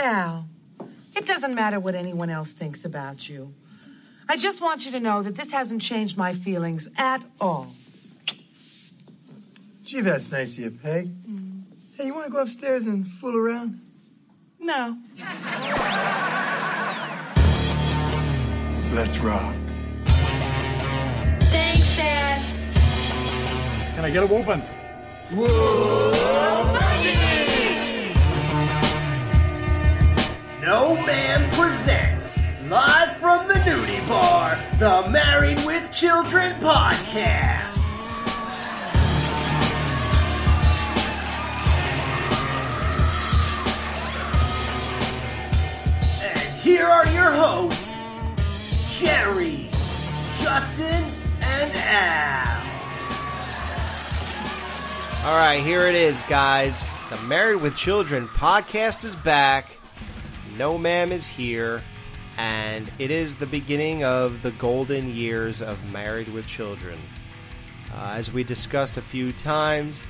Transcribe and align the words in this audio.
Al, 0.00 0.48
it 1.14 1.26
doesn't 1.26 1.54
matter 1.54 1.78
what 1.78 1.94
anyone 1.94 2.30
else 2.30 2.52
thinks 2.52 2.86
about 2.86 3.28
you. 3.28 3.52
I 4.28 4.36
just 4.36 4.62
want 4.62 4.86
you 4.86 4.92
to 4.92 5.00
know 5.00 5.22
that 5.22 5.34
this 5.34 5.50
hasn't 5.50 5.82
changed 5.82 6.16
my 6.16 6.32
feelings 6.32 6.88
at 6.96 7.22
all. 7.40 7.68
Gee, 9.84 10.00
that's 10.00 10.30
nice 10.30 10.54
of 10.54 10.58
you, 10.60 10.70
Peg. 10.70 11.10
Hey, 11.96 12.06
you 12.06 12.14
want 12.14 12.26
to 12.26 12.32
go 12.32 12.38
upstairs 12.38 12.86
and 12.86 13.06
fool 13.06 13.36
around? 13.36 13.78
No. 14.58 14.96
Let's 18.92 19.18
rock. 19.18 19.54
Thanks, 21.50 21.96
Dad. 21.96 22.42
Can 23.94 24.04
I 24.04 24.10
get 24.10 24.22
a 24.22 24.26
whooping? 24.26 24.62
No 30.62 30.94
Ma'am 30.94 31.50
presents, 31.52 32.38
live 32.68 33.16
from 33.16 33.48
the 33.48 33.54
nudie 33.54 34.06
bar, 34.06 34.62
the 34.78 35.08
Married 35.08 35.58
with 35.64 35.90
Children 35.90 36.52
podcast. 36.60 37.78
And 46.22 46.56
here 46.60 46.84
are 46.84 47.06
your 47.06 47.30
hosts, 47.30 48.14
Jerry, 48.98 49.70
Justin, 50.42 51.04
and 51.40 51.72
Al. 51.74 52.60
All 55.26 55.36
right, 55.38 55.62
here 55.62 55.86
it 55.86 55.94
is, 55.94 56.22
guys. 56.24 56.84
The 57.08 57.16
Married 57.22 57.62
with 57.62 57.74
Children 57.76 58.28
podcast 58.28 59.04
is 59.04 59.16
back. 59.16 59.79
No 60.60 60.76
Ma'am 60.76 61.10
is 61.10 61.26
here, 61.26 61.80
and 62.36 62.92
it 62.98 63.10
is 63.10 63.34
the 63.34 63.46
beginning 63.46 64.04
of 64.04 64.42
the 64.42 64.50
golden 64.50 65.14
years 65.14 65.62
of 65.62 65.90
Married 65.90 66.28
with 66.28 66.46
Children. 66.46 66.98
Uh, 67.94 68.12
as 68.16 68.30
we 68.30 68.44
discussed 68.44 68.98
a 68.98 69.00
few 69.00 69.32
times, 69.32 70.02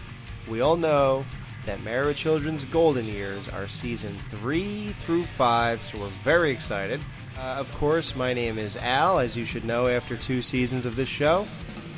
we 0.48 0.61
all 0.61 0.77
know 0.77 1.25
that 1.67 1.84
Married 1.84 2.09
with 2.09 2.17
Children's 2.17 2.65
golden 2.65 3.06
years 3.06 3.47
are 3.48 3.69
season 3.69 4.19
three 4.27 4.93
through 4.98 5.23
five, 5.23 5.84
so 5.84 6.01
we're 6.01 6.12
very 6.25 6.51
excited. 6.51 7.01
Uh, 7.39 7.43
of 7.43 7.71
course, 7.77 8.17
my 8.17 8.34
name 8.34 8.59
is 8.59 8.77
Al, 8.77 9.21
as 9.21 9.37
you 9.37 9.45
should 9.45 9.65
know 9.65 9.87
after 9.87 10.17
two 10.17 10.43
seasons 10.43 10.84
of 10.84 10.97
this 10.97 11.09
show, 11.09 11.47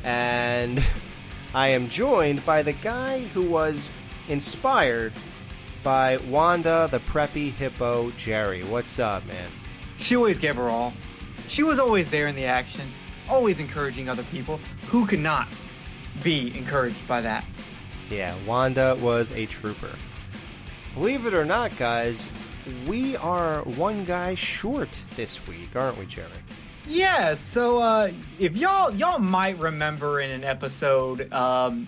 and 0.05 0.85
I 1.55 1.69
am 1.69 1.89
joined 1.89 2.45
by 2.45 2.63
the 2.63 2.75
guy 2.75 3.21
who 3.21 3.49
was 3.49 3.89
inspired 4.29 5.15
by 5.83 6.17
Wanda 6.29 6.89
the 6.91 7.01
preppy 7.01 7.53
hippo 7.53 8.11
Jerry. 8.13 8.63
What's 8.65 8.99
up, 8.99 9.27
man? 9.27 9.51
She 9.99 10.17
always 10.17 10.39
gave 10.39 10.57
her 10.57 10.69
all. 10.69 10.93
She 11.49 11.63
was 11.63 11.79
always 11.79 12.11
there 12.11 12.29
in 12.29 12.35
the 12.35 12.45
action, 12.45 12.89
always 13.29 13.59
encouraging 13.59 14.09
other 14.09 14.25
people. 14.25 14.61
Who 14.89 15.07
could 15.07 15.21
not 15.21 15.49
be 16.23 16.57
encouraged 16.57 17.07
by 17.09 17.21
that? 17.23 17.45
Yeah, 18.11 18.35
Wanda 18.47 18.97
was 19.01 19.33
a 19.33 19.47
trooper. 19.47 19.91
Believe 20.95 21.27
it 21.27 21.35
or 21.35 21.45
not, 21.45 21.77
guys, 21.77 22.29
we 22.87 23.17
are 23.17 23.63
one 23.63 24.05
guy 24.05 24.35
short 24.35 25.01
this 25.17 25.45
week, 25.47 25.75
aren't 25.75 25.99
we, 25.99 26.07
Jerry? 26.07 26.29
Yeah, 26.87 27.35
so 27.35 27.79
uh, 27.79 28.11
if 28.39 28.57
y'all 28.57 28.93
y'all 28.95 29.19
might 29.19 29.59
remember 29.59 30.21
in 30.21 30.31
an 30.31 30.45
episode 30.45 31.33
um, 31.33 31.87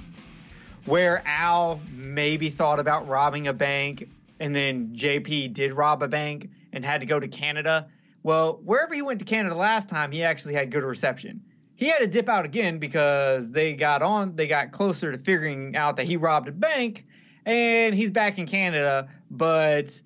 where 0.87 1.23
Al 1.27 1.81
maybe 1.93 2.51
thought 2.51 2.79
about 2.79 3.09
robbing 3.09 3.47
a 3.49 3.53
bank, 3.53 4.09
and 4.41 4.55
then 4.55 4.95
JP 4.95 5.53
did 5.53 5.73
rob 5.73 6.03
a 6.03 6.09
bank 6.09 6.51
and 6.73 6.85
had 6.85 7.01
to 7.01 7.07
go 7.07 7.19
to 7.19 7.29
Canada. 7.29 7.89
Well, 8.23 8.61
wherever 8.65 8.95
he 8.95 9.03
went 9.03 9.19
to 9.21 9.25
Canada 9.25 9.55
last 9.55 9.89
time, 9.89 10.11
he 10.11 10.23
actually 10.23 10.55
had 10.55 10.71
good 10.71 10.83
reception. 10.83 11.43
He 11.77 11.87
had 11.87 11.99
to 11.99 12.07
dip 12.07 12.29
out 12.29 12.45
again 12.45 12.79
because 12.79 13.51
they 13.51 13.75
got 13.75 14.03
on, 14.03 14.37
they 14.37 14.47
got 14.47 14.73
closer 14.73 15.11
to 15.13 15.19
figuring 15.19 15.77
out 15.77 15.97
that 15.97 16.07
he 16.07 16.17
robbed 16.17 16.49
a 16.49 16.53
bank, 16.53 17.07
and 17.45 17.95
he's 17.95 18.11
back 18.11 18.39
in 18.39 18.47
Canada, 18.47 19.09
but 19.31 20.01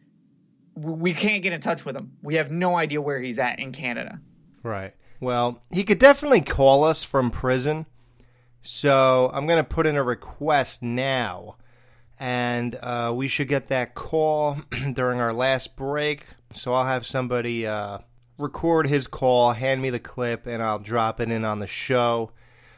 we 0.75 1.13
can't 1.13 1.43
get 1.43 1.53
in 1.53 1.61
touch 1.61 1.85
with 1.85 1.97
him. 1.97 2.13
We 2.23 2.37
have 2.37 2.51
no 2.51 2.77
idea 2.77 3.01
where 3.01 3.21
he's 3.21 3.39
at 3.39 3.59
in 3.59 3.73
Canada. 3.73 4.21
Right. 4.63 4.95
Well, 5.21 5.63
he 5.71 5.85
could 5.85 5.99
definitely 5.99 6.41
call 6.41 6.85
us 6.85 7.03
from 7.03 7.31
prison. 7.31 7.87
So 8.63 9.31
I'm 9.33 9.47
going 9.47 9.63
to 9.63 9.69
put 9.69 9.87
in 9.87 9.97
a 9.97 10.03
request 10.03 10.83
now. 10.83 11.57
And 12.21 12.75
uh, 12.83 13.13
we 13.15 13.29
should 13.29 13.49
get 13.49 13.69
that 13.69 13.95
call 13.95 14.59
during 14.93 15.21
our 15.21 15.33
last 15.33 15.77
break. 15.77 16.27
So 16.53 16.75
I'll 16.75 16.85
have 16.87 17.07
somebody 17.07 17.67
uh, 17.67 17.99
record 18.39 18.87
his 18.87 19.07
call, 19.07 19.53
hand 19.53 19.83
me 19.83 19.91
the 19.91 19.99
clip, 19.99 20.47
and 20.47 20.63
I'll 20.63 20.79
drop 20.79 21.21
it 21.21 21.31
in 21.31 21.45
on 21.45 21.59
the 21.59 21.67
show. 21.67 22.33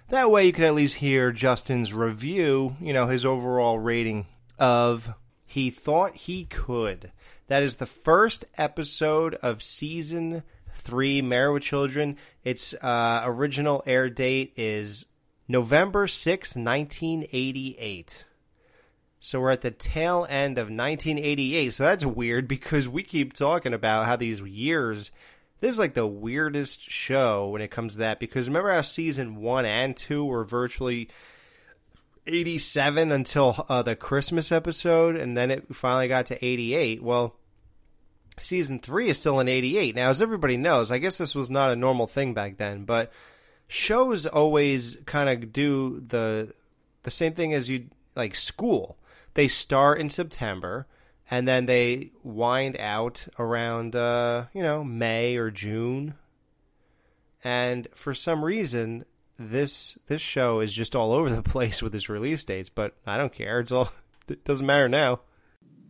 That 0.09 0.31
way 0.31 0.47
you 0.47 0.53
can 0.53 0.65
at 0.65 0.75
least 0.75 0.97
hear 0.97 1.31
Justin's 1.31 1.95
review, 1.95 2.77
you 2.81 2.93
know, 2.93 3.07
his 3.07 3.25
overall 3.25 3.79
rating 3.79 4.27
of 4.59 5.15
He 5.47 5.71
Thought 5.71 6.17
He 6.17 6.45
Could. 6.45 7.13
That 7.47 7.63
is 7.63 7.77
the 7.77 7.87
first 7.87 8.45
episode 8.59 9.35
of 9.37 9.63
season 9.63 10.43
three, 10.75 11.23
Married 11.23 11.55
with 11.55 11.63
Children. 11.63 12.17
Its 12.43 12.75
uh, 12.75 13.23
original 13.25 13.83
air 13.87 14.11
date 14.11 14.53
is 14.57 15.05
November 15.51 16.07
sixth, 16.07 16.55
1988. 16.55 18.25
So 19.19 19.41
we're 19.41 19.51
at 19.51 19.63
the 19.63 19.73
tail 19.73 20.25
end 20.31 20.59
of 20.59 20.69
1988. 20.69 21.75
So 21.75 21.83
that's 21.83 22.07
weird 22.07 22.47
because 22.47 22.89
we 22.89 23.03
keep 23.03 23.33
talking 23.33 23.75
about 23.75 24.07
how 24.07 24.15
these 24.15 24.41
years. 24.41 25.11
This 25.59 25.75
is 25.75 25.79
like 25.81 25.95
the 25.95 26.07
weirdest 26.07 26.89
show 26.89 27.49
when 27.49 27.63
it 27.63 27.73
comes 27.73 27.95
to 27.95 27.99
that 27.99 28.21
because 28.21 28.47
remember 28.47 28.73
how 28.73 28.81
season 28.83 29.37
one 29.43 29.65
and 29.67 29.97
two 29.97 30.25
were 30.25 30.45
virtually 30.45 31.09
87 32.29 33.11
until 33.11 33.67
uh, 33.69 33.83
the 33.83 33.97
Christmas 33.97 34.53
episode, 34.53 35.17
and 35.17 35.37
then 35.37 35.51
it 35.51 35.75
finally 35.75 36.07
got 36.07 36.27
to 36.27 36.45
88. 36.45 37.03
Well, 37.03 37.35
season 38.39 38.79
three 38.79 39.09
is 39.09 39.19
still 39.19 39.41
in 39.41 39.49
88. 39.49 39.97
Now, 39.97 40.11
as 40.11 40.23
everybody 40.23 40.57
knows, 40.57 40.93
I 40.93 40.99
guess 40.99 41.19
this 41.19 41.35
was 41.35 41.51
not 41.51 41.73
a 41.73 41.77
normal 41.77 42.07
thing 42.07 42.35
back 42.35 42.57
then, 42.57 42.85
but 42.85 43.11
shows 43.71 44.27
always 44.27 44.97
kind 45.07 45.29
of 45.29 45.53
do 45.53 46.01
the 46.01 46.53
the 47.05 47.11
same 47.11 47.33
thing 47.33 47.55
as 47.55 47.71
you 47.71 47.87
like 48.17 48.35
school. 48.35 48.99
They 49.35 49.47
start 49.47 50.01
in 50.01 50.11
September 50.11 50.87
and 51.31 51.47
then 51.47 51.67
they 51.67 52.11
wind 52.25 52.77
out 52.79 53.29
around 53.39 53.95
uh, 53.95 54.47
you 54.53 54.63
know, 54.63 54.83
May 54.83 55.37
or 55.37 55.53
June. 55.53 56.15
And 57.45 57.87
for 57.95 58.13
some 58.13 58.45
reason, 58.45 59.05
this 59.39 59.97
this 60.09 60.21
show 60.21 60.59
is 60.61 60.75
just 60.75 60.97
all 60.97 61.13
over 61.13 61.31
the 61.31 61.43
place 61.55 61.81
with 61.81 61.95
its 61.95 62.09
release 62.09 62.43
dates, 62.43 62.69
but 62.69 62.97
I 63.07 63.17
don't 63.17 63.33
care. 63.33 63.61
It's 63.61 63.73
all 63.73 63.93
it 64.29 64.45
doesn't 64.45 64.67
matter 64.67 64.89
now. 64.89 65.21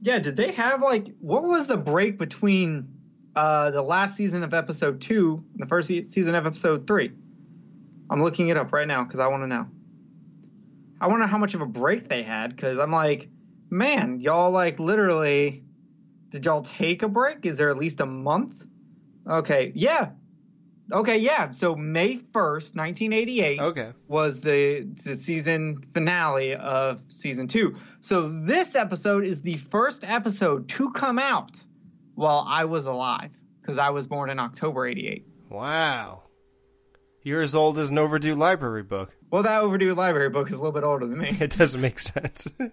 Yeah, 0.03 0.19
did 0.19 0.37
they 0.37 0.53
have 0.53 0.83
like 0.83 1.09
what 1.19 1.45
was 1.45 1.67
the 1.67 1.79
break 1.79 2.19
between 2.19 2.89
uh 3.35 3.71
the 3.71 3.83
last 3.83 4.17
season 4.17 4.43
of 4.43 4.53
episode 4.53 5.01
2 5.01 5.45
and 5.55 5.63
the 5.63 5.67
first 5.67 5.89
se- 5.89 6.09
season 6.09 6.35
of 6.35 6.47
episode 6.47 6.87
3? 6.87 7.13
I'm 8.10 8.22
looking 8.22 8.48
it 8.48 8.56
up 8.59 8.72
right 8.72 8.87
now 8.88 9.04
cuz 9.04 9.19
I 9.21 9.28
want 9.28 9.44
to 9.44 9.47
know. 9.47 9.66
I 11.00 11.06
wonder 11.06 11.26
how 11.26 11.38
much 11.38 11.54
of 11.54 11.62
a 11.62 11.66
break 11.66 12.09
they 12.09 12.22
had 12.22 12.56
cuz 12.59 12.78
I'm 12.78 12.93
like, 12.93 13.31
man, 13.71 14.21
y'all 14.21 14.50
like 14.50 14.78
literally 14.78 15.65
did 16.31 16.44
y'all 16.44 16.62
take 16.62 17.03
a 17.03 17.09
break? 17.09 17.47
Is 17.47 17.56
there 17.56 17.71
at 17.71 17.76
least 17.76 18.00
a 18.00 18.06
month? 18.06 18.65
Okay, 19.26 19.72
yeah. 19.75 20.10
Okay, 20.93 21.19
yeah. 21.19 21.50
So 21.53 21.76
May 21.76 22.16
1st, 22.16 22.75
1988 22.75 23.60
Okay. 23.60 23.93
was 24.09 24.41
the, 24.41 24.88
the 25.04 25.15
season 25.15 25.82
finale 25.94 26.54
of 26.54 27.00
season 27.09 27.47
two. 27.47 27.77
So 28.00 28.28
this 28.28 28.75
episode 28.75 29.25
is 29.25 29.41
the 29.42 29.56
first 29.56 30.03
episode 30.04 30.69
to 30.71 30.91
come 30.91 31.19
out 31.19 31.65
while 32.16 32.44
I 32.47 32.65
was 32.65 32.87
alive 32.87 33.30
because 33.60 33.78
I 33.78 33.91
was 33.91 34.09
born 34.09 34.30
in 34.30 34.41
October 34.41 34.86
88. 34.86 35.24
Wow. 35.48 36.22
You're 37.22 37.43
as 37.43 37.55
old 37.55 37.78
as 37.78 37.91
an 37.91 37.99
overdue 37.99 38.34
library 38.34 38.83
book. 38.83 39.11
Well, 39.31 39.43
that 39.43 39.61
overdue 39.61 39.95
library 39.95 40.31
book 40.31 40.49
is 40.49 40.55
a 40.55 40.57
little 40.57 40.72
bit 40.72 40.84
older 40.84 41.07
than 41.07 41.19
me. 41.19 41.37
It 41.41 41.57
doesn't 41.57 41.81
make 41.81 41.99
sense. 41.99 42.47
uh, 42.61 42.71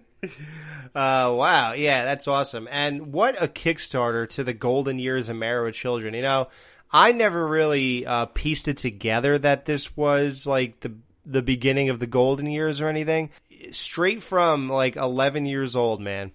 wow. 0.96 1.74
Yeah, 1.74 2.06
that's 2.06 2.28
awesome. 2.28 2.68
And 2.72 3.12
what 3.12 3.42
a 3.42 3.48
Kickstarter 3.48 4.28
to 4.30 4.44
the 4.44 4.54
golden 4.54 5.00
years 5.00 5.30
of 5.30 5.38
with 5.38 5.76
Children. 5.76 6.14
You 6.14 6.22
know, 6.22 6.48
I 6.92 7.12
never 7.12 7.46
really 7.46 8.06
uh, 8.06 8.28
pieced 8.28 8.68
it 8.68 8.78
together 8.78 9.38
that 9.38 9.66
this 9.66 9.96
was 9.98 10.48
like 10.48 10.80
the 10.80 10.94
the 11.26 11.42
beginning 11.42 11.90
of 11.90 12.00
the 12.00 12.08
golden 12.08 12.48
years 12.48 12.80
or 12.80 12.88
anything. 12.88 13.30
Straight 13.72 14.24
from 14.24 14.70
like 14.70 14.96
11 14.96 15.46
years 15.46 15.76
old, 15.76 16.00
man. 16.00 16.32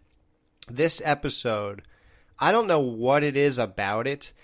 This 0.70 1.00
episode, 1.02 1.82
I 2.38 2.52
don't 2.52 2.66
know 2.66 2.80
what 2.80 3.22
it 3.22 3.36
is 3.36 3.58
about 3.58 4.06
it. 4.06 4.34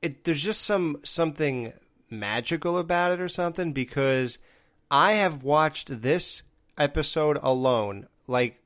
It 0.00 0.24
there's 0.24 0.42
just 0.42 0.62
some 0.62 1.00
something 1.04 1.74
magical 2.10 2.78
about 2.78 3.12
it 3.12 3.20
or 3.20 3.28
something 3.28 3.72
because 3.72 4.38
I 4.90 5.12
have 5.12 5.42
watched 5.42 6.02
this 6.02 6.42
episode 6.76 7.38
alone 7.42 8.06
like 8.26 8.62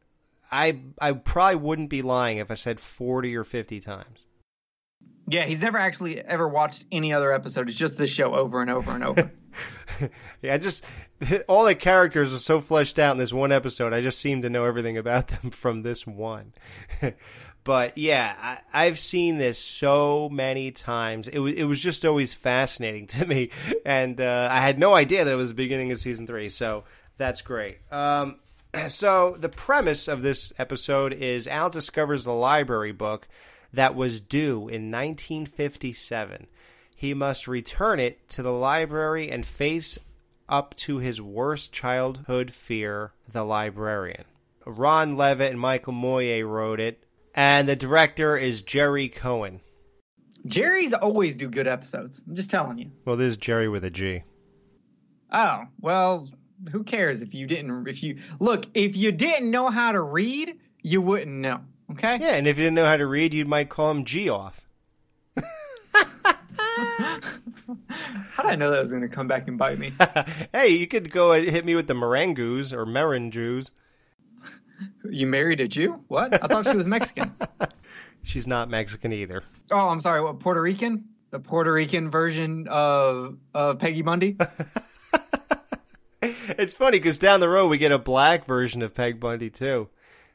I 0.50 0.80
I 1.00 1.12
probably 1.12 1.56
wouldn't 1.56 1.90
be 1.90 2.02
lying 2.02 2.38
if 2.38 2.50
I 2.50 2.54
said 2.54 2.78
40 2.78 3.34
or 3.36 3.44
50 3.44 3.80
times. 3.80 4.26
Yeah, 5.28 5.44
he's 5.44 5.62
never 5.62 5.78
actually 5.78 6.20
ever 6.20 6.46
watched 6.46 6.84
any 6.92 7.12
other 7.12 7.32
episode. 7.32 7.68
It's 7.68 7.78
just 7.78 7.96
this 7.96 8.10
show 8.10 8.34
over 8.34 8.60
and 8.60 8.70
over 8.70 8.90
and 8.90 9.04
over. 9.04 9.32
Yeah, 10.40 10.54
I 10.54 10.58
just 10.58 10.84
all 11.48 11.64
the 11.64 11.74
characters 11.74 12.34
are 12.34 12.38
so 12.38 12.60
fleshed 12.60 12.98
out 12.98 13.12
in 13.12 13.18
this 13.18 13.32
one 13.32 13.52
episode. 13.52 13.92
I 13.92 14.00
just 14.00 14.18
seem 14.18 14.42
to 14.42 14.50
know 14.50 14.64
everything 14.64 14.98
about 14.98 15.28
them 15.28 15.50
from 15.52 15.82
this 15.82 16.06
one. 16.06 16.52
But 17.64 17.96
yeah, 17.96 18.34
I, 18.72 18.86
I've 18.86 18.98
seen 18.98 19.38
this 19.38 19.58
so 19.58 20.28
many 20.28 20.70
times. 20.70 21.28
It 21.28 21.38
was 21.38 21.54
it 21.54 21.64
was 21.64 21.80
just 21.80 22.04
always 22.04 22.34
fascinating 22.34 23.06
to 23.18 23.26
me, 23.26 23.50
and 23.84 24.20
uh, 24.20 24.48
I 24.50 24.60
had 24.60 24.78
no 24.78 24.94
idea 24.94 25.24
that 25.24 25.32
it 25.32 25.36
was 25.36 25.50
the 25.50 25.54
beginning 25.54 25.92
of 25.92 25.98
season 25.98 26.26
three. 26.26 26.48
So 26.48 26.84
that's 27.18 27.42
great. 27.42 27.78
Um, 27.92 28.36
so 28.88 29.36
the 29.38 29.48
premise 29.48 30.08
of 30.08 30.22
this 30.22 30.52
episode 30.58 31.12
is 31.12 31.46
Al 31.46 31.70
discovers 31.70 32.24
the 32.24 32.34
library 32.34 32.92
book 32.92 33.28
that 33.72 33.94
was 33.94 34.20
due 34.20 34.68
in 34.68 34.90
1957. 34.90 36.46
He 36.94 37.14
must 37.14 37.48
return 37.48 37.98
it 37.98 38.28
to 38.30 38.42
the 38.42 38.52
library 38.52 39.30
and 39.30 39.44
face 39.44 39.98
up 40.48 40.76
to 40.76 40.98
his 40.98 41.20
worst 41.20 41.72
childhood 41.72 42.52
fear, 42.52 43.12
the 43.30 43.44
librarian. 43.44 44.24
Ron 44.64 45.16
Levitt 45.16 45.50
and 45.50 45.60
Michael 45.60 45.94
Moye 45.94 46.42
wrote 46.42 46.78
it, 46.78 47.02
and 47.34 47.68
the 47.68 47.76
director 47.76 48.36
is 48.36 48.62
Gerry 48.62 49.08
Cohen. 49.08 49.60
Jerry's 50.46 50.92
always 50.92 51.36
do 51.36 51.48
good 51.48 51.68
episodes. 51.68 52.20
I'm 52.26 52.34
just 52.34 52.50
telling 52.50 52.78
you. 52.78 52.90
Well, 53.04 53.16
this 53.16 53.32
is 53.32 53.36
Jerry 53.36 53.68
with 53.68 53.84
a 53.84 53.90
G. 53.90 54.24
Oh, 55.30 55.64
well, 55.80 56.28
who 56.70 56.84
cares 56.84 57.22
if 57.22 57.34
you 57.34 57.46
didn't 57.46 57.88
if 57.88 58.02
you 58.02 58.18
look, 58.38 58.66
if 58.74 58.96
you 58.96 59.12
didn't 59.12 59.50
know 59.50 59.70
how 59.70 59.92
to 59.92 60.00
read, 60.00 60.58
you 60.82 61.00
wouldn't 61.00 61.36
know. 61.36 61.60
Okay? 61.92 62.18
Yeah, 62.20 62.34
and 62.34 62.46
if 62.46 62.58
you 62.58 62.64
didn't 62.64 62.76
know 62.76 62.86
how 62.86 62.96
to 62.96 63.06
read, 63.06 63.34
you 63.34 63.44
might 63.44 63.68
call 63.68 63.90
him 63.90 64.04
G 64.04 64.28
off. 64.28 64.66
How 68.32 68.42
did 68.44 68.52
I 68.52 68.56
know 68.56 68.70
that 68.70 68.80
was 68.80 68.90
going 68.90 69.02
to 69.02 69.08
come 69.08 69.28
back 69.28 69.46
and 69.46 69.58
bite 69.58 69.78
me? 69.78 69.92
hey, 70.52 70.68
you 70.68 70.86
could 70.86 71.10
go 71.10 71.32
hit 71.32 71.64
me 71.64 71.74
with 71.74 71.86
the 71.86 71.94
Marangus 71.94 72.72
or 72.72 72.86
Merenjus. 72.86 73.68
You 75.08 75.26
married 75.26 75.60
a 75.60 75.68
Jew? 75.68 76.00
What? 76.08 76.32
I 76.34 76.46
thought 76.46 76.66
she 76.66 76.76
was 76.76 76.86
Mexican. 76.86 77.34
She's 78.22 78.46
not 78.46 78.68
Mexican 78.68 79.12
either. 79.12 79.42
Oh, 79.70 79.88
I'm 79.88 80.00
sorry. 80.00 80.22
What 80.22 80.38
Puerto 80.40 80.62
Rican? 80.62 81.04
The 81.30 81.40
Puerto 81.40 81.72
Rican 81.72 82.10
version 82.10 82.68
of 82.68 83.38
of 83.54 83.78
Peggy 83.78 84.02
Bundy? 84.02 84.36
It's 86.22 86.74
funny 86.74 86.98
because 86.98 87.18
down 87.18 87.40
the 87.40 87.48
road 87.48 87.66
we 87.68 87.78
get 87.78 87.90
a 87.90 87.98
black 87.98 88.46
version 88.46 88.80
of 88.82 88.94
Peg 88.94 89.18
Bundy 89.18 89.50
too. 89.50 89.88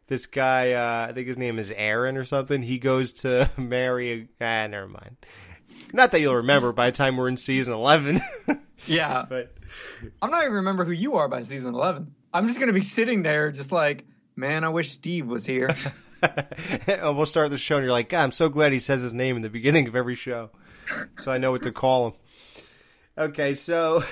This 0.07 0.25
guy, 0.25 0.73
uh, 0.73 1.07
I 1.09 1.13
think 1.13 1.27
his 1.27 1.37
name 1.37 1.57
is 1.59 1.71
Aaron 1.71 2.17
or 2.17 2.25
something. 2.25 2.61
He 2.61 2.77
goes 2.77 3.13
to 3.13 3.49
marry. 3.57 4.11
A, 4.41 4.43
ah, 4.43 4.67
never 4.67 4.87
mind. 4.89 5.15
Not 5.93 6.11
that 6.11 6.19
you'll 6.19 6.35
remember 6.35 6.73
by 6.73 6.89
the 6.91 6.97
time 6.97 7.15
we're 7.15 7.29
in 7.29 7.37
season 7.37 7.73
eleven. 7.73 8.19
yeah. 8.85 9.25
but 9.29 9.55
I'm 10.21 10.31
not 10.31 10.43
even 10.43 10.55
remember 10.55 10.85
who 10.85 10.91
you 10.91 11.15
are 11.15 11.27
by 11.27 11.43
season 11.43 11.73
11. 11.73 12.13
I'm 12.33 12.47
just 12.47 12.59
going 12.59 12.67
to 12.67 12.73
be 12.73 12.81
sitting 12.81 13.23
there 13.23 13.51
just 13.51 13.71
like, 13.71 14.05
man, 14.37 14.63
I 14.63 14.69
wish 14.69 14.91
Steve 14.91 15.27
was 15.27 15.45
here. 15.45 15.75
we'll 16.87 17.25
start 17.25 17.49
the 17.49 17.57
show, 17.57 17.77
and 17.77 17.83
you're 17.83 17.91
like, 17.91 18.09
God, 18.09 18.23
I'm 18.23 18.31
so 18.31 18.49
glad 18.49 18.71
he 18.71 18.79
says 18.79 19.01
his 19.01 19.13
name 19.13 19.35
in 19.35 19.41
the 19.41 19.49
beginning 19.49 19.87
of 19.87 19.95
every 19.95 20.15
show, 20.15 20.51
so 21.17 21.31
I 21.31 21.37
know 21.37 21.51
what 21.51 21.63
to 21.63 21.71
call 21.71 22.07
him. 22.07 22.13
Okay, 23.17 23.55
so 23.55 24.03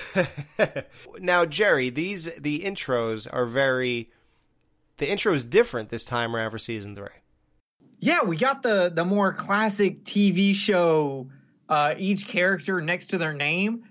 now 1.20 1.44
Jerry, 1.44 1.90
these 1.90 2.24
the 2.36 2.60
intros 2.60 3.26
are 3.32 3.46
very. 3.46 4.10
The 4.98 5.08
intro 5.08 5.32
is 5.34 5.44
different 5.44 5.90
this 5.90 6.04
time 6.04 6.34
around 6.34 6.50
for 6.50 6.58
season 6.58 6.94
three. 6.96 7.08
yeah, 8.00 8.24
we 8.24 8.36
got 8.36 8.62
the 8.62 8.90
the 8.92 9.04
more 9.04 9.32
classic 9.32 10.04
TV 10.04 10.54
show 10.54 11.28
uh 11.68 11.94
each 11.98 12.26
character 12.26 12.80
next 12.80 13.08
to 13.08 13.18
their 13.18 13.32
name. 13.32 13.84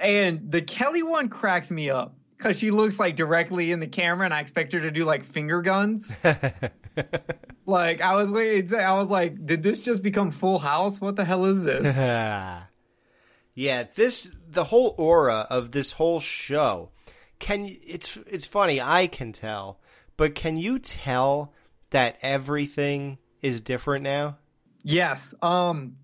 And 0.00 0.50
the 0.50 0.60
Kelly 0.62 1.02
one 1.02 1.28
cracks 1.28 1.70
me 1.70 1.88
up 1.90 2.14
cuz 2.38 2.58
she 2.58 2.70
looks 2.70 2.98
like 2.98 3.16
directly 3.16 3.72
in 3.72 3.80
the 3.80 3.86
camera 3.86 4.24
and 4.24 4.34
I 4.34 4.40
expect 4.40 4.72
her 4.72 4.80
to 4.80 4.90
do 4.90 5.04
like 5.04 5.24
finger 5.24 5.62
guns. 5.62 6.14
like 7.66 8.00
I 8.00 8.16
was 8.16 8.30
waiting 8.30 8.78
I 8.78 8.94
was 8.94 9.10
like 9.10 9.44
did 9.44 9.62
this 9.62 9.80
just 9.80 10.02
become 10.02 10.30
Full 10.30 10.58
House? 10.58 11.00
What 11.00 11.16
the 11.16 11.24
hell 11.24 11.44
is 11.44 11.64
this? 11.64 11.96
yeah, 13.54 13.84
this 13.94 14.34
the 14.48 14.64
whole 14.64 14.94
aura 14.98 15.46
of 15.50 15.72
this 15.72 15.92
whole 15.92 16.20
show. 16.20 16.90
Can 17.38 17.76
it's 17.86 18.16
it's 18.26 18.46
funny, 18.46 18.80
I 18.80 19.06
can 19.06 19.32
tell, 19.32 19.80
but 20.16 20.34
can 20.34 20.56
you 20.56 20.78
tell 20.78 21.52
that 21.90 22.18
everything 22.22 23.18
is 23.42 23.60
different 23.60 24.04
now? 24.04 24.38
Yes. 24.82 25.34
Um 25.42 25.96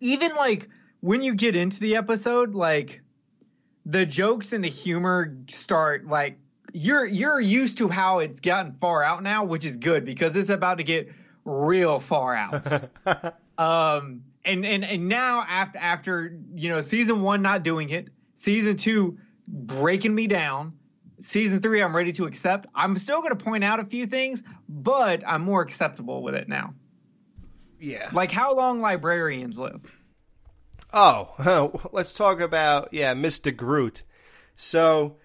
even 0.00 0.34
like 0.34 0.68
when 1.00 1.22
you 1.22 1.34
get 1.34 1.54
into 1.54 1.80
the 1.80 1.96
episode, 1.96 2.54
like 2.54 3.02
the 3.86 4.06
jokes 4.06 4.52
and 4.52 4.64
the 4.64 4.68
humor 4.68 5.36
start 5.48 6.06
like 6.06 6.38
you're 6.72 7.06
you're 7.06 7.40
used 7.40 7.78
to 7.78 7.88
how 7.88 8.18
it's 8.18 8.40
gotten 8.40 8.72
far 8.72 9.02
out 9.02 9.22
now, 9.22 9.44
which 9.44 9.64
is 9.64 9.76
good 9.76 10.04
because 10.04 10.34
it's 10.36 10.48
about 10.48 10.78
to 10.78 10.84
get 10.84 11.12
real 11.44 12.00
far 12.00 12.34
out. 12.34 12.66
um 13.58 14.24
and 14.44 14.64
and 14.64 14.84
and 14.84 15.08
now 15.08 15.44
after 15.48 15.78
after 15.78 16.38
you 16.54 16.68
know 16.68 16.80
season 16.80 17.22
1 17.22 17.42
not 17.42 17.62
doing 17.62 17.90
it, 17.90 18.08
season 18.34 18.76
2 18.76 19.18
breaking 19.46 20.14
me 20.14 20.26
down, 20.26 20.72
season 21.20 21.60
3 21.60 21.82
I'm 21.82 21.94
ready 21.94 22.12
to 22.12 22.26
accept. 22.26 22.66
I'm 22.74 22.96
still 22.96 23.20
going 23.20 23.36
to 23.36 23.44
point 23.44 23.62
out 23.62 23.80
a 23.80 23.84
few 23.84 24.06
things, 24.06 24.42
but 24.68 25.22
I'm 25.26 25.42
more 25.42 25.62
acceptable 25.62 26.22
with 26.22 26.34
it 26.34 26.48
now. 26.48 26.74
Yeah. 27.78 28.08
Like 28.12 28.32
how 28.32 28.56
long 28.56 28.80
librarians 28.80 29.58
live. 29.58 29.80
Oh, 30.92 31.80
let's 31.92 32.14
talk 32.14 32.40
about 32.40 32.92
yeah, 32.92 33.14
Mr. 33.14 33.54
Groot. 33.54 34.02
So 34.56 35.16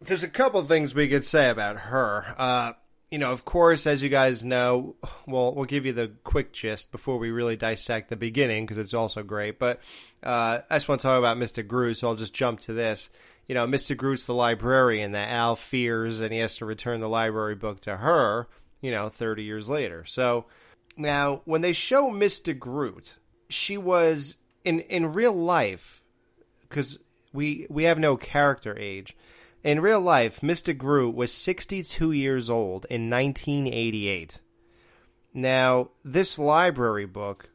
there's 0.00 0.22
a 0.22 0.28
couple 0.28 0.62
things 0.62 0.94
we 0.94 1.08
could 1.08 1.24
say 1.24 1.50
about 1.50 1.76
her. 1.76 2.34
Uh, 2.38 2.72
you 3.10 3.18
know, 3.18 3.32
of 3.32 3.44
course, 3.44 3.86
as 3.86 4.02
you 4.02 4.08
guys 4.08 4.44
know, 4.44 4.96
well, 5.26 5.54
we'll 5.54 5.64
give 5.64 5.86
you 5.86 5.92
the 5.92 6.12
quick 6.24 6.52
gist 6.52 6.90
before 6.90 7.18
we 7.18 7.30
really 7.30 7.56
dissect 7.56 8.10
the 8.10 8.16
beginning 8.16 8.64
because 8.64 8.78
it's 8.78 8.94
also 8.94 9.22
great. 9.22 9.58
But 9.58 9.80
uh, 10.22 10.60
I 10.68 10.76
just 10.76 10.88
want 10.88 11.00
to 11.00 11.06
talk 11.06 11.18
about 11.18 11.36
Mr. 11.36 11.66
Groot, 11.66 11.98
so 11.98 12.08
I'll 12.08 12.16
just 12.16 12.34
jump 12.34 12.60
to 12.60 12.72
this. 12.72 13.10
You 13.48 13.54
know, 13.54 13.66
Mr. 13.66 13.96
Groot's 13.96 14.26
the 14.26 14.34
librarian 14.34 15.12
that 15.12 15.28
Al 15.28 15.54
fears, 15.54 16.20
and 16.20 16.32
he 16.32 16.40
has 16.40 16.56
to 16.56 16.66
return 16.66 17.00
the 17.00 17.08
library 17.08 17.54
book 17.54 17.80
to 17.82 17.96
her. 17.96 18.48
You 18.80 18.90
know, 18.90 19.08
30 19.08 19.42
years 19.44 19.68
later. 19.68 20.04
So 20.04 20.46
now, 20.96 21.42
when 21.44 21.60
they 21.60 21.72
show 21.72 22.10
Mr. 22.10 22.56
Groot, 22.56 23.14
she 23.48 23.76
was 23.76 24.36
in 24.64 24.80
in 24.80 25.12
real 25.12 25.32
life 25.32 26.02
because 26.62 26.98
we 27.32 27.66
we 27.70 27.84
have 27.84 27.98
no 27.98 28.16
character 28.16 28.76
age. 28.78 29.16
In 29.62 29.80
real 29.80 30.00
life, 30.00 30.42
Mr. 30.42 30.76
Groot 30.76 31.14
was 31.14 31.32
62 31.32 32.12
years 32.12 32.48
old 32.48 32.86
in 32.88 33.10
1988. 33.10 34.38
Now, 35.34 35.90
this 36.04 36.38
library 36.38 37.04
book 37.04 37.50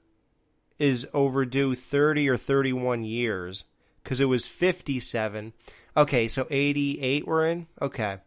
is 0.78 1.08
overdue 1.14 1.74
30 1.74 2.28
or 2.28 2.38
31 2.38 3.04
years 3.06 3.64
because 4.04 4.20
it 4.20 4.26
was 4.26 4.46
57. 4.46 5.54
Okay, 5.96 6.28
so 6.28 6.48
88 6.50 7.26
we're 7.26 7.48
in? 7.48 7.68
Okay. 7.82 8.18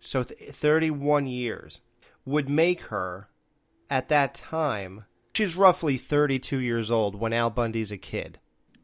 So 0.00 0.22
th- 0.22 0.50
31 0.50 1.26
years 1.26 1.80
would 2.24 2.48
make 2.48 2.82
her, 2.82 3.28
at 3.88 4.08
that 4.08 4.34
time, 4.34 5.04
she's 5.34 5.56
roughly 5.56 5.96
32 5.96 6.58
years 6.58 6.90
old 6.90 7.14
when 7.14 7.32
Al 7.32 7.50
Bundy's 7.50 7.90
a 7.90 7.98
kid. 7.98 8.38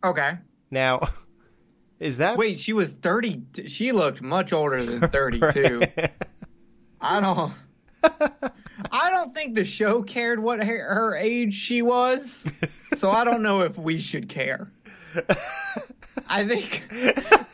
Okay. 0.04 0.38
Now, 0.71 1.09
is 2.00 2.19
that 2.19 2.37
Wait, 2.37 2.59
she 2.59 2.73
was 2.73 2.92
30. 2.92 3.42
She 3.69 3.92
looked 3.92 4.21
much 4.23 4.52
older 4.52 4.85
than 4.85 5.00
32. 5.11 5.83
I 7.00 7.21
don't. 7.21 7.52
I 8.92 9.11
don't 9.11 9.35
think 9.35 9.54
the 9.54 9.64
show 9.64 10.02
cared 10.02 10.40
what 10.40 10.62
her, 10.62 10.95
her 10.95 11.16
age 11.16 11.54
she 11.54 11.83
was, 11.83 12.47
so 12.95 13.11
I 13.11 13.25
don't 13.25 13.42
know 13.42 13.61
if 13.61 13.76
we 13.76 14.00
should 14.00 14.28
care. 14.28 14.73
I 16.28 16.47
think 16.47 16.87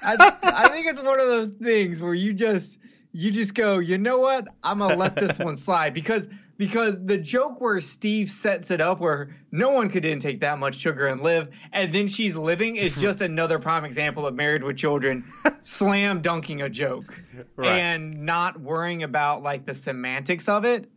I, 0.02 0.36
I 0.42 0.68
think 0.68 0.86
it's 0.86 1.00
one 1.00 1.18
of 1.18 1.26
those 1.26 1.50
things 1.50 2.00
where 2.00 2.14
you 2.14 2.32
just 2.32 2.78
you 3.12 3.32
just 3.32 3.54
go, 3.54 3.78
you 3.78 3.98
know 3.98 4.18
what? 4.18 4.46
I'm 4.62 4.78
gonna 4.78 4.96
let 4.96 5.16
this 5.16 5.38
one 5.38 5.56
slide 5.56 5.94
because 5.94 6.28
because 6.58 7.04
the 7.04 7.18
joke 7.18 7.60
where 7.60 7.80
Steve 7.80 8.28
sets 8.30 8.70
it 8.70 8.80
up 8.80 9.00
where 9.00 9.36
no 9.52 9.70
one 9.70 9.88
could 9.90 10.04
intake 10.04 10.40
that 10.40 10.58
much 10.58 10.76
sugar 10.76 11.06
and 11.06 11.22
live, 11.22 11.48
and 11.72 11.92
then 11.94 12.08
she's 12.08 12.34
living 12.36 12.76
is 12.76 12.94
just 13.00 13.20
another 13.20 13.58
prime 13.58 13.84
example 13.84 14.26
of 14.26 14.34
married 14.34 14.62
with 14.62 14.76
children 14.76 15.24
slam 15.60 16.22
dunking 16.22 16.62
a 16.62 16.68
joke 16.68 17.20
Right. 17.56 17.78
and 17.78 18.24
not 18.24 18.60
worrying 18.60 19.02
about 19.02 19.42
like 19.42 19.66
the 19.66 19.74
semantics 19.74 20.48
of 20.48 20.64
it. 20.64 20.90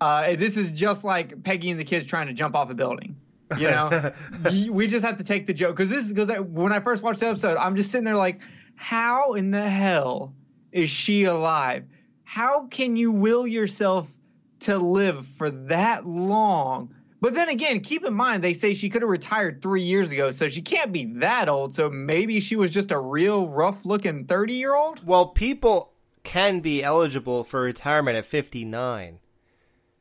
Uh, 0.00 0.36
this 0.36 0.56
is 0.56 0.70
just 0.78 1.02
like 1.02 1.42
Peggy 1.42 1.70
and 1.70 1.80
the 1.80 1.84
kids 1.84 2.06
trying 2.06 2.28
to 2.28 2.32
jump 2.32 2.54
off 2.54 2.70
a 2.70 2.74
building. 2.74 3.16
You 3.56 3.70
know, 3.70 4.12
we 4.70 4.86
just 4.88 5.04
have 5.04 5.16
to 5.18 5.24
take 5.24 5.46
the 5.46 5.54
joke 5.54 5.74
because 5.74 5.88
this 5.90 6.04
is 6.04 6.12
because 6.12 6.28
when 6.48 6.70
I 6.72 6.80
first 6.80 7.02
watched 7.02 7.20
the 7.20 7.28
episode, 7.28 7.56
I'm 7.56 7.74
just 7.76 7.90
sitting 7.90 8.04
there 8.04 8.14
like, 8.14 8.40
how 8.76 9.32
in 9.34 9.50
the 9.50 9.68
hell 9.68 10.34
is 10.70 10.90
she 10.90 11.24
alive? 11.24 11.84
How 12.24 12.66
can 12.66 12.94
you 12.94 13.10
will 13.10 13.46
yourself 13.46 14.08
to 14.60 14.78
live 14.78 15.26
for 15.26 15.50
that 15.50 16.06
long 16.06 16.94
But 17.20 17.34
then 17.34 17.48
again, 17.48 17.80
keep 17.80 18.04
in 18.04 18.14
mind 18.14 18.44
they 18.44 18.52
say 18.52 18.74
she 18.74 18.88
could 18.90 19.02
have 19.02 19.10
retired 19.10 19.60
three 19.60 19.82
years 19.82 20.12
ago, 20.12 20.30
so 20.30 20.48
she 20.48 20.62
can't 20.62 20.92
be 20.92 21.04
that 21.16 21.48
old. 21.48 21.74
So 21.74 21.90
maybe 21.90 22.38
she 22.40 22.56
was 22.56 22.70
just 22.70 22.92
a 22.92 22.98
real 22.98 23.48
rough 23.48 23.84
looking 23.84 24.24
thirty 24.26 24.54
year 24.54 24.74
old. 24.74 25.04
Well, 25.04 25.26
people 25.26 25.92
can 26.22 26.60
be 26.60 26.82
eligible 26.82 27.42
for 27.42 27.62
retirement 27.62 28.16
at 28.16 28.24
59. 28.24 29.18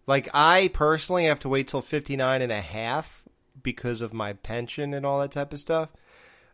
Like 0.05 0.29
I 0.33 0.69
personally 0.73 1.25
have 1.25 1.39
to 1.39 1.49
wait 1.49 1.67
till 1.67 1.81
59 1.81 2.41
and 2.41 2.51
a 2.51 2.61
half 2.61 3.23
because 3.63 4.01
of 4.01 4.13
my 4.13 4.33
pension 4.33 4.93
and 4.93 5.05
all 5.05 5.19
that 5.21 5.31
type 5.31 5.53
of 5.53 5.59
stuff. 5.59 5.89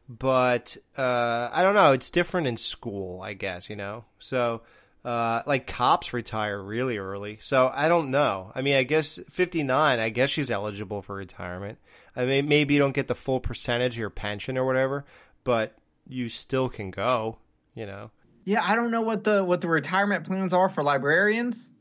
But 0.08 0.78
uh, 0.98 1.50
I 1.52 1.64
don't 1.64 1.76
know. 1.76 1.94
It's 1.94 2.10
different 2.10 2.48
in 2.48 2.58
school, 2.58 3.22
I 3.22 3.34
guess. 3.34 3.70
You 3.70 3.76
know, 3.76 4.06
so 4.20 4.62
uh, 5.06 5.44
like 5.46 5.68
cops 5.68 6.14
retire 6.14 6.62
really 6.62 6.98
early. 6.98 7.38
So 7.42 7.72
I 7.74 7.90
don't 7.90 8.12
know. 8.12 8.52
I 8.56 8.62
mean, 8.62 8.76
I 8.76 8.84
guess 8.84 9.20
59. 9.30 10.00
I 10.00 10.10
guess 10.10 10.30
she's 10.30 10.50
eligible 10.50 11.02
for 11.02 11.16
retirement. 11.16 11.78
I 12.16 12.26
mean, 12.26 12.48
maybe 12.48 12.76
you 12.76 12.80
don't 12.80 12.94
get 12.96 13.08
the 13.08 13.16
full 13.16 13.40
percentage 13.40 13.96
of 13.96 14.00
your 14.00 14.10
pension 14.10 14.58
or 14.58 14.66
whatever, 14.66 15.06
but 15.44 15.76
you 16.08 16.30
still 16.30 16.70
can 16.70 16.92
go. 16.92 17.38
You 17.76 17.86
know. 17.86 18.12
Yeah, 18.46 18.62
I 18.64 18.76
don't 18.76 18.92
know 18.92 19.02
what 19.02 19.24
the 19.24 19.44
what 19.44 19.62
the 19.62 19.68
retirement 19.68 20.26
plans 20.26 20.54
are 20.54 20.70
for 20.70 20.84
librarians. 20.84 21.72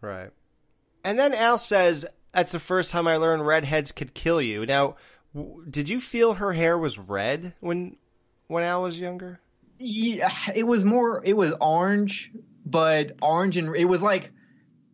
Right. 0.00 0.30
And 1.04 1.18
then 1.18 1.34
Al 1.34 1.58
says, 1.58 2.06
"That's 2.32 2.52
the 2.52 2.58
first 2.58 2.90
time 2.90 3.06
I 3.06 3.16
learned 3.16 3.46
redheads 3.46 3.92
could 3.92 4.14
kill 4.14 4.40
you." 4.40 4.64
Now, 4.64 4.96
w- 5.34 5.64
did 5.68 5.88
you 5.88 6.00
feel 6.00 6.34
her 6.34 6.52
hair 6.52 6.78
was 6.78 6.98
red 6.98 7.54
when 7.60 7.96
when 8.46 8.64
Al 8.64 8.82
was 8.82 9.00
younger? 9.00 9.40
Yeah, 9.80 10.30
it 10.54 10.64
was 10.64 10.84
more. 10.84 11.22
It 11.24 11.32
was 11.32 11.54
orange, 11.58 12.30
but 12.66 13.12
orange 13.22 13.56
and 13.56 13.74
it 13.74 13.86
was 13.86 14.02
like, 14.02 14.30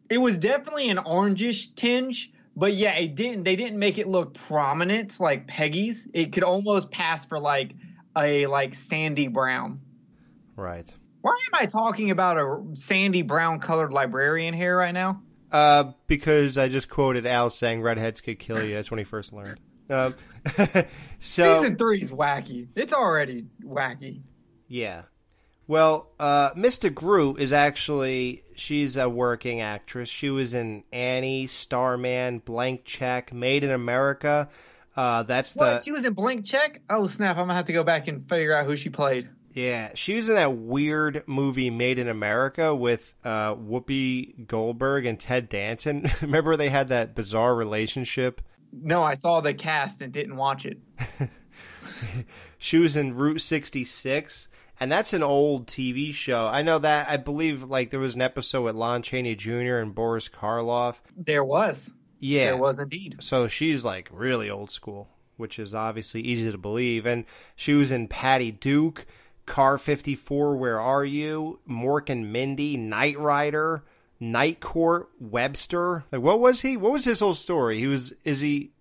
it 0.08 0.18
was 0.18 0.38
definitely 0.38 0.88
an 0.90 0.98
orangish 0.98 1.74
tinge. 1.74 2.32
But 2.54 2.72
yeah, 2.72 2.94
it 2.94 3.16
didn't. 3.16 3.42
They 3.42 3.56
didn't 3.56 3.78
make 3.78 3.98
it 3.98 4.06
look 4.06 4.32
prominent 4.32 5.18
like 5.20 5.46
Peggy's. 5.46 6.06
It 6.14 6.32
could 6.32 6.44
almost 6.44 6.90
pass 6.90 7.26
for 7.26 7.38
like 7.38 7.72
a 8.16 8.46
like 8.46 8.74
sandy 8.74 9.28
brown. 9.28 9.80
Right. 10.54 10.90
Why 11.20 11.32
am 11.32 11.60
I 11.60 11.66
talking 11.66 12.12
about 12.12 12.38
a 12.38 12.76
sandy 12.76 13.22
brown 13.22 13.58
colored 13.58 13.92
librarian 13.92 14.54
hair 14.54 14.76
right 14.76 14.94
now? 14.94 15.20
Uh, 15.50 15.92
because 16.06 16.56
I 16.56 16.68
just 16.68 16.88
quoted 16.88 17.26
Al 17.26 17.50
saying 17.50 17.82
redheads 17.82 18.20
could 18.20 18.38
kill 18.38 18.64
you. 18.64 18.74
That's 18.74 18.90
when 18.90 18.98
he 18.98 19.04
first 19.04 19.32
learned. 19.32 19.58
Um, 19.90 20.14
so 21.18 21.60
Season 21.60 21.76
three 21.76 22.00
is 22.00 22.12
wacky. 22.12 22.68
It's 22.74 22.92
already 22.92 23.46
wacky. 23.62 24.22
Yeah. 24.68 25.02
Well, 25.68 26.12
uh, 26.20 26.52
Mr. 26.52 26.94
Groot 26.94 27.40
is 27.40 27.52
actually 27.52 28.44
she's 28.54 28.96
a 28.96 29.08
working 29.08 29.60
actress. 29.60 30.08
She 30.08 30.30
was 30.30 30.54
in 30.54 30.84
Annie, 30.92 31.48
Starman, 31.48 32.38
Blank 32.38 32.84
Check, 32.84 33.32
Made 33.32 33.64
in 33.64 33.70
America. 33.70 34.48
Uh, 34.96 35.24
that's 35.24 35.54
the 35.54 35.60
What? 35.60 35.82
She 35.82 35.90
was 35.92 36.04
in 36.04 36.14
Blank 36.14 36.44
Check? 36.44 36.82
Oh 36.88 37.06
snap! 37.06 37.36
I'm 37.36 37.44
gonna 37.44 37.54
have 37.54 37.66
to 37.66 37.72
go 37.72 37.82
back 37.82 38.06
and 38.06 38.28
figure 38.28 38.54
out 38.56 38.66
who 38.66 38.76
she 38.76 38.90
played. 38.90 39.28
Yeah, 39.52 39.90
she 39.94 40.14
was 40.14 40.28
in 40.28 40.34
that 40.36 40.56
weird 40.56 41.24
movie 41.26 41.70
Made 41.70 41.98
in 41.98 42.08
America 42.08 42.74
with 42.74 43.14
uh, 43.24 43.54
Whoopi 43.54 44.46
Goldberg 44.46 45.06
and 45.06 45.18
Ted 45.18 45.48
Danson. 45.48 46.10
Remember 46.20 46.56
they 46.56 46.68
had 46.68 46.88
that 46.88 47.14
bizarre 47.14 47.56
relationship? 47.56 48.40
No, 48.72 49.02
I 49.02 49.14
saw 49.14 49.40
the 49.40 49.54
cast 49.54 50.02
and 50.02 50.12
didn't 50.12 50.36
watch 50.36 50.66
it. 50.66 50.78
She 52.58 52.78
was 52.78 52.96
in 52.96 53.14
Route 53.14 53.40
66, 53.40 54.48
and 54.80 54.90
that's 54.90 55.12
an 55.12 55.22
old 55.22 55.66
TV 55.66 56.12
show. 56.12 56.46
I 56.46 56.62
know 56.62 56.78
that. 56.78 57.08
I 57.08 57.16
believe 57.16 57.62
like 57.64 57.90
there 57.90 58.00
was 58.00 58.14
an 58.14 58.22
episode 58.22 58.62
with 58.62 58.74
Lon 58.74 59.02
Chaney 59.02 59.34
Jr. 59.34 59.76
and 59.76 59.94
Boris 59.94 60.28
Karloff. 60.28 60.96
There 61.16 61.44
was. 61.44 61.90
Yeah, 62.18 62.46
There 62.46 62.56
was 62.56 62.78
indeed. 62.78 63.16
So 63.20 63.46
she's 63.48 63.84
like 63.84 64.08
really 64.12 64.48
old 64.50 64.70
school, 64.70 65.08
which 65.36 65.58
is 65.58 65.74
obviously 65.74 66.22
easy 66.22 66.50
to 66.50 66.58
believe. 66.58 67.06
And 67.06 67.24
she 67.54 67.74
was 67.74 67.92
in 67.92 68.08
Patty 68.08 68.50
Duke, 68.50 69.06
Car 69.44 69.78
54, 69.78 70.56
Where 70.56 70.80
Are 70.80 71.04
You? 71.04 71.60
Mork 71.68 72.08
and 72.08 72.32
Mindy, 72.32 72.76
Knight 72.76 73.18
Rider, 73.18 73.84
Night 74.18 74.60
Court, 74.60 75.08
Webster. 75.20 76.04
Like, 76.10 76.22
what 76.22 76.40
was 76.40 76.62
he? 76.62 76.76
What 76.76 76.92
was 76.92 77.04
his 77.04 77.20
whole 77.20 77.34
story? 77.34 77.78
He 77.78 77.86
was, 77.86 78.14
is 78.24 78.40
he, 78.40 78.72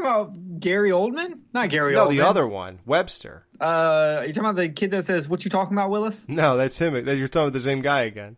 Oh, 0.00 0.32
Gary 0.58 0.90
Oldman? 0.90 1.40
Not 1.52 1.70
Gary 1.70 1.94
no, 1.94 2.06
Oldman. 2.06 2.10
the 2.10 2.20
other 2.22 2.46
one, 2.46 2.78
Webster. 2.86 3.44
Uh, 3.60 4.22
you 4.26 4.32
talking 4.32 4.50
about 4.50 4.56
the 4.56 4.68
kid 4.68 4.90
that 4.92 5.04
says, 5.04 5.28
"What 5.28 5.44
you 5.44 5.50
talking 5.50 5.76
about, 5.76 5.90
Willis"? 5.90 6.28
No, 6.28 6.56
that's 6.56 6.78
him. 6.78 6.94
You're 6.94 7.28
talking 7.28 7.48
about 7.48 7.52
the 7.52 7.60
same 7.60 7.82
guy 7.82 8.02
again. 8.02 8.36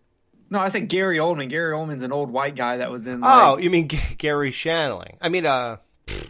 No, 0.48 0.58
I 0.58 0.68
said 0.68 0.88
Gary 0.88 1.18
Oldman. 1.18 1.48
Gary 1.48 1.72
Oldman's 1.74 2.02
an 2.02 2.12
old 2.12 2.30
white 2.30 2.56
guy 2.56 2.78
that 2.78 2.90
was 2.90 3.06
in. 3.06 3.20
Oh, 3.22 3.58
you 3.58 3.70
mean 3.70 3.88
G- 3.88 4.00
Garry 4.18 4.50
Shandling? 4.50 5.16
I 5.20 5.28
mean, 5.28 5.46
uh, 5.46 5.76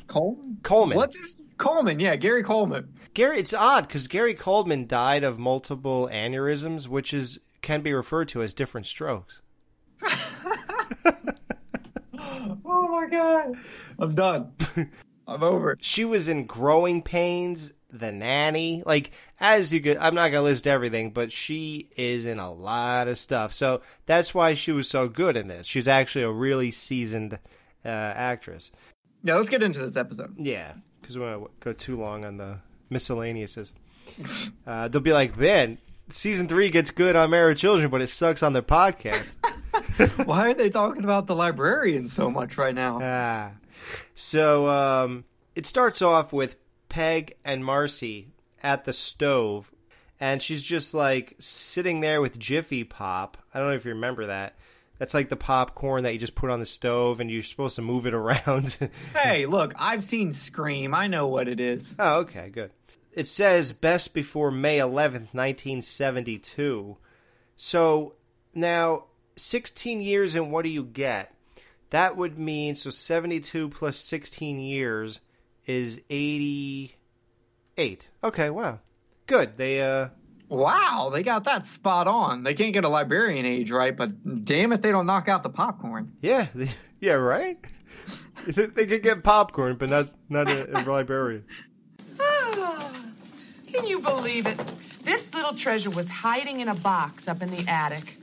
Coleman. 0.08 0.58
Coleman. 0.62 0.96
What's 0.96 1.18
his 1.18 1.37
Coleman? 1.56 2.00
Yeah, 2.00 2.16
Gary 2.16 2.42
Coleman. 2.42 2.92
Gary, 3.14 3.38
it's 3.38 3.54
odd 3.54 3.87
because 3.88 4.08
Gary 4.08 4.34
Coleman 4.34 4.87
died 4.87 5.25
of 5.25 5.38
multiple 5.38 6.08
aneurysms, 6.12 6.87
which 6.88 7.14
is 7.14 7.40
can 7.62 7.80
be 7.80 7.92
referred 7.92 8.28
to 8.28 8.42
as 8.42 8.52
different 8.52 8.87
strokes. 8.87 9.40
Oh 12.72 12.88
my 12.88 13.06
god, 13.08 13.54
I'm 13.99 14.14
done. 14.14 14.52
I'm 15.30 15.44
over 15.44 15.72
it. 15.72 15.78
She 15.80 16.04
was 16.04 16.28
in 16.28 16.44
Growing 16.46 17.02
Pains, 17.02 17.72
The 17.92 18.10
Nanny. 18.10 18.82
Like, 18.84 19.12
as 19.38 19.72
you 19.72 19.80
could, 19.80 19.96
I'm 19.96 20.14
not 20.14 20.32
gonna 20.32 20.42
list 20.42 20.66
everything, 20.66 21.10
but 21.10 21.30
she 21.30 21.88
is 21.96 22.26
in 22.26 22.40
a 22.40 22.52
lot 22.52 23.06
of 23.06 23.18
stuff. 23.18 23.52
So 23.52 23.80
that's 24.06 24.34
why 24.34 24.54
she 24.54 24.72
was 24.72 24.88
so 24.88 25.08
good 25.08 25.37
in 25.37 25.46
this. 25.46 25.68
She's 25.68 25.87
actually 25.87 26.25
a 26.25 26.30
really 26.30 26.72
seasoned 26.72 27.38
uh, 27.84 27.88
actress. 27.88 28.72
Yeah, 29.22 29.37
let's 29.37 29.49
get 29.49 29.62
into 29.62 29.78
this 29.78 29.96
episode. 29.96 30.34
Yeah, 30.37 30.72
because 31.00 31.16
we 31.16 31.25
want 31.25 31.44
to 31.44 31.64
go 31.64 31.72
too 31.72 31.96
long 31.96 32.25
on 32.25 32.37
the 32.37 32.58
miscellaneouses. 32.90 33.72
Uh, 34.66 34.88
they'll 34.88 35.00
be 35.00 35.12
like, 35.12 35.37
man, 35.37 35.78
season 36.08 36.49
three 36.49 36.68
gets 36.68 36.90
good 36.90 37.14
on 37.14 37.30
Married 37.30 37.56
Children, 37.56 37.90
but 37.90 38.00
it 38.00 38.08
sucks 38.08 38.42
on 38.42 38.52
their 38.52 38.62
podcast. 38.62 39.30
Why 40.26 40.50
are 40.50 40.54
they 40.54 40.68
talking 40.68 41.04
about 41.04 41.26
the 41.26 41.34
librarian 41.37 42.08
so 42.08 42.30
much 42.30 42.58
right 42.58 42.75
now? 42.75 42.99
Ah. 43.00 43.52
So 44.14 44.68
um, 44.68 45.25
it 45.54 45.66
starts 45.66 46.02
off 46.02 46.32
with 46.32 46.56
Peg 46.88 47.37
and 47.44 47.64
Marcy 47.64 48.28
at 48.62 48.84
the 48.84 48.92
stove, 48.92 49.72
and 50.18 50.42
she's 50.42 50.62
just 50.62 50.92
like 50.94 51.34
sitting 51.38 52.00
there 52.00 52.20
with 52.20 52.38
Jiffy 52.38 52.84
Pop. 52.84 53.38
I 53.54 53.58
don't 53.58 53.68
know 53.68 53.75
if 53.75 53.84
you 53.84 53.92
remember 53.92 54.26
that. 54.26 54.56
That's 54.99 55.14
like 55.14 55.30
the 55.30 55.37
popcorn 55.37 56.02
that 56.02 56.12
you 56.12 56.18
just 56.18 56.34
put 56.34 56.50
on 56.50 56.60
the 56.60 56.66
stove, 56.66 57.20
and 57.20 57.30
you're 57.30 57.42
supposed 57.42 57.76
to 57.76 57.82
move 57.82 58.06
it 58.06 58.14
around. 58.14 58.76
Hey, 59.14 59.46
look, 59.46 59.72
I've 59.78 60.04
seen 60.04 60.32
Scream. 60.32 60.94
I 60.94 61.06
know 61.06 61.26
what 61.28 61.49
it 61.49 61.58
is. 61.58 61.96
oh, 61.99 62.18
okay, 62.20 62.50
good. 62.50 62.70
It 63.12 63.26
says 63.26 63.72
best 63.72 64.14
before 64.14 64.50
May 64.50 64.78
11th, 64.78 65.34
1972. 65.34 66.96
So 67.56 68.14
now, 68.54 69.04
16 69.37 70.00
years, 70.02 70.34
and 70.34 70.52
what 70.52 70.62
do 70.62 70.68
you 70.68 70.84
get? 70.84 71.34
That 71.90 72.16
would 72.16 72.38
mean 72.38 72.76
so 72.76 72.90
72 72.90 73.68
plus 73.68 73.97
16 73.99 74.61
years 74.61 75.20
is 75.66 76.00
88. 76.09 78.09
Okay, 78.25 78.50
wow. 78.50 78.78
Good. 79.26 79.56
They 79.56 79.80
uh 79.82 80.09
Wow, 80.49 81.11
they 81.12 81.23
got 81.23 81.44
that 81.44 81.64
spot 81.64 82.09
on. 82.09 82.42
They 82.42 82.54
can't 82.54 82.73
get 82.73 82.85
a 82.85 82.88
liberian 82.88 83.47
age 83.47 83.70
right, 83.70 83.97
but 83.97 84.44
damn 84.44 84.73
it, 84.73 84.82
they 84.82 84.90
don't 84.90 85.06
knock 85.06 85.28
out 85.28 85.44
the 85.44 85.49
popcorn. 85.49 86.16
yeah, 86.23 86.49
they, 86.54 86.70
yeah, 87.00 87.12
right? 87.12 87.56
they 88.47 88.87
could 88.87 89.02
get 89.04 89.23
popcorn, 89.23 89.76
but 89.76 89.90
not 89.90 90.11
not 90.28 90.49
a, 90.49 90.76
a 90.76 90.82
librarian. 90.82 91.44
Ah, 92.18 92.90
Can 93.73 93.87
you 93.87 94.00
believe 94.00 94.47
it? 94.47 94.59
This 95.04 95.32
little 95.32 95.54
treasure 95.54 95.90
was 95.90 96.09
hiding 96.09 96.59
in 96.61 96.66
a 96.68 96.75
box 96.75 97.28
up 97.28 97.42
in 97.42 97.50
the 97.50 97.64
attic. 97.68 98.16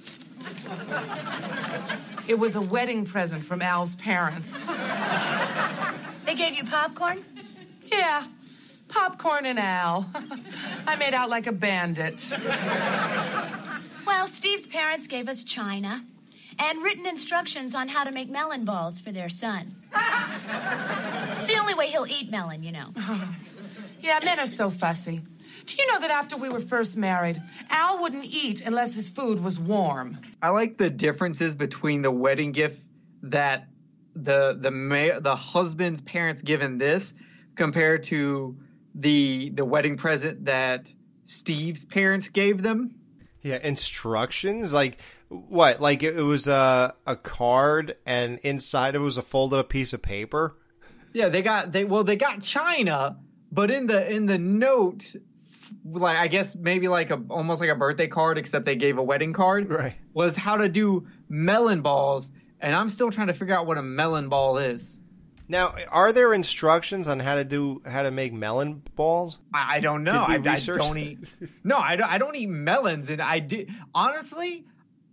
It 2.27 2.37
was 2.37 2.55
a 2.55 2.61
wedding 2.61 3.05
present 3.05 3.43
from 3.43 3.61
Al's 3.61 3.95
parents. 3.95 4.65
They 6.25 6.35
gave 6.35 6.55
you 6.55 6.65
popcorn? 6.65 7.23
Yeah, 7.89 8.27
popcorn 8.89 9.45
and 9.45 9.57
Al. 9.57 10.09
I 10.85 10.95
made 10.97 11.13
out 11.13 11.29
like 11.29 11.47
a 11.47 11.51
bandit. 11.53 12.29
Well, 14.05 14.27
Steve's 14.27 14.67
parents 14.67 15.07
gave 15.07 15.27
us 15.29 15.43
china 15.43 16.03
and 16.59 16.83
written 16.83 17.05
instructions 17.05 17.75
on 17.75 17.87
how 17.87 18.03
to 18.03 18.11
make 18.11 18.29
melon 18.29 18.65
balls 18.65 18.99
for 18.99 19.11
their 19.11 19.29
son. 19.29 19.73
It's 21.37 21.47
the 21.47 21.57
only 21.59 21.75
way 21.75 21.87
he'll 21.87 22.07
eat 22.07 22.29
melon, 22.29 22.63
you 22.63 22.71
know. 22.71 22.91
Yeah, 23.99 24.19
men 24.23 24.39
are 24.39 24.45
so 24.47 24.69
fussy. 24.69 25.21
Do 25.67 25.75
you 25.77 25.85
know 25.91 25.99
that 25.99 26.09
after 26.11 26.37
we 26.37 26.47
were 26.47 26.61
first 26.61 26.95
married, 26.95 27.41
Al 27.69 28.01
wouldn't 28.01 28.23
eat 28.25 28.61
unless 28.61 28.93
his 28.93 29.09
food 29.09 29.43
was 29.43 29.59
warm? 29.59 30.17
I 30.41 30.49
like 30.49 30.77
the 30.77 30.89
differences 30.89 31.55
between 31.55 32.01
the 32.01 32.11
wedding 32.11 32.53
gift 32.53 32.81
that 33.23 33.67
the 34.15 34.57
the 34.59 34.71
ma- 34.71 35.19
the 35.19 35.35
husband's 35.35 35.99
parents 36.01 36.41
given 36.41 36.77
this 36.77 37.13
compared 37.55 38.03
to 38.03 38.57
the 38.95 39.49
the 39.53 39.65
wedding 39.65 39.97
present 39.97 40.45
that 40.45 40.91
Steve's 41.25 41.83
parents 41.83 42.29
gave 42.29 42.63
them. 42.63 42.95
Yeah, 43.41 43.59
instructions 43.61 44.71
like 44.71 44.99
What? 45.27 45.81
Like 45.81 46.01
it, 46.01 46.15
it 46.15 46.21
was 46.21 46.47
a 46.47 46.95
a 47.05 47.17
card, 47.17 47.97
and 48.05 48.39
inside 48.39 48.95
it 48.95 48.99
was 48.99 49.17
a 49.17 49.21
folded 49.21 49.59
up 49.59 49.67
piece 49.69 49.91
of 49.91 50.01
paper. 50.01 50.57
Yeah, 51.13 51.27
they 51.27 51.41
got 51.41 51.73
they 51.73 51.83
well 51.83 52.05
they 52.05 52.15
got 52.15 52.41
China, 52.41 53.17
but 53.51 53.69
in 53.69 53.87
the 53.87 54.09
in 54.09 54.25
the 54.25 54.37
note, 54.37 55.13
like 55.85 56.17
I 56.17 56.27
guess 56.27 56.55
maybe 56.55 56.87
like 56.87 57.09
a 57.09 57.21
almost 57.29 57.61
like 57.61 57.69
a 57.69 57.75
birthday 57.75 58.07
card, 58.07 58.37
except 58.37 58.65
they 58.65 58.75
gave 58.75 58.97
a 58.97 59.03
wedding 59.03 59.33
card. 59.33 59.69
Right. 59.69 59.95
Was 60.13 60.35
how 60.35 60.57
to 60.57 60.69
do 60.69 61.07
melon 61.29 61.81
balls, 61.81 62.31
and 62.59 62.75
I'm 62.75 62.89
still 62.89 63.11
trying 63.11 63.27
to 63.27 63.33
figure 63.33 63.55
out 63.55 63.65
what 63.65 63.77
a 63.77 63.83
melon 63.83 64.29
ball 64.29 64.57
is. 64.57 64.99
Now, 65.49 65.73
are 65.89 66.11
there 66.11 66.33
instructions 66.33 67.07
on 67.07 67.19
how 67.19 67.35
to 67.35 67.45
do 67.45 67.81
how 67.85 68.03
to 68.03 68.11
make 68.11 68.33
melon 68.33 68.81
balls? 68.95 69.39
I, 69.53 69.77
I 69.77 69.79
don't 69.79 70.03
know. 70.03 70.25
Did 70.27 70.43
we 70.43 70.49
I, 70.49 70.53
I 70.55 70.59
don't 70.59 70.93
that? 70.95 70.97
eat. 70.97 71.19
No, 71.63 71.77
I 71.77 71.95
don't, 71.95 72.09
I 72.09 72.17
don't 72.17 72.35
eat 72.35 72.49
melons, 72.49 73.09
and 73.09 73.21
I 73.21 73.39
did 73.39 73.69
honestly. 73.93 74.65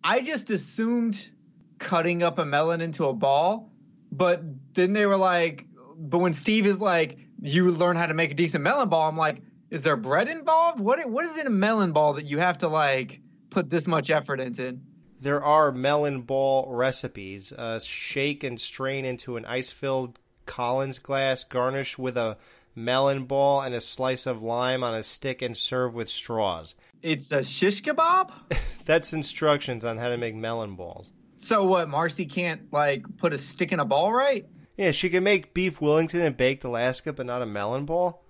I 0.02 0.20
just 0.20 0.50
assumed 0.50 1.30
cutting 1.78 2.22
up 2.22 2.38
a 2.38 2.44
melon 2.44 2.80
into 2.82 3.06
a 3.06 3.14
ball, 3.14 3.70
but 4.12 4.42
then 4.74 4.92
they 4.92 5.06
were 5.06 5.16
like, 5.16 5.66
but 5.96 6.18
when 6.18 6.34
Steve 6.34 6.66
is 6.66 6.80
like, 6.80 7.18
you 7.40 7.70
learn 7.70 7.96
how 7.96 8.06
to 8.06 8.14
make 8.14 8.30
a 8.30 8.34
decent 8.34 8.62
melon 8.62 8.88
ball, 8.88 9.08
I'm 9.08 9.16
like, 9.16 9.40
is 9.74 9.82
there 9.82 9.96
bread 9.96 10.28
involved? 10.28 10.78
What 10.78 11.04
what 11.10 11.26
is 11.26 11.36
in 11.36 11.48
a 11.48 11.50
melon 11.50 11.90
ball 11.90 12.12
that 12.14 12.26
you 12.26 12.38
have 12.38 12.58
to 12.58 12.68
like 12.68 13.20
put 13.50 13.70
this 13.70 13.88
much 13.88 14.08
effort 14.08 14.38
into? 14.38 14.78
There 15.20 15.42
are 15.42 15.72
melon 15.72 16.22
ball 16.22 16.72
recipes. 16.72 17.50
Uh, 17.50 17.80
shake 17.80 18.44
and 18.44 18.60
strain 18.60 19.04
into 19.04 19.36
an 19.36 19.44
ice-filled 19.44 20.20
Collins 20.46 21.00
glass, 21.00 21.42
garnish 21.42 21.98
with 21.98 22.16
a 22.16 22.36
melon 22.76 23.24
ball 23.24 23.62
and 23.62 23.74
a 23.74 23.80
slice 23.80 24.26
of 24.26 24.42
lime 24.42 24.84
on 24.84 24.94
a 24.94 25.02
stick, 25.02 25.42
and 25.42 25.56
serve 25.56 25.92
with 25.92 26.08
straws. 26.08 26.76
It's 27.02 27.32
a 27.32 27.42
shish 27.42 27.82
kebab. 27.82 28.30
That's 28.84 29.12
instructions 29.12 29.84
on 29.84 29.98
how 29.98 30.10
to 30.10 30.16
make 30.16 30.36
melon 30.36 30.76
balls. 30.76 31.10
So 31.38 31.64
what? 31.64 31.88
Marcy 31.88 32.26
can't 32.26 32.72
like 32.72 33.04
put 33.16 33.32
a 33.32 33.38
stick 33.38 33.72
in 33.72 33.80
a 33.80 33.84
ball, 33.84 34.12
right? 34.12 34.46
Yeah, 34.76 34.92
she 34.92 35.10
can 35.10 35.24
make 35.24 35.52
beef 35.52 35.80
Wellington 35.80 36.20
and 36.20 36.36
baked 36.36 36.62
Alaska, 36.62 37.12
but 37.12 37.26
not 37.26 37.42
a 37.42 37.46
melon 37.46 37.86
ball. 37.86 38.24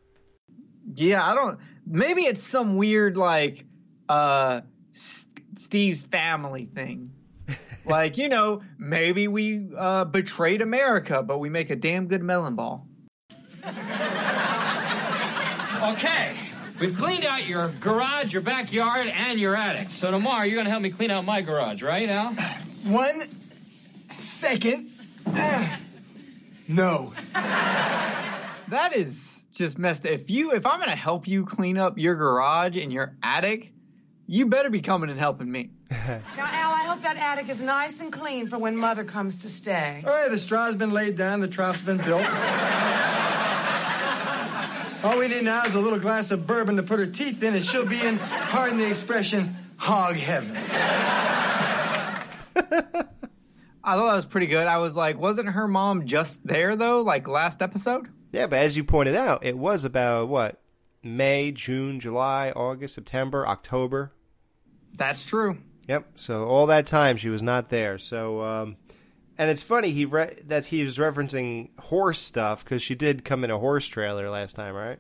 Yeah, 0.97 1.29
I 1.29 1.35
don't. 1.35 1.59
Maybe 1.87 2.23
it's 2.23 2.43
some 2.43 2.77
weird 2.77 3.17
like 3.17 3.65
uh 4.09 4.61
S- 4.95 5.27
Steve's 5.57 6.05
family 6.05 6.67
thing. 6.67 7.11
like 7.85 8.17
you 8.19 8.29
know, 8.29 8.63
maybe 8.79 9.29
we 9.29 9.69
uh, 9.77 10.05
betrayed 10.05 10.63
America, 10.63 11.23
but 11.23 11.39
we 11.39 11.51
make 11.51 11.71
a 11.71 11.77
damn 11.77 12.07
good 12.09 12.23
melon 12.23 12.55
ball. 12.57 12.87
Okay. 15.85 16.35
We've 16.81 16.97
cleaned 16.97 17.27
out 17.27 17.47
your 17.47 17.69
garage, 17.81 18.33
your 18.33 18.41
backyard, 18.41 19.07
and 19.07 19.39
your 19.39 19.55
attic. 19.55 19.91
So 19.91 20.11
tomorrow 20.11 20.45
you're 20.45 20.57
gonna 20.57 20.71
help 20.71 20.81
me 20.83 20.91
clean 20.91 21.11
out 21.11 21.27
my 21.27 21.43
garage, 21.43 21.83
right, 21.83 22.09
Al? 22.09 22.33
One 22.85 23.29
second. 24.21 24.91
No. 26.67 27.13
That 27.35 28.93
is 28.97 29.24
just 29.55 29.79
messed. 29.79 30.05
If 30.05 30.31
you, 30.31 30.53
if 30.53 30.67
I'm 30.67 30.79
gonna 30.81 30.95
help 30.97 31.27
you 31.27 31.45
clean 31.47 31.79
up 31.79 31.97
your 31.99 32.15
garage 32.15 32.77
and 32.77 32.93
your 32.93 33.17
attic, 33.23 33.73
you 34.27 34.47
better 34.47 34.71
be 34.71 34.81
coming 34.81 35.11
and 35.11 35.19
helping 35.19 35.51
me. 35.51 35.71
Now, 35.91 36.21
Al, 36.39 36.73
I 36.73 36.85
hope 36.85 37.03
that 37.03 37.17
attic 37.17 37.49
is 37.49 37.63
nice 37.63 38.01
and 38.01 38.13
clean 38.13 38.47
for 38.47 38.59
when 38.59 38.77
Mother 38.77 39.05
comes 39.05 39.39
to 39.39 39.49
stay. 39.49 40.03
Oh, 40.05 40.11
All 40.11 40.17
right, 40.23 40.31
the 40.31 40.39
straw's 40.39 40.75
been 40.75 40.91
laid 40.91 41.17
down, 41.17 41.41
the 41.41 41.49
trought's 41.49 41.81
been 41.81 41.99
built. 41.99 42.27
All 45.05 45.19
we 45.19 45.29
need 45.29 45.45
now 45.45 45.65
is 45.65 45.75
a 45.75 45.81
little 45.81 45.99
glass 45.99 46.31
of 46.31 46.47
bourbon 46.47 46.77
to 46.77 46.83
put 46.83 46.99
her 46.99 47.07
teeth 47.07 47.43
in, 47.43 47.55
and 47.55 47.63
she'll 47.63 47.87
be 47.87 48.01
in, 48.01 48.19
pardon 48.19 48.79
the 48.79 48.89
expression, 48.89 49.55
hog 49.77 50.17
heaven. 50.17 50.57
I 53.87 53.97
thought 53.97 54.07
that 54.09 54.15
was 54.15 54.25
pretty 54.25 54.47
good. 54.47 54.67
I 54.67 54.79
was 54.79 54.97
like, 54.97 55.19
wasn't 55.19 55.49
her 55.51 55.69
mom 55.69 56.07
just 56.07 56.45
there 56.47 56.75
though, 56.75 57.03
like 57.03 57.29
last 57.29 57.61
episode? 57.61 58.09
Yeah, 58.35 58.49
but 58.49 58.59
as 58.59 58.77
you 58.77 58.83
pointed 58.83 59.15
out, 59.15 59.45
it 59.45 59.57
was 59.57 59.85
about 59.85 60.29
what 60.29 60.61
May, 61.05 61.53
June, 61.53 62.01
July, 62.01 62.51
August, 62.51 62.97
September, 62.97 63.47
October. 63.47 64.13
That's 64.93 65.23
true. 65.23 65.59
Yep. 65.87 66.09
So 66.17 66.49
all 66.49 66.67
that 66.67 66.89
time 66.89 67.17
she 67.17 67.29
was 67.29 67.45
not 67.45 67.69
there. 67.69 67.97
So, 67.97 68.43
um, 68.43 68.77
and 69.39 69.51
it's 69.53 69.63
funny 69.63 69.93
he 69.93 70.05
re- 70.05 70.37
that 70.49 70.67
he 70.67 70.83
was 70.83 70.99
referencing 70.99 71.69
horse 71.79 72.19
stuff 72.19 72.65
because 72.65 72.83
she 72.83 72.97
did 72.97 73.25
come 73.25 73.45
in 73.45 73.53
a 73.53 73.59
horse 73.59 73.87
trailer 73.87 74.29
last 74.29 74.57
time, 74.57 74.75
right? 74.75 74.99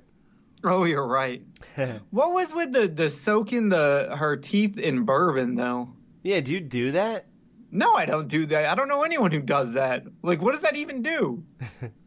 Oh, 0.62 0.84
you're 0.84 1.04
right. 1.04 1.42
what 2.10 2.32
was 2.32 2.54
with 2.54 2.72
the 2.72 2.86
the 2.86 3.10
soaking 3.10 3.68
the 3.68 4.14
her 4.16 4.36
teeth 4.36 4.78
in 4.78 5.04
bourbon 5.04 5.56
though? 5.56 5.88
Yeah. 6.22 6.40
Do 6.40 6.52
you 6.52 6.60
do 6.60 6.92
that? 6.92 7.26
No, 7.72 7.94
I 7.94 8.04
don't 8.04 8.28
do 8.28 8.46
that. 8.46 8.66
I 8.66 8.76
don't 8.76 8.86
know 8.86 9.02
anyone 9.02 9.32
who 9.32 9.40
does 9.40 9.72
that. 9.72 10.04
Like, 10.22 10.40
what 10.40 10.52
does 10.52 10.62
that 10.62 10.76
even 10.76 11.02
do? 11.02 11.42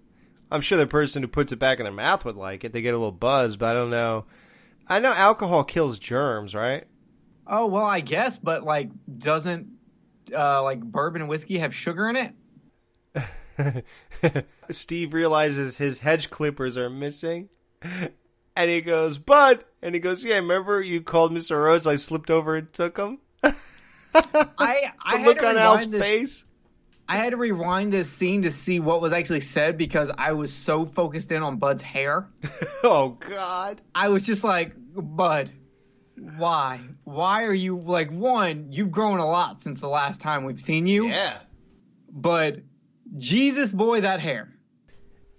I'm 0.51 0.61
sure 0.61 0.77
the 0.77 0.87
person 0.87 1.21
who 1.21 1.27
puts 1.27 1.51
it 1.51 1.59
back 1.59 1.79
in 1.79 1.83
their 1.83 1.93
mouth 1.93 2.23
would 2.25 2.35
like 2.37 2.63
it. 2.63 2.71
They 2.71 2.81
get 2.81 2.93
a 2.93 2.97
little 2.97 3.11
buzz, 3.11 3.57
but 3.57 3.75
I 3.75 3.79
don't 3.79 3.89
know. 3.89 4.25
I 4.87 4.99
know 4.99 5.13
alcohol 5.13 5.63
kills 5.63 5.99
germs, 5.99 6.55
right? 6.55 6.85
Oh 7.45 7.65
well, 7.65 7.85
I 7.85 7.99
guess, 7.99 8.37
but 8.37 8.63
like, 8.63 8.89
doesn't 9.17 9.67
uh, 10.33 10.63
like 10.63 10.81
bourbon 10.81 11.21
and 11.21 11.29
whiskey 11.29 11.59
have 11.59 11.75
sugar 11.75 12.09
in 12.09 12.33
it? 13.55 13.85
Steve 14.69 15.13
realizes 15.13 15.77
his 15.77 15.99
hedge 15.99 16.29
clippers 16.29 16.77
are 16.77 16.89
missing. 16.89 17.49
And 17.81 18.69
he 18.71 18.81
goes, 18.81 19.17
Bud! 19.17 19.63
And 19.81 19.93
he 19.95 19.99
goes, 20.01 20.23
Yeah, 20.23 20.35
remember 20.35 20.81
you 20.81 21.01
called 21.01 21.31
Mr. 21.31 21.63
Rose? 21.63 21.85
I 21.87 21.95
slipped 21.95 22.29
over 22.31 22.55
and 22.55 22.71
took 22.73 22.97
him? 22.97 23.19
I 23.43 24.91
I 25.01 25.17
The 25.17 25.23
look 25.25 25.43
on 25.43 25.57
Al's 25.57 25.87
this, 25.89 26.01
face. 26.01 26.45
I 27.09 27.17
had 27.17 27.31
to 27.31 27.37
rewind 27.37 27.93
this 27.93 28.09
scene 28.09 28.43
to 28.43 28.51
see 28.51 28.79
what 28.79 29.01
was 29.01 29.13
actually 29.13 29.39
said 29.39 29.77
because 29.77 30.11
I 30.17 30.33
was 30.33 30.51
so 30.51 30.85
focused 30.85 31.31
in 31.31 31.41
on 31.41 31.57
Bud's 31.57 31.83
hair. 31.83 32.27
Oh, 32.83 33.09
God. 33.09 33.81
I 33.95 34.09
was 34.09 34.23
just 34.23 34.43
like, 34.43 34.71
Bud, 34.77 35.51
why? 36.15 36.79
Why 37.03 37.45
are 37.45 37.53
you 37.53 37.79
like 37.79 38.11
one? 38.11 38.71
You've 38.71 38.91
grown 38.91 39.17
a 39.19 39.25
lot 39.25 39.59
since 39.59 39.81
the 39.81 39.89
last 39.89 40.21
time 40.21 40.43
we've 40.43 40.61
seen 40.61 40.85
you. 40.85 41.07
Yeah. 41.07 41.39
But 42.09 42.59
Jesus, 43.17 43.71
boy, 43.71 44.01
that 44.01 44.19
hair. 44.19 44.53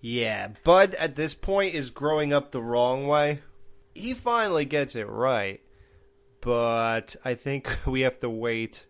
Yeah, 0.01 0.49
Bud 0.65 0.95
at 0.95 1.17
this 1.17 1.35
point 1.35 1.75
is 1.75 1.91
growing 1.91 2.33
up 2.33 2.51
the 2.51 2.63
wrong 2.63 3.07
way. 3.07 3.41
He 3.95 4.15
finally 4.15 4.65
gets 4.65 4.95
it 4.95 5.09
right, 5.09 5.61
but 6.41 7.17
I 7.25 7.35
think 7.35 7.71
we 7.87 8.03
have 8.03 8.21
to 8.21 8.31
wait. 8.31 8.87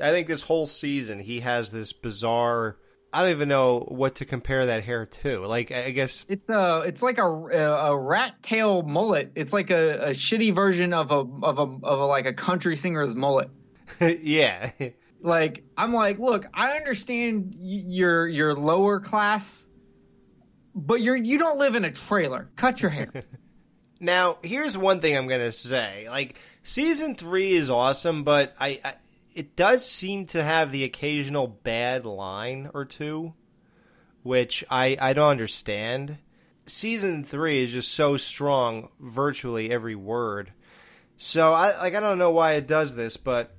I 0.00 0.10
think 0.10 0.28
this 0.28 0.42
whole 0.42 0.66
season 0.66 1.20
he 1.20 1.40
has 1.40 1.70
this 1.70 1.92
bizarre. 1.92 2.76
I 3.12 3.22
don't 3.22 3.30
even 3.30 3.48
know 3.48 3.80
what 3.80 4.16
to 4.16 4.24
compare 4.24 4.66
that 4.66 4.84
hair 4.84 5.06
to. 5.06 5.46
Like, 5.46 5.70
I 5.70 5.90
guess 5.90 6.24
It's 6.28 6.50
a, 6.50 6.82
it's 6.84 7.02
like 7.02 7.18
a, 7.18 7.24
a, 7.24 7.98
rat 7.98 8.42
tail 8.42 8.82
mullet. 8.82 9.32
It's 9.34 9.52
like 9.54 9.70
a, 9.70 10.08
a 10.08 10.10
shitty 10.10 10.54
version 10.54 10.92
of 10.92 11.12
a, 11.12 11.20
of 11.20 11.58
a, 11.58 11.86
of 11.86 12.00
a 12.00 12.04
like 12.04 12.26
a 12.26 12.34
country 12.34 12.76
singer's 12.76 13.14
mullet. 13.14 13.48
yeah. 14.00 14.70
Like 15.20 15.64
I'm 15.76 15.94
like, 15.94 16.18
look, 16.18 16.46
I 16.52 16.72
understand 16.72 17.54
your 17.58 18.28
your 18.28 18.54
lower 18.54 19.00
class, 19.00 19.68
but 20.74 21.00
you're 21.00 21.16
you 21.16 21.38
don't 21.38 21.58
live 21.58 21.74
in 21.74 21.84
a 21.84 21.92
trailer. 21.92 22.50
Cut 22.56 22.82
your 22.82 22.90
hair. 22.90 23.24
Now, 23.98 24.36
here's 24.42 24.76
one 24.76 25.00
thing 25.00 25.16
I'm 25.16 25.26
gonna 25.26 25.52
say. 25.52 26.06
Like, 26.08 26.38
season 26.62 27.14
three 27.14 27.52
is 27.52 27.70
awesome, 27.70 28.24
but 28.24 28.54
I, 28.60 28.78
I 28.84 28.94
it 29.36 29.54
does 29.54 29.88
seem 29.88 30.24
to 30.26 30.42
have 30.42 30.72
the 30.72 30.82
occasional 30.82 31.46
bad 31.46 32.06
line 32.06 32.70
or 32.72 32.86
two, 32.86 33.34
which 34.22 34.64
I 34.70 34.96
I 34.98 35.12
don't 35.12 35.30
understand. 35.30 36.16
Season 36.64 37.22
three 37.22 37.62
is 37.62 37.72
just 37.72 37.92
so 37.92 38.16
strong, 38.16 38.88
virtually 38.98 39.70
every 39.70 39.94
word. 39.94 40.52
So 41.18 41.52
I 41.52 41.78
like 41.78 41.94
I 41.94 42.00
don't 42.00 42.18
know 42.18 42.30
why 42.30 42.52
it 42.52 42.66
does 42.66 42.94
this, 42.94 43.18
but 43.18 43.54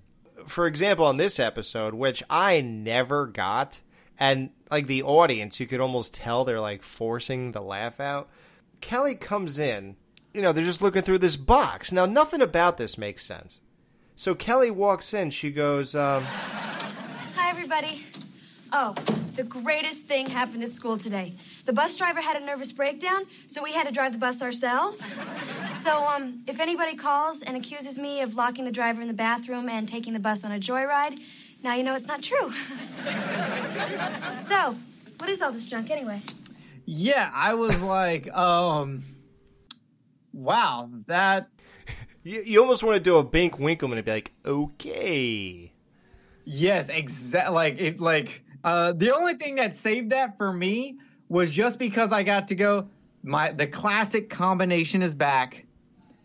for 0.48 0.66
example, 0.66 1.06
on 1.06 1.18
this 1.18 1.40
episode, 1.40 1.94
which 1.94 2.24
I 2.28 2.60
never 2.62 3.28
got, 3.28 3.80
and 4.20 4.50
like 4.72 4.88
the 4.88 5.04
audience, 5.04 5.60
you 5.60 5.68
could 5.68 5.80
almost 5.80 6.16
tell 6.16 6.44
they're 6.44 6.60
like 6.60 6.82
forcing 6.82 7.52
the 7.52 7.62
laugh 7.62 8.00
out. 8.00 8.30
Kelly 8.82 9.14
comes 9.14 9.60
in, 9.60 9.96
you 10.34 10.42
know, 10.42 10.52
they're 10.52 10.66
just 10.66 10.82
looking 10.82 11.04
through 11.04 11.20
this 11.20 11.36
box. 11.36 11.92
Now, 11.92 12.08
nothing 12.08 12.42
about 12.42 12.78
this 12.78 12.98
makes 12.98 13.24
sense. 13.24 13.60
So 14.20 14.34
Kelly 14.34 14.72
walks 14.72 15.14
in, 15.14 15.30
she 15.30 15.52
goes, 15.52 15.94
um, 15.94 16.24
Hi, 16.24 17.52
everybody. 17.52 18.04
Oh, 18.74 18.96
the 19.36 19.44
greatest 19.44 20.08
thing 20.08 20.26
happened 20.26 20.64
at 20.64 20.72
school 20.72 20.98
today. 20.98 21.36
The 21.66 21.72
bus 21.72 21.96
driver 21.96 22.20
had 22.20 22.36
a 22.36 22.44
nervous 22.44 22.72
breakdown, 22.72 23.28
so 23.46 23.62
we 23.62 23.74
had 23.74 23.86
to 23.86 23.94
drive 23.94 24.14
the 24.14 24.18
bus 24.18 24.42
ourselves. 24.42 25.06
So, 25.80 26.04
um, 26.04 26.42
if 26.48 26.60
anybody 26.60 26.96
calls 26.96 27.44
and 27.44 27.56
accuses 27.56 28.00
me 28.00 28.22
of 28.22 28.34
locking 28.34 28.66
the 28.66 28.72
driver 28.72 29.04
in 29.04 29.08
the 29.08 29.14
bathroom 29.14 29.70
and 29.70 29.88
taking 29.88 30.14
the 30.14 30.20
bus 30.20 30.44
on 30.44 30.52
a 30.52 30.60
joyride, 30.60 31.20
now 31.62 31.76
you 31.76 31.84
know 31.84 31.94
it's 31.94 32.08
not 32.08 32.24
true. 32.24 32.52
so, 34.42 34.76
what 35.20 35.30
is 35.30 35.44
all 35.44 35.52
this 35.52 35.70
junk 35.70 35.92
anyway? 35.92 36.22
yeah, 36.86 37.30
I 37.32 37.54
was 37.54 37.84
like, 37.84 38.36
um, 38.36 39.04
wow, 40.34 40.90
that 41.06 41.50
you, 42.28 42.44
you 42.46 42.62
almost 42.62 42.84
want 42.84 42.98
to 42.98 43.04
do 43.04 43.18
a 43.18 43.24
Bink 43.24 43.58
Winkleman 43.58 43.98
and 43.98 44.06
be 44.06 44.12
like, 44.12 44.34
okay. 44.46 45.72
Yes, 46.44 46.90
exactly. 46.90 47.54
Like 47.56 47.80
it. 47.80 48.00
Like 48.00 48.44
uh, 48.64 48.92
the 48.94 49.16
only 49.16 49.36
thing 49.36 49.56
that 49.56 49.74
saved 49.74 50.10
that 50.10 50.38
for 50.38 50.52
me 50.52 50.98
was 51.30 51.52
just 51.52 51.80
because 51.80 52.12
I 52.12 52.24
got 52.24 52.50
to 52.50 52.56
go. 52.56 52.90
My 53.24 53.52
the 53.52 53.68
classic 53.68 54.30
combination 54.30 55.02
is 55.02 55.16
back. 55.16 55.66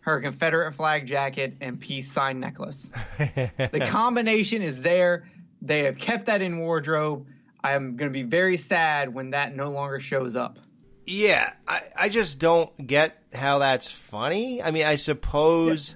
Her 0.01 0.19
Confederate 0.19 0.73
flag 0.73 1.07
jacket 1.07 1.55
and 1.61 1.79
peace 1.79 2.11
sign 2.11 2.41
necklace. 2.41 2.91
the 3.17 3.85
combination 3.89 4.61
is 4.61 4.81
there. 4.81 5.29
They 5.61 5.83
have 5.83 5.97
kept 5.97 6.25
that 6.25 6.41
in 6.41 6.59
wardrobe. 6.59 7.27
I'm 7.63 7.95
going 7.95 8.11
to 8.11 8.13
be 8.13 8.23
very 8.23 8.57
sad 8.57 9.13
when 9.13 9.29
that 9.29 9.55
no 9.55 9.71
longer 9.71 10.01
shows 10.01 10.35
up. 10.35 10.59
Yeah, 11.05 11.53
I, 11.65 11.81
I 11.95 12.09
just 12.09 12.39
don't 12.39 12.75
get 12.85 13.22
how 13.33 13.59
that's 13.59 13.89
funny. 13.89 14.61
I 14.61 14.71
mean, 14.71 14.85
I 14.85 14.95
suppose 14.95 15.95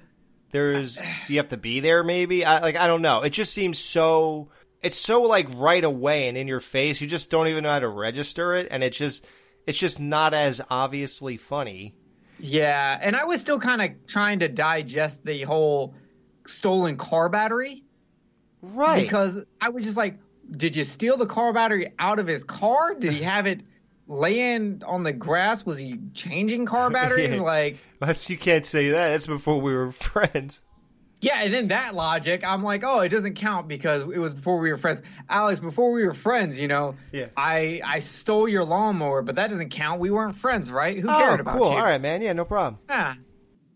there's 0.51 0.99
you 1.27 1.37
have 1.37 1.49
to 1.49 1.57
be 1.57 1.79
there 1.79 2.03
maybe. 2.03 2.45
I 2.45 2.59
like 2.59 2.75
I 2.75 2.87
don't 2.87 3.01
know. 3.01 3.23
It 3.23 3.31
just 3.31 3.53
seems 3.53 3.79
so 3.79 4.49
it's 4.81 4.95
so 4.95 5.23
like 5.23 5.47
right 5.55 5.83
away 5.83 6.27
and 6.27 6.37
in 6.37 6.47
your 6.47 6.59
face. 6.59 7.01
You 7.01 7.07
just 7.07 7.29
don't 7.29 7.47
even 7.47 7.63
know 7.63 7.71
how 7.71 7.79
to 7.79 7.87
register 7.87 8.53
it 8.53 8.67
and 8.71 8.83
it's 8.83 8.97
just 8.97 9.25
it's 9.65 9.77
just 9.77 9.99
not 9.99 10.33
as 10.33 10.61
obviously 10.69 11.37
funny. 11.37 11.95
Yeah, 12.39 12.97
and 13.01 13.15
I 13.15 13.25
was 13.25 13.41
still 13.41 13.59
kind 13.59 13.81
of 13.81 14.05
trying 14.05 14.39
to 14.39 14.47
digest 14.47 15.25
the 15.25 15.41
whole 15.43 15.95
stolen 16.45 16.97
car 16.97 17.29
battery. 17.29 17.83
Right. 18.61 19.01
Because 19.01 19.39
I 19.59 19.69
was 19.69 19.83
just 19.83 19.97
like, 19.97 20.19
did 20.49 20.75
you 20.75 20.83
steal 20.83 21.17
the 21.17 21.25
car 21.25 21.53
battery 21.53 21.93
out 21.99 22.19
of 22.19 22.27
his 22.27 22.43
car? 22.43 22.95
Did 22.95 23.13
he 23.13 23.21
have 23.23 23.47
it 23.47 23.61
laying 24.07 24.81
on 24.85 25.03
the 25.03 25.13
grass? 25.13 25.65
Was 25.65 25.77
he 25.77 25.99
changing 26.13 26.65
car 26.65 26.89
batteries? 26.91 27.35
Yeah. 27.35 27.41
Like, 27.41 27.77
That's 27.99 28.29
you 28.29 28.37
can't 28.37 28.65
say 28.65 28.89
that. 28.91 29.09
That's 29.09 29.27
before 29.27 29.59
we 29.61 29.73
were 29.73 29.91
friends. 29.91 30.61
yeah, 31.21 31.41
and 31.41 31.53
then 31.53 31.67
that 31.69 31.95
logic, 31.95 32.43
I'm 32.45 32.63
like, 32.63 32.83
oh, 32.83 32.99
it 33.01 33.09
doesn't 33.09 33.35
count 33.35 33.67
because 33.67 34.03
it 34.03 34.19
was 34.19 34.33
before 34.33 34.59
we 34.59 34.69
were 34.71 34.77
friends. 34.77 35.01
Alex, 35.29 35.59
before 35.59 35.91
we 35.91 36.05
were 36.05 36.13
friends, 36.13 36.59
you 36.59 36.67
know, 36.67 36.95
Yeah. 37.11 37.27
I 37.35 37.81
I 37.83 37.99
stole 37.99 38.47
your 38.47 38.63
lawnmower, 38.63 39.21
but 39.23 39.35
that 39.35 39.49
doesn't 39.49 39.69
count. 39.71 39.99
We 39.99 40.11
weren't 40.11 40.35
friends, 40.35 40.71
right? 40.71 40.97
Who 40.97 41.09
Oh, 41.09 41.17
cared 41.17 41.39
about 41.39 41.57
cool. 41.57 41.71
you? 41.71 41.77
All 41.77 41.83
right, 41.83 41.99
man. 42.01 42.21
Yeah, 42.21 42.33
no 42.33 42.45
problem. 42.45 42.79
Yeah. 42.89 43.15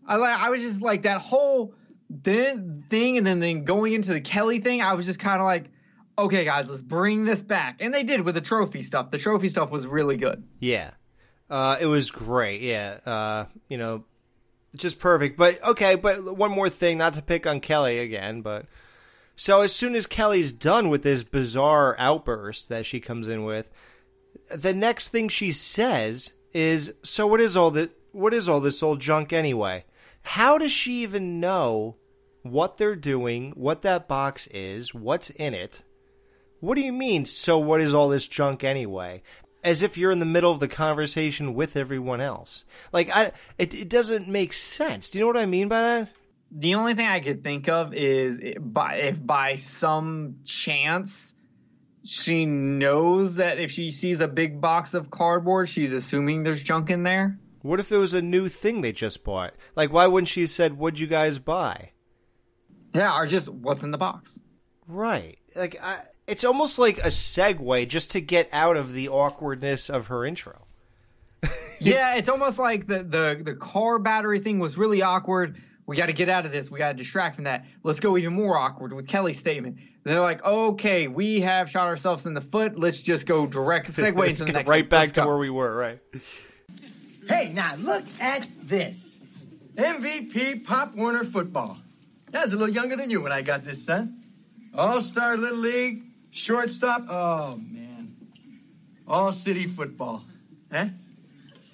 I 0.06 0.16
like 0.16 0.38
I 0.38 0.50
was 0.50 0.62
just 0.62 0.82
like 0.82 1.02
that 1.02 1.20
whole 1.20 1.74
then 2.10 2.84
thing 2.88 3.16
and 3.18 3.26
then 3.26 3.40
then 3.40 3.64
going 3.64 3.92
into 3.92 4.12
the 4.12 4.20
Kelly 4.20 4.58
thing, 4.60 4.82
I 4.82 4.92
was 4.94 5.06
just 5.06 5.18
kind 5.18 5.40
of 5.40 5.46
like, 5.46 5.70
okay 6.18 6.44
guys, 6.44 6.68
let's 6.68 6.82
bring 6.82 7.24
this 7.24 7.42
back. 7.42 7.76
And 7.80 7.92
they 7.92 8.02
did 8.02 8.22
with 8.22 8.34
the 8.34 8.40
trophy 8.40 8.82
stuff. 8.82 9.10
The 9.10 9.18
trophy 9.18 9.48
stuff 9.48 9.70
was 9.70 9.86
really 9.86 10.16
good. 10.16 10.44
Yeah. 10.58 10.90
Uh, 11.50 11.76
it 11.80 11.86
was 11.86 12.10
great. 12.10 12.62
Yeah. 12.62 12.98
Uh, 13.04 13.44
you 13.68 13.78
know, 13.78 14.04
just 14.76 14.98
perfect. 14.98 15.36
But 15.36 15.62
okay, 15.62 15.96
but 15.96 16.36
one 16.36 16.50
more 16.50 16.70
thing, 16.70 16.98
not 16.98 17.14
to 17.14 17.22
pick 17.22 17.46
on 17.46 17.60
Kelly 17.60 17.98
again, 17.98 18.42
but 18.42 18.66
so 19.36 19.62
as 19.62 19.74
soon 19.74 19.94
as 19.94 20.06
Kelly's 20.06 20.52
done 20.52 20.88
with 20.88 21.02
this 21.02 21.24
bizarre 21.24 21.96
outburst 21.98 22.68
that 22.68 22.86
she 22.86 23.00
comes 23.00 23.28
in 23.28 23.44
with, 23.44 23.70
the 24.54 24.74
next 24.74 25.08
thing 25.08 25.28
she 25.28 25.52
says 25.52 26.32
is, 26.52 26.94
"So 27.02 27.26
what 27.26 27.40
is 27.40 27.56
all 27.56 27.70
that? 27.72 27.90
What 28.12 28.34
is 28.34 28.48
all 28.48 28.60
this 28.60 28.82
old 28.82 29.00
junk 29.00 29.32
anyway?" 29.32 29.84
How 30.22 30.56
does 30.56 30.72
she 30.72 31.02
even 31.02 31.40
know 31.40 31.96
what 32.42 32.78
they're 32.78 32.96
doing, 32.96 33.52
what 33.56 33.82
that 33.82 34.08
box 34.08 34.46
is, 34.48 34.94
what's 34.94 35.30
in 35.30 35.54
it? 35.54 35.82
What 36.62 36.76
do 36.76 36.80
you 36.80 36.92
mean? 36.92 37.24
So 37.24 37.58
what 37.58 37.80
is 37.80 37.92
all 37.92 38.08
this 38.08 38.28
junk 38.28 38.62
anyway? 38.62 39.22
As 39.64 39.82
if 39.82 39.98
you're 39.98 40.12
in 40.12 40.20
the 40.20 40.24
middle 40.24 40.52
of 40.52 40.60
the 40.60 40.68
conversation 40.68 41.54
with 41.54 41.76
everyone 41.76 42.20
else. 42.20 42.64
Like 42.92 43.10
I, 43.12 43.32
it, 43.58 43.74
it 43.74 43.88
doesn't 43.88 44.28
make 44.28 44.52
sense. 44.52 45.10
Do 45.10 45.18
you 45.18 45.24
know 45.24 45.26
what 45.26 45.36
I 45.36 45.46
mean 45.46 45.66
by 45.66 45.82
that? 45.82 46.08
The 46.52 46.76
only 46.76 46.94
thing 46.94 47.08
I 47.08 47.18
could 47.18 47.42
think 47.42 47.68
of 47.68 47.92
is 47.94 48.40
by 48.60 48.94
if 48.94 49.26
by 49.26 49.56
some 49.56 50.36
chance 50.44 51.34
she 52.04 52.46
knows 52.46 53.36
that 53.36 53.58
if 53.58 53.72
she 53.72 53.90
sees 53.90 54.20
a 54.20 54.28
big 54.28 54.60
box 54.60 54.94
of 54.94 55.10
cardboard, 55.10 55.68
she's 55.68 55.92
assuming 55.92 56.44
there's 56.44 56.62
junk 56.62 56.90
in 56.90 57.02
there. 57.02 57.40
What 57.62 57.80
if 57.80 57.88
there 57.88 57.98
was 57.98 58.14
a 58.14 58.22
new 58.22 58.48
thing 58.48 58.82
they 58.82 58.92
just 58.92 59.24
bought? 59.24 59.54
Like, 59.74 59.92
why 59.92 60.06
wouldn't 60.06 60.28
she 60.28 60.42
have 60.42 60.50
said, 60.50 60.78
"What'd 60.78 61.00
you 61.00 61.08
guys 61.08 61.40
buy?" 61.40 61.90
Yeah, 62.94 63.16
or 63.16 63.26
just 63.26 63.48
what's 63.48 63.82
in 63.82 63.90
the 63.90 63.98
box. 63.98 64.38
Right. 64.86 65.38
Like, 65.56 65.76
I, 65.82 66.00
it's 66.26 66.44
almost 66.44 66.78
like 66.78 66.98
a 66.98 67.08
segue 67.08 67.88
just 67.88 68.10
to 68.12 68.20
get 68.20 68.48
out 68.52 68.76
of 68.76 68.92
the 68.92 69.08
awkwardness 69.08 69.90
of 69.90 70.06
her 70.08 70.24
intro. 70.24 70.66
yeah, 71.80 72.14
it's 72.14 72.28
almost 72.28 72.58
like 72.58 72.86
the, 72.86 73.02
the 73.02 73.40
the 73.42 73.54
car 73.54 73.98
battery 73.98 74.38
thing 74.38 74.58
was 74.58 74.78
really 74.78 75.02
awkward. 75.02 75.60
We 75.86 75.96
got 75.96 76.06
to 76.06 76.12
get 76.12 76.28
out 76.28 76.46
of 76.46 76.52
this. 76.52 76.70
We 76.70 76.78
got 76.78 76.88
to 76.92 76.94
distract 76.94 77.34
from 77.34 77.44
that. 77.44 77.66
Let's 77.82 77.98
go 77.98 78.16
even 78.16 78.34
more 78.34 78.56
awkward 78.56 78.92
with 78.92 79.08
Kelly's 79.08 79.38
statement. 79.38 79.78
they're 80.04 80.20
like, 80.20 80.44
okay, 80.44 81.08
we 81.08 81.40
have 81.40 81.68
shot 81.68 81.88
ourselves 81.88 82.24
in 82.24 82.34
the 82.34 82.40
foot. 82.40 82.78
Let's 82.78 83.02
just 83.02 83.26
go 83.26 83.46
direct 83.46 83.88
segue 83.92 84.28
into 84.28 84.44
the 84.44 84.52
next. 84.52 84.68
right 84.68 84.88
back 84.88 85.00
Let's 85.00 85.12
to 85.14 85.20
go. 85.22 85.26
where 85.26 85.38
we 85.38 85.50
were. 85.50 85.74
Right. 85.76 85.98
Hey, 87.28 87.52
now 87.52 87.74
look 87.76 88.04
at 88.20 88.46
this. 88.62 89.18
MVP 89.76 90.64
Pop 90.64 90.94
Warner 90.94 91.24
football. 91.24 91.78
I 92.32 92.42
was 92.42 92.52
a 92.52 92.56
little 92.58 92.74
younger 92.74 92.94
than 92.96 93.10
you 93.10 93.20
when 93.20 93.32
I 93.32 93.42
got 93.42 93.64
this, 93.64 93.84
son. 93.84 94.22
All 94.74 95.02
Star 95.02 95.36
Little 95.36 95.58
League, 95.58 96.02
shortstop. 96.32 97.04
Oh, 97.08 97.60
man. 97.70 98.16
All 99.06 99.32
city 99.32 99.68
football. 99.68 100.24
Huh? 100.72 100.86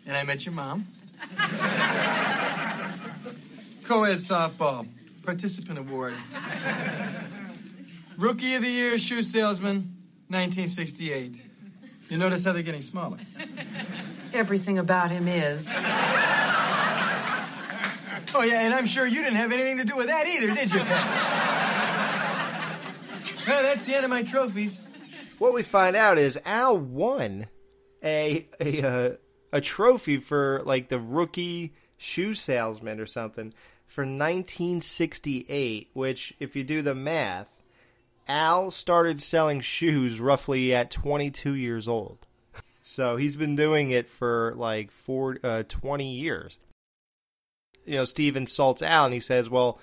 And 0.07 0.17
I 0.17 0.25
met 0.25 0.45
your 0.45 0.55
mom. 0.55 0.87
Co 3.85 4.05
ed 4.05 4.19
softball, 4.19 4.87
participant 5.25 5.79
award. 5.79 6.13
Rookie 8.19 8.55
of 8.57 8.63
the 8.63 8.69
Year, 8.69 8.99
shoe 8.99 9.23
salesman, 9.23 9.95
1968. 10.29 11.45
You 12.11 12.19
notice 12.19 12.45
how 12.45 12.53
they're 12.53 12.63
getting 12.63 12.83
smaller. 12.83 13.19
Everything 14.33 14.79
about 14.79 15.11
him 15.11 15.29
is. 15.29 15.73
Oh, 18.35 18.43
yeah, 18.43 18.61
and 18.61 18.75
I'm 18.75 18.87
sure 18.87 19.07
you 19.07 19.23
didn't 19.23 19.37
have 19.37 19.53
anything 19.53 19.79
to 19.79 19.85
do 19.85 19.97
with 19.97 20.09
that 20.09 20.27
either, 20.27 20.55
did 20.55 20.73
you? 20.73 20.81
well, 23.47 23.63
that's 23.63 23.85
the 23.85 23.95
end 23.95 24.05
of 24.05 24.11
my 24.11 24.23
trophies. 24.23 24.81
What 25.39 25.55
we 25.55 25.63
find 25.63 25.95
out 25.95 26.19
is 26.19 26.39
Al 26.45 26.79
won 26.79 27.47
a 28.03 28.47
a 28.61 28.83
uh, 28.83 29.11
a 29.53 29.61
trophy 29.61 30.19
for 30.19 30.63
like 30.65 30.89
the 30.89 31.01
rookie 31.01 31.75
shoe 31.97 32.35
salesman 32.35 33.01
or 33.01 33.07
something 33.07 33.55
for 33.87 34.03
1968. 34.03 35.91
Which, 35.93 36.35
if 36.41 36.57
you 36.57 36.65
do 36.65 36.83
the 36.83 36.95
math, 36.95 37.63
Al 38.27 38.71
started 38.71 39.21
selling 39.21 39.61
shoes 39.61 40.21
roughly 40.21 40.75
at 40.75 40.91
22 40.91 41.55
years 41.55 41.89
old. 41.89 42.27
So 42.83 43.17
he's 43.17 43.37
been 43.37 43.55
doing 43.55 43.91
it 43.91 44.09
for 44.09 44.55
like 44.57 44.91
four, 44.91 45.39
uh, 45.45 45.65
20 45.69 46.11
years. 46.11 46.57
You 47.85 47.97
know, 47.97 48.05
Steve 48.05 48.35
insults 48.35 48.81
Al 48.81 49.05
and 49.05 49.15
he 49.15 49.21
says, 49.21 49.51
Well, 49.51 49.79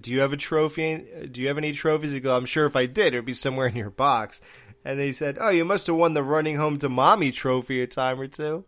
do 0.00 0.10
you 0.12 0.20
have 0.20 0.32
a 0.32 0.36
trophy? 0.36 1.04
Do 1.30 1.40
you 1.40 1.48
have 1.48 1.58
any 1.58 1.72
trophies? 1.72 2.12
He 2.12 2.20
goes, 2.20 2.36
I'm 2.36 2.46
sure 2.46 2.66
if 2.66 2.76
I 2.76 2.86
did, 2.86 3.12
it 3.14 3.18
would 3.18 3.24
be 3.26 3.32
somewhere 3.32 3.66
in 3.66 3.76
your 3.76 3.90
box. 3.90 4.40
And 4.84 4.98
they 5.00 5.12
said, 5.12 5.38
Oh, 5.40 5.48
you 5.50 5.64
must 5.64 5.86
have 5.88 5.96
won 5.96 6.14
the 6.14 6.22
running 6.22 6.56
home 6.56 6.78
to 6.78 6.88
mommy 6.88 7.30
trophy 7.32 7.82
a 7.82 7.86
time 7.86 8.20
or 8.20 8.28
two. 8.28 8.64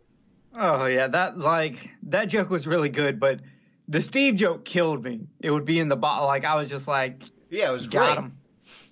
Oh 0.54 0.86
yeah, 0.86 1.06
that 1.06 1.38
like 1.38 1.90
that 2.04 2.24
joke 2.26 2.50
was 2.50 2.66
really 2.66 2.88
good, 2.88 3.20
but 3.20 3.40
the 3.86 4.02
Steve 4.02 4.34
joke 4.36 4.64
killed 4.64 5.04
me. 5.04 5.28
It 5.40 5.50
would 5.50 5.64
be 5.64 5.78
in 5.78 5.88
the 5.88 5.96
bottle. 5.96 6.26
Like 6.26 6.44
I 6.44 6.56
was 6.56 6.68
just 6.68 6.88
like, 6.88 7.22
Yeah, 7.50 7.68
it 7.70 7.72
was 7.72 7.86
got 7.86 8.14
great. 8.16 8.24
him. 8.24 8.38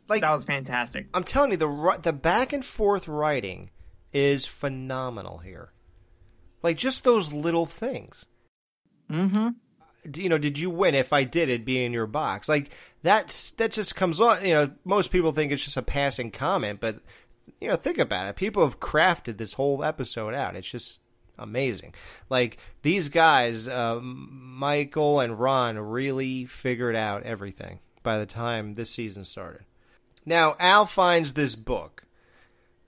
Like 0.08 0.20
that 0.20 0.30
was 0.30 0.44
fantastic. 0.44 1.08
I'm 1.14 1.24
telling 1.24 1.50
you, 1.50 1.56
the 1.56 1.98
the 2.02 2.12
back 2.12 2.52
and 2.52 2.64
forth 2.64 3.08
writing 3.08 3.70
is 4.12 4.46
phenomenal 4.46 5.38
here. 5.38 5.72
Like 6.62 6.76
just 6.76 7.02
those 7.02 7.32
little 7.32 7.66
things. 7.66 8.26
Mm-hmm. 9.10 9.48
You 10.14 10.28
know, 10.28 10.38
did 10.38 10.58
you 10.58 10.70
win? 10.70 10.94
If 10.94 11.12
I 11.12 11.24
did, 11.24 11.48
it'd 11.48 11.64
be 11.64 11.84
in 11.84 11.92
your 11.92 12.06
box. 12.06 12.48
Like 12.48 12.70
that's 13.02 13.52
that 13.52 13.72
just 13.72 13.96
comes 13.96 14.20
on. 14.20 14.44
You 14.44 14.54
know, 14.54 14.70
most 14.84 15.10
people 15.10 15.32
think 15.32 15.52
it's 15.52 15.64
just 15.64 15.76
a 15.76 15.82
passing 15.82 16.30
comment, 16.30 16.80
but 16.80 16.98
you 17.60 17.68
know, 17.68 17.76
think 17.76 17.98
about 17.98 18.28
it. 18.28 18.36
People 18.36 18.64
have 18.64 18.80
crafted 18.80 19.38
this 19.38 19.54
whole 19.54 19.82
episode 19.82 20.34
out. 20.34 20.56
It's 20.56 20.70
just 20.70 21.00
amazing. 21.38 21.94
Like 22.28 22.58
these 22.82 23.08
guys, 23.08 23.68
uh, 23.68 24.00
Michael 24.00 25.20
and 25.20 25.38
Ron, 25.38 25.78
really 25.78 26.44
figured 26.44 26.96
out 26.96 27.22
everything 27.22 27.80
by 28.02 28.18
the 28.18 28.26
time 28.26 28.74
this 28.74 28.90
season 28.90 29.24
started. 29.24 29.64
Now 30.24 30.56
Al 30.58 30.86
finds 30.86 31.32
this 31.32 31.54
book, 31.54 32.04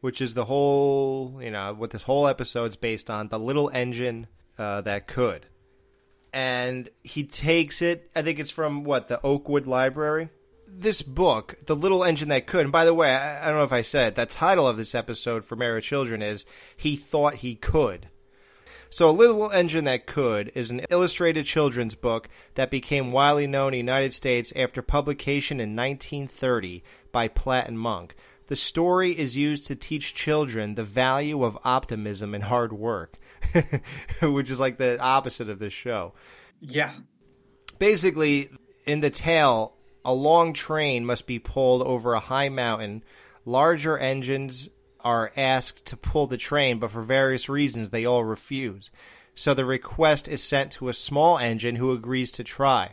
which 0.00 0.20
is 0.20 0.34
the 0.34 0.46
whole, 0.46 1.38
you 1.42 1.50
know, 1.50 1.74
what 1.74 1.90
this 1.90 2.02
whole 2.02 2.26
episode's 2.26 2.76
based 2.76 3.10
on, 3.10 3.28
the 3.28 3.38
little 3.38 3.70
engine 3.72 4.26
uh, 4.58 4.80
that 4.82 5.06
could. 5.06 5.46
And 6.32 6.88
he 7.02 7.24
takes 7.24 7.82
it, 7.82 8.10
I 8.14 8.22
think 8.22 8.38
it's 8.38 8.50
from 8.50 8.84
what, 8.84 9.08
the 9.08 9.20
Oakwood 9.22 9.66
Library? 9.66 10.28
This 10.66 11.00
book, 11.02 11.56
The 11.66 11.76
Little 11.76 12.04
Engine 12.04 12.28
That 12.28 12.46
Could, 12.46 12.62
and 12.62 12.72
by 12.72 12.84
the 12.84 12.94
way, 12.94 13.14
I, 13.14 13.42
I 13.42 13.46
don't 13.46 13.56
know 13.56 13.64
if 13.64 13.72
I 13.72 13.82
said 13.82 14.08
it, 14.08 14.14
the 14.16 14.26
title 14.26 14.68
of 14.68 14.76
this 14.76 14.94
episode 14.94 15.44
for 15.44 15.56
Married 15.56 15.84
Children 15.84 16.20
is 16.22 16.44
He 16.76 16.96
Thought 16.96 17.36
He 17.36 17.54
Could. 17.54 18.08
So, 18.90 19.10
A 19.10 19.12
Little 19.12 19.50
Engine 19.50 19.84
That 19.84 20.06
Could 20.06 20.50
is 20.54 20.70
an 20.70 20.80
illustrated 20.88 21.44
children's 21.44 21.94
book 21.94 22.28
that 22.54 22.70
became 22.70 23.12
widely 23.12 23.46
known 23.46 23.68
in 23.68 23.72
the 23.72 23.92
United 23.92 24.14
States 24.14 24.52
after 24.56 24.80
publication 24.80 25.60
in 25.60 25.76
1930 25.76 26.82
by 27.12 27.28
Platt 27.28 27.68
and 27.68 27.78
Munk. 27.78 28.14
The 28.46 28.56
story 28.56 29.18
is 29.18 29.36
used 29.36 29.66
to 29.66 29.76
teach 29.76 30.14
children 30.14 30.74
the 30.74 30.84
value 30.84 31.44
of 31.44 31.58
optimism 31.64 32.34
and 32.34 32.44
hard 32.44 32.72
work, 32.72 33.18
which 34.22 34.50
is 34.50 34.60
like 34.60 34.78
the 34.78 35.00
opposite 35.00 35.48
of 35.48 35.58
this 35.58 35.72
show. 35.72 36.14
Yeah. 36.60 36.92
Basically, 37.78 38.50
in 38.84 39.00
the 39.00 39.10
tale, 39.10 39.76
a 40.04 40.12
long 40.12 40.52
train 40.52 41.04
must 41.04 41.26
be 41.26 41.38
pulled 41.38 41.82
over 41.82 42.14
a 42.14 42.20
high 42.20 42.48
mountain. 42.48 43.04
Larger 43.44 43.98
engines 43.98 44.68
are 45.00 45.32
asked 45.36 45.86
to 45.86 45.96
pull 45.96 46.26
the 46.26 46.36
train, 46.36 46.78
but 46.78 46.90
for 46.90 47.02
various 47.02 47.48
reasons 47.48 47.90
they 47.90 48.04
all 48.04 48.24
refuse. 48.24 48.90
So 49.34 49.54
the 49.54 49.64
request 49.64 50.26
is 50.26 50.42
sent 50.42 50.72
to 50.72 50.88
a 50.88 50.94
small 50.94 51.38
engine 51.38 51.76
who 51.76 51.92
agrees 51.92 52.32
to 52.32 52.44
try. 52.44 52.92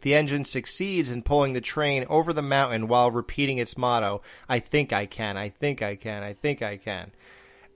The 0.00 0.14
engine 0.14 0.46
succeeds 0.46 1.10
in 1.10 1.22
pulling 1.22 1.52
the 1.52 1.60
train 1.60 2.06
over 2.08 2.32
the 2.32 2.42
mountain 2.42 2.88
while 2.88 3.10
repeating 3.10 3.58
its 3.58 3.76
motto 3.76 4.22
I 4.48 4.58
think 4.58 4.92
I 4.92 5.04
can, 5.04 5.36
I 5.36 5.50
think 5.50 5.82
I 5.82 5.96
can, 5.96 6.22
I 6.22 6.32
think 6.32 6.62
I 6.62 6.78
can. 6.78 7.12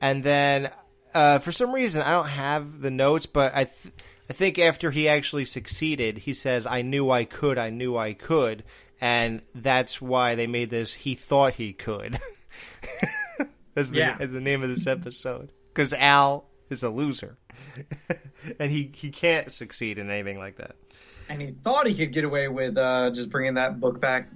And 0.00 0.22
then, 0.22 0.70
uh, 1.14 1.38
for 1.38 1.52
some 1.52 1.72
reason, 1.72 2.02
I 2.02 2.10
don't 2.12 2.28
have 2.28 2.80
the 2.80 2.90
notes, 2.90 3.26
but 3.26 3.54
I, 3.54 3.64
th- 3.64 3.94
I 4.28 4.32
think 4.32 4.58
after 4.58 4.90
he 4.90 5.08
actually 5.08 5.44
succeeded, 5.44 6.18
he 6.18 6.34
says, 6.34 6.66
I 6.66 6.82
knew 6.82 7.10
I 7.10 7.24
could, 7.24 7.58
I 7.58 7.70
knew 7.70 7.96
I 7.96 8.12
could. 8.14 8.64
And 9.00 9.42
that's 9.54 10.00
why 10.00 10.34
they 10.34 10.46
made 10.46 10.70
this 10.70 10.94
He 10.94 11.14
Thought 11.14 11.54
He 11.54 11.72
Could. 11.72 12.18
that's, 13.74 13.90
the, 13.90 13.98
Yeah. 13.98 14.16
the 14.18 14.40
name 14.40 14.62
of 14.62 14.68
this 14.68 14.86
episode. 14.86 15.50
Because 15.72 15.92
Al 15.92 16.46
is 16.70 16.82
a 16.82 16.88
loser. 16.90 17.36
and 18.58 18.70
he, 18.70 18.90
he 18.94 19.10
can't 19.10 19.50
succeed 19.52 19.98
in 19.98 20.10
anything 20.10 20.38
like 20.38 20.56
that. 20.56 20.76
And 21.28 21.40
he 21.40 21.52
thought 21.52 21.86
he 21.86 21.94
could 21.94 22.12
get 22.12 22.24
away 22.24 22.48
with 22.48 22.76
uh, 22.76 23.10
just 23.10 23.30
bringing 23.30 23.54
that 23.54 23.80
book 23.80 24.00
back. 24.00 24.28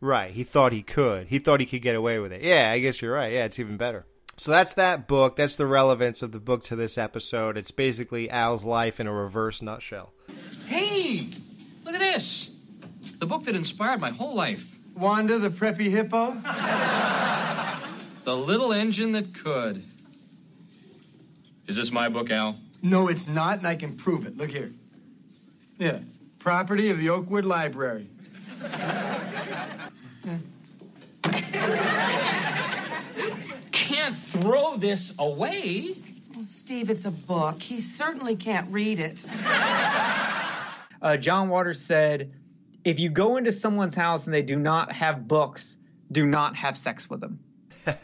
Right. 0.00 0.32
He 0.32 0.44
thought 0.44 0.72
he 0.72 0.82
could. 0.82 1.28
He 1.28 1.38
thought 1.38 1.60
he 1.60 1.66
could 1.66 1.82
get 1.82 1.94
away 1.94 2.18
with 2.18 2.32
it. 2.32 2.42
Yeah, 2.42 2.70
I 2.70 2.78
guess 2.80 3.00
you're 3.00 3.14
right. 3.14 3.32
Yeah, 3.32 3.44
it's 3.44 3.58
even 3.58 3.76
better. 3.76 4.04
So 4.36 4.50
that's 4.50 4.74
that 4.74 5.06
book. 5.06 5.36
That's 5.36 5.56
the 5.56 5.66
relevance 5.66 6.22
of 6.22 6.32
the 6.32 6.40
book 6.40 6.64
to 6.64 6.76
this 6.76 6.98
episode. 6.98 7.56
It's 7.56 7.70
basically 7.70 8.28
Al's 8.28 8.64
life 8.64 9.00
in 9.00 9.06
a 9.06 9.12
reverse 9.12 9.62
nutshell. 9.62 10.12
Hey, 10.66 11.28
look 11.84 11.94
at 11.94 12.00
this. 12.00 12.50
The 13.18 13.26
book 13.26 13.44
that 13.44 13.54
inspired 13.54 14.00
my 14.00 14.10
whole 14.10 14.34
life. 14.34 14.78
Wanda 14.96 15.38
the 15.38 15.50
preppy 15.50 15.90
hippo? 15.90 16.36
The 18.24 18.36
Little 18.36 18.72
Engine 18.72 19.12
That 19.12 19.34
Could. 19.34 19.84
Is 21.66 21.76
this 21.76 21.90
my 21.90 22.08
book, 22.08 22.30
Al? 22.30 22.58
No, 22.82 23.08
it's 23.08 23.28
not, 23.28 23.58
and 23.58 23.66
I 23.66 23.76
can 23.76 23.96
prove 23.96 24.26
it. 24.26 24.36
Look 24.36 24.50
here. 24.50 24.72
Yeah, 25.78 26.00
property 26.38 26.90
of 26.90 26.98
the 26.98 27.10
Oakwood 27.10 27.44
Library. 27.44 28.08
Can't 34.04 34.16
throw 34.18 34.76
this 34.76 35.14
away. 35.18 35.96
Well, 36.34 36.44
Steve, 36.44 36.90
it's 36.90 37.06
a 37.06 37.10
book. 37.10 37.62
He 37.62 37.80
certainly 37.80 38.36
can't 38.36 38.70
read 38.70 38.98
it. 38.98 39.24
Uh, 41.00 41.16
John 41.16 41.48
Waters 41.48 41.80
said, 41.80 42.34
if 42.84 43.00
you 43.00 43.08
go 43.08 43.38
into 43.38 43.50
someone's 43.50 43.94
house 43.94 44.26
and 44.26 44.34
they 44.34 44.42
do 44.42 44.56
not 44.56 44.92
have 44.92 45.26
books, 45.26 45.78
do 46.12 46.26
not 46.26 46.54
have 46.56 46.76
sex 46.76 47.08
with 47.08 47.20
them. 47.20 47.40
and 47.86 47.98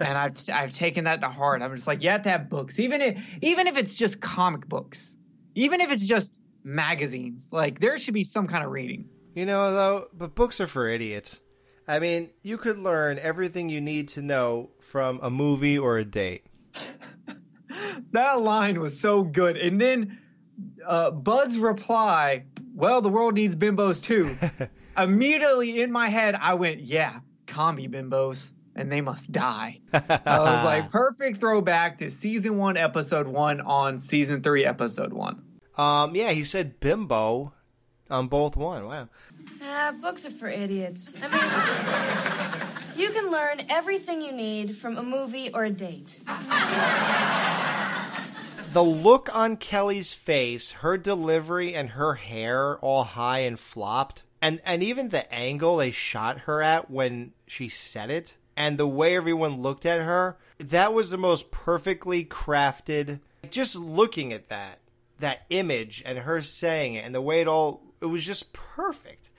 I've, 0.00 0.36
I've 0.50 0.74
taken 0.74 1.04
that 1.04 1.20
to 1.20 1.28
heart. 1.28 1.60
I'm 1.60 1.74
just 1.74 1.86
like, 1.86 2.02
you 2.02 2.08
have 2.08 2.22
to 2.22 2.30
have 2.30 2.48
books, 2.48 2.78
even 2.78 3.02
if 3.02 3.22
even 3.42 3.66
if 3.66 3.76
it's 3.76 3.94
just 3.94 4.18
comic 4.18 4.66
books, 4.66 5.14
even 5.54 5.82
if 5.82 5.92
it's 5.92 6.06
just 6.06 6.40
magazines. 6.64 7.46
Like 7.50 7.80
there 7.80 7.98
should 7.98 8.14
be 8.14 8.24
some 8.24 8.46
kind 8.46 8.64
of 8.64 8.70
reading. 8.70 9.10
You 9.34 9.44
know, 9.44 9.74
though, 9.74 10.08
but 10.14 10.34
books 10.34 10.58
are 10.58 10.66
for 10.66 10.88
idiots. 10.88 11.38
I 11.90 11.98
mean, 11.98 12.30
you 12.42 12.56
could 12.56 12.78
learn 12.78 13.18
everything 13.18 13.68
you 13.68 13.80
need 13.80 14.08
to 14.10 14.22
know 14.22 14.70
from 14.80 15.18
a 15.22 15.30
movie 15.30 15.76
or 15.76 15.98
a 15.98 16.04
date. 16.04 16.46
That 18.12 18.40
line 18.40 18.80
was 18.80 18.98
so 18.98 19.22
good. 19.22 19.56
And 19.56 19.80
then 19.80 20.18
uh, 20.84 21.12
Bud's 21.12 21.58
reply, 21.58 22.44
"Well, 22.74 23.00
the 23.00 23.08
world 23.08 23.34
needs 23.34 23.54
bimbos 23.54 24.02
too." 24.02 24.36
Immediately 24.96 25.80
in 25.80 25.92
my 25.92 26.08
head, 26.08 26.34
I 26.34 26.54
went, 26.54 26.80
"Yeah, 26.80 27.20
commie 27.46 27.88
bimbos." 27.88 28.52
And 28.74 28.90
they 28.90 29.00
must 29.00 29.30
die. 29.30 29.80
I 29.92 30.38
was 30.40 30.64
like, 30.64 30.90
perfect 30.92 31.38
throwback 31.38 31.98
to 31.98 32.10
season 32.10 32.56
one, 32.56 32.76
episode 32.76 33.26
one, 33.26 33.60
on 33.60 33.98
season 33.98 34.42
three, 34.42 34.64
episode 34.64 35.12
one. 35.12 35.42
Um, 35.76 36.14
yeah, 36.14 36.30
he 36.30 36.44
said 36.44 36.80
bimbo 36.80 37.52
on 38.10 38.28
both 38.28 38.56
one. 38.56 38.86
Wow. 38.86 39.08
Ah, 39.62 39.92
books 40.00 40.24
are 40.24 40.30
for 40.30 40.48
idiots. 40.48 41.14
I 41.22 41.28
mean, 42.94 43.00
you 43.00 43.10
can 43.12 43.30
learn 43.30 43.62
everything 43.68 44.22
you 44.22 44.32
need 44.32 44.76
from 44.76 44.96
a 44.96 45.02
movie 45.02 45.50
or 45.52 45.64
a 45.64 45.70
date. 45.70 46.20
the 48.72 48.82
look 48.82 49.34
on 49.34 49.56
Kelly's 49.56 50.14
face, 50.14 50.72
her 50.72 50.96
delivery, 50.96 51.74
and 51.74 51.90
her 51.90 52.14
hair 52.14 52.78
all 52.78 53.04
high 53.04 53.40
and 53.40 53.58
flopped, 53.58 54.22
and 54.40 54.60
and 54.64 54.82
even 54.82 55.10
the 55.10 55.32
angle 55.32 55.76
they 55.76 55.90
shot 55.90 56.40
her 56.40 56.62
at 56.62 56.90
when 56.90 57.32
she 57.46 57.68
said 57.68 58.10
it, 58.10 58.36
and 58.56 58.78
the 58.78 58.86
way 58.86 59.16
everyone 59.16 59.60
looked 59.62 59.84
at 59.84 60.00
her, 60.00 60.38
that 60.58 60.94
was 60.94 61.10
the 61.10 61.18
most 61.18 61.50
perfectly 61.50 62.24
crafted. 62.24 63.20
Just 63.50 63.76
looking 63.76 64.32
at 64.32 64.48
that, 64.48 64.78
that 65.18 65.42
image, 65.50 66.02
and 66.06 66.20
her 66.20 66.40
saying 66.42 66.94
it, 66.94 67.04
and 67.04 67.14
the 67.14 67.20
way 67.22 67.40
it 67.40 67.48
all, 67.48 67.82
it 68.00 68.06
was 68.06 68.24
just 68.24 68.52
perfect, 68.52 69.29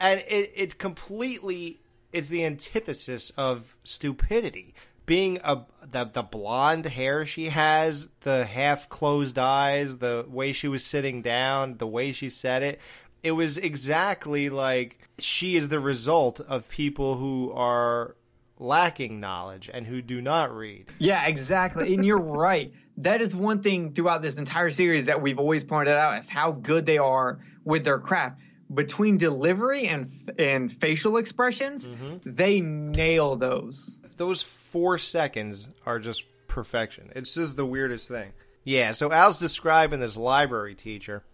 and 0.00 0.24
it 0.28 0.52
it 0.56 0.78
completely 0.78 1.80
is 2.12 2.28
the 2.28 2.44
antithesis 2.44 3.30
of 3.36 3.76
stupidity 3.84 4.74
being 5.06 5.40
a 5.42 5.64
the 5.90 6.04
the 6.04 6.22
blonde 6.22 6.86
hair 6.86 7.26
she 7.26 7.46
has, 7.46 8.08
the 8.20 8.44
half 8.44 8.88
closed 8.88 9.38
eyes, 9.38 9.98
the 9.98 10.24
way 10.28 10.52
she 10.52 10.68
was 10.68 10.84
sitting 10.84 11.20
down, 11.20 11.78
the 11.78 11.86
way 11.86 12.12
she 12.12 12.30
said 12.30 12.62
it, 12.62 12.80
it 13.24 13.32
was 13.32 13.58
exactly 13.58 14.48
like 14.48 15.08
she 15.18 15.56
is 15.56 15.68
the 15.68 15.80
result 15.80 16.40
of 16.40 16.68
people 16.68 17.16
who 17.16 17.52
are 17.52 18.14
lacking 18.60 19.18
knowledge 19.18 19.68
and 19.72 19.86
who 19.86 20.00
do 20.00 20.20
not 20.20 20.54
read. 20.54 20.86
Yeah, 20.98 21.26
exactly. 21.26 21.92
And 21.92 22.04
you're 22.04 22.18
right. 22.22 22.72
That 22.98 23.20
is 23.22 23.34
one 23.34 23.62
thing 23.62 23.92
throughout 23.92 24.22
this 24.22 24.36
entire 24.36 24.70
series 24.70 25.06
that 25.06 25.20
we've 25.20 25.38
always 25.38 25.64
pointed 25.64 25.96
out 25.96 26.18
is 26.18 26.28
how 26.28 26.52
good 26.52 26.86
they 26.86 26.98
are 26.98 27.40
with 27.64 27.82
their 27.84 27.98
craft. 27.98 28.38
Between 28.72 29.16
delivery 29.16 29.88
and 29.88 30.08
and 30.38 30.72
facial 30.72 31.16
expressions, 31.16 31.88
they 32.24 32.60
nail 32.60 33.36
those. 33.36 33.98
Those 34.16 34.42
four 34.42 34.98
seconds 34.98 35.68
are 35.86 35.98
just 35.98 36.24
perfection. 36.46 37.10
It's 37.16 37.34
just 37.34 37.56
the 37.56 37.66
weirdest 37.66 38.06
thing. 38.08 38.32
Yeah, 38.62 38.92
so 38.92 39.10
Al's 39.10 39.40
describing 39.40 40.00
this 40.00 40.16
library 40.16 40.74
teacher, 40.74 41.24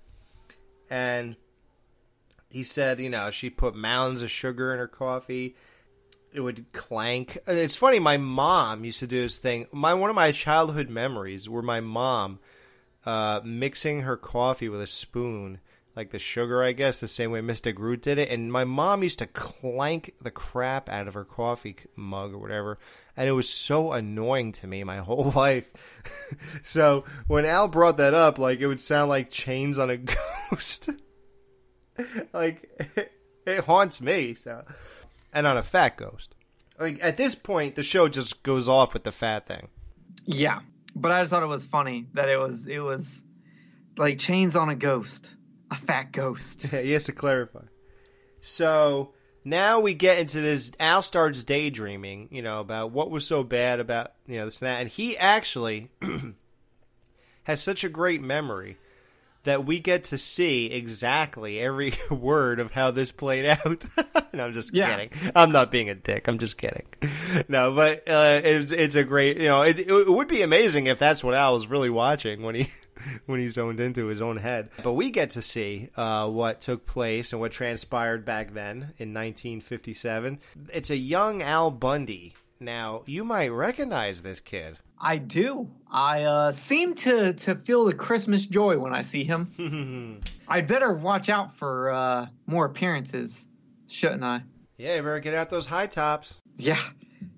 and 0.89 1.37
he 2.49 2.63
said, 2.63 3.01
you 3.01 3.11
know, 3.11 3.31
she 3.31 3.51
put 3.51 3.75
mounds 3.75 4.23
of 4.23 4.31
sugar 4.31 4.73
in 4.73 4.79
her 4.79 4.89
coffee. 4.89 5.57
It 6.33 6.41
would 6.41 6.73
clank. 6.73 7.39
It's 7.47 7.77
funny. 7.77 7.99
My 7.99 8.17
mom 8.17 8.85
used 8.85 9.01
to 9.01 9.07
do 9.07 9.23
this 9.23 9.37
thing. 9.39 9.67
My 9.73 9.95
one 9.95 10.11
of 10.11 10.17
my 10.17 10.33
childhood 10.33 10.89
memories 10.89 11.49
were 11.49 11.63
my 11.63 11.81
mom 11.81 12.39
uh, 13.05 13.41
mixing 13.45 14.03
her 14.03 14.17
coffee 14.17 14.69
with 14.69 14.81
a 14.81 14.87
spoon, 14.87 15.61
like 15.97 16.11
the 16.11 16.19
sugar, 16.19 16.63
I 16.63 16.73
guess, 16.73 17.01
the 17.01 17.09
same 17.09 17.31
way 17.31 17.41
Mr. 17.41 17.75
Groot 17.75 18.03
did 18.03 18.19
it. 18.19 18.29
And 18.29 18.53
my 18.53 18.65
mom 18.65 19.03
used 19.03 19.19
to 19.21 19.27
clank 19.27 20.13
the 20.21 20.31
crap 20.31 20.91
out 20.91 21.09
of 21.09 21.15
her 21.15 21.25
coffee 21.25 21.77
mug 21.97 22.35
or 22.35 22.39
whatever, 22.39 22.79
and 23.17 23.29
it 23.29 23.33
was 23.33 23.49
so 23.49 23.93
annoying 23.93 24.53
to 24.53 24.67
me 24.67 24.85
my 24.85 24.99
whole 24.99 25.33
life. 25.35 25.73
so 26.63 27.05
when 27.27 27.47
Al 27.47 27.67
brought 27.67 27.97
that 27.97 28.15
up, 28.15 28.39
like 28.39 28.61
it 28.61 28.67
would 28.67 28.81
sound 28.81 29.09
like 29.09 29.31
chains 29.31 29.79
on 29.79 29.89
a 29.89 29.97
ghost. 30.51 30.91
like 32.35 32.71
it, 32.95 33.13
it 33.47 33.65
haunts 33.65 34.01
me. 34.03 34.35
So, 34.35 34.65
and 35.33 35.47
on 35.47 35.57
a 35.57 35.63
fat 35.63 35.97
ghost. 35.97 36.37
Like 36.79 36.99
at 37.03 37.17
this 37.17 37.35
point, 37.35 37.75
the 37.75 37.83
show 37.83 38.09
just 38.09 38.43
goes 38.43 38.69
off 38.69 38.93
with 38.93 39.05
the 39.05 39.13
fat 39.13 39.47
thing. 39.47 39.69
Yeah, 40.27 40.61
but 40.95 41.11
I 41.11 41.21
just 41.21 41.31
thought 41.31 41.43
it 41.43 41.47
was 41.47 41.65
funny 41.65 42.07
that 42.13 42.29
it 42.29 42.39
was 42.39 42.67
it 42.67 42.81
was 42.81 43.25
like 43.97 44.19
chains 44.19 44.57
on 44.57 44.69
a 44.69 44.75
ghost, 44.75 45.31
a 45.71 45.75
fat 45.75 46.13
ghost. 46.13 46.67
Yeah, 46.73 46.81
he 46.83 46.93
has 46.93 47.05
to 47.05 47.13
clarify. 47.13 47.63
So 48.41 49.13
now 49.45 49.81
we 49.81 49.95
get 49.95 50.19
into 50.19 50.41
this. 50.41 50.73
Al 50.81 51.03
starts 51.03 51.45
daydreaming, 51.45 52.29
you 52.31 52.43
know, 52.43 52.61
about 52.61 52.91
what 52.93 53.11
was 53.11 53.27
so 53.27 53.43
bad 53.43 53.81
about 53.81 54.13
you 54.27 54.37
know 54.39 54.45
this 54.47 54.61
and 54.63 54.67
that, 54.69 54.81
and 54.81 54.91
he 54.91 55.17
actually 55.17 55.91
has 57.45 57.63
such 57.63 57.85
a 57.85 57.89
great 57.89 58.23
memory 58.23 58.77
that 59.45 59.65
we 59.65 59.79
get 59.79 60.03
to 60.03 60.19
see 60.19 60.67
exactly 60.67 61.61
every 61.61 61.95
word 62.11 62.59
of 62.59 62.73
how 62.73 62.91
this 62.91 63.13
played 63.13 63.45
out. 63.47 63.85
no, 64.33 64.47
I'm 64.47 64.53
just 64.53 64.75
Yeah. 64.75 64.91
kidding. 64.91 65.11
I'm 65.37 65.53
not 65.53 65.71
being 65.71 65.89
a 65.89 65.95
dick. 65.95 66.27
I'm 66.27 66.39
just 66.39 66.59
kidding. 66.59 66.87
No, 67.49 67.73
but 67.73 68.09
uh, 68.09 68.41
it's 68.43 68.73
it's 68.73 68.97
a 68.97 69.05
great. 69.05 69.39
You 69.39 69.47
know, 69.49 69.63
it, 69.63 69.79
it 69.79 70.09
would 70.11 70.29
be 70.29 70.43
amazing 70.43 70.89
if 70.89 70.99
that's 70.99 71.23
what 71.23 71.35
Al 71.35 71.55
was 71.55 71.69
really 71.69 71.91
watching 71.91 72.43
when 72.43 72.57
he 72.57 72.71
when 73.27 73.41
he 73.41 73.49
zoned 73.49 73.81
into 73.81 74.07
his 74.07 74.21
own 74.21 74.37
head. 74.39 74.71
But 74.83 74.93
we 74.93 75.11
get 75.11 75.31
to 75.31 75.43
see 75.43 75.91
uh, 75.97 76.29
what 76.29 76.61
took 76.61 76.87
place 76.87 77.33
and 77.33 77.41
what 77.41 77.53
transpired 77.53 78.25
back 78.25 78.53
then 78.55 78.95
in 78.99 79.15
1957. 79.15 80.39
It's 80.73 80.91
a 80.91 80.97
young 80.97 81.43
Al 81.43 81.71
Bundy. 81.71 82.35
Now 82.59 83.03
you 83.07 83.25
might 83.25 83.49
recognize 83.49 84.23
this 84.23 84.41
kid. 84.41 84.79
I 84.99 85.19
do. 85.19 85.71
I 85.91 86.23
uh, 86.23 86.53
seem 86.53 86.95
to 86.95 87.35
to 87.35 87.55
feel 87.55 87.85
the 87.85 87.95
Christmas 87.95 88.47
joy 88.47 88.79
when 88.79 88.95
I 88.95 89.03
see 89.03 89.25
him. 89.25 90.23
I'd 90.49 90.67
better 90.67 90.93
watch 90.93 91.29
out 91.29 91.57
for 91.57 91.91
uh, 91.91 92.27
more 92.47 92.65
appearances, 92.65 93.47
shouldn't 93.89 94.25
I? 94.25 94.43
Yeah, 94.79 94.97
you 94.97 95.03
better 95.03 95.21
get 95.21 95.35
out 95.35 95.51
those 95.51 95.67
high 95.67 95.87
tops. 95.87 96.33
Yeah. 96.57 96.81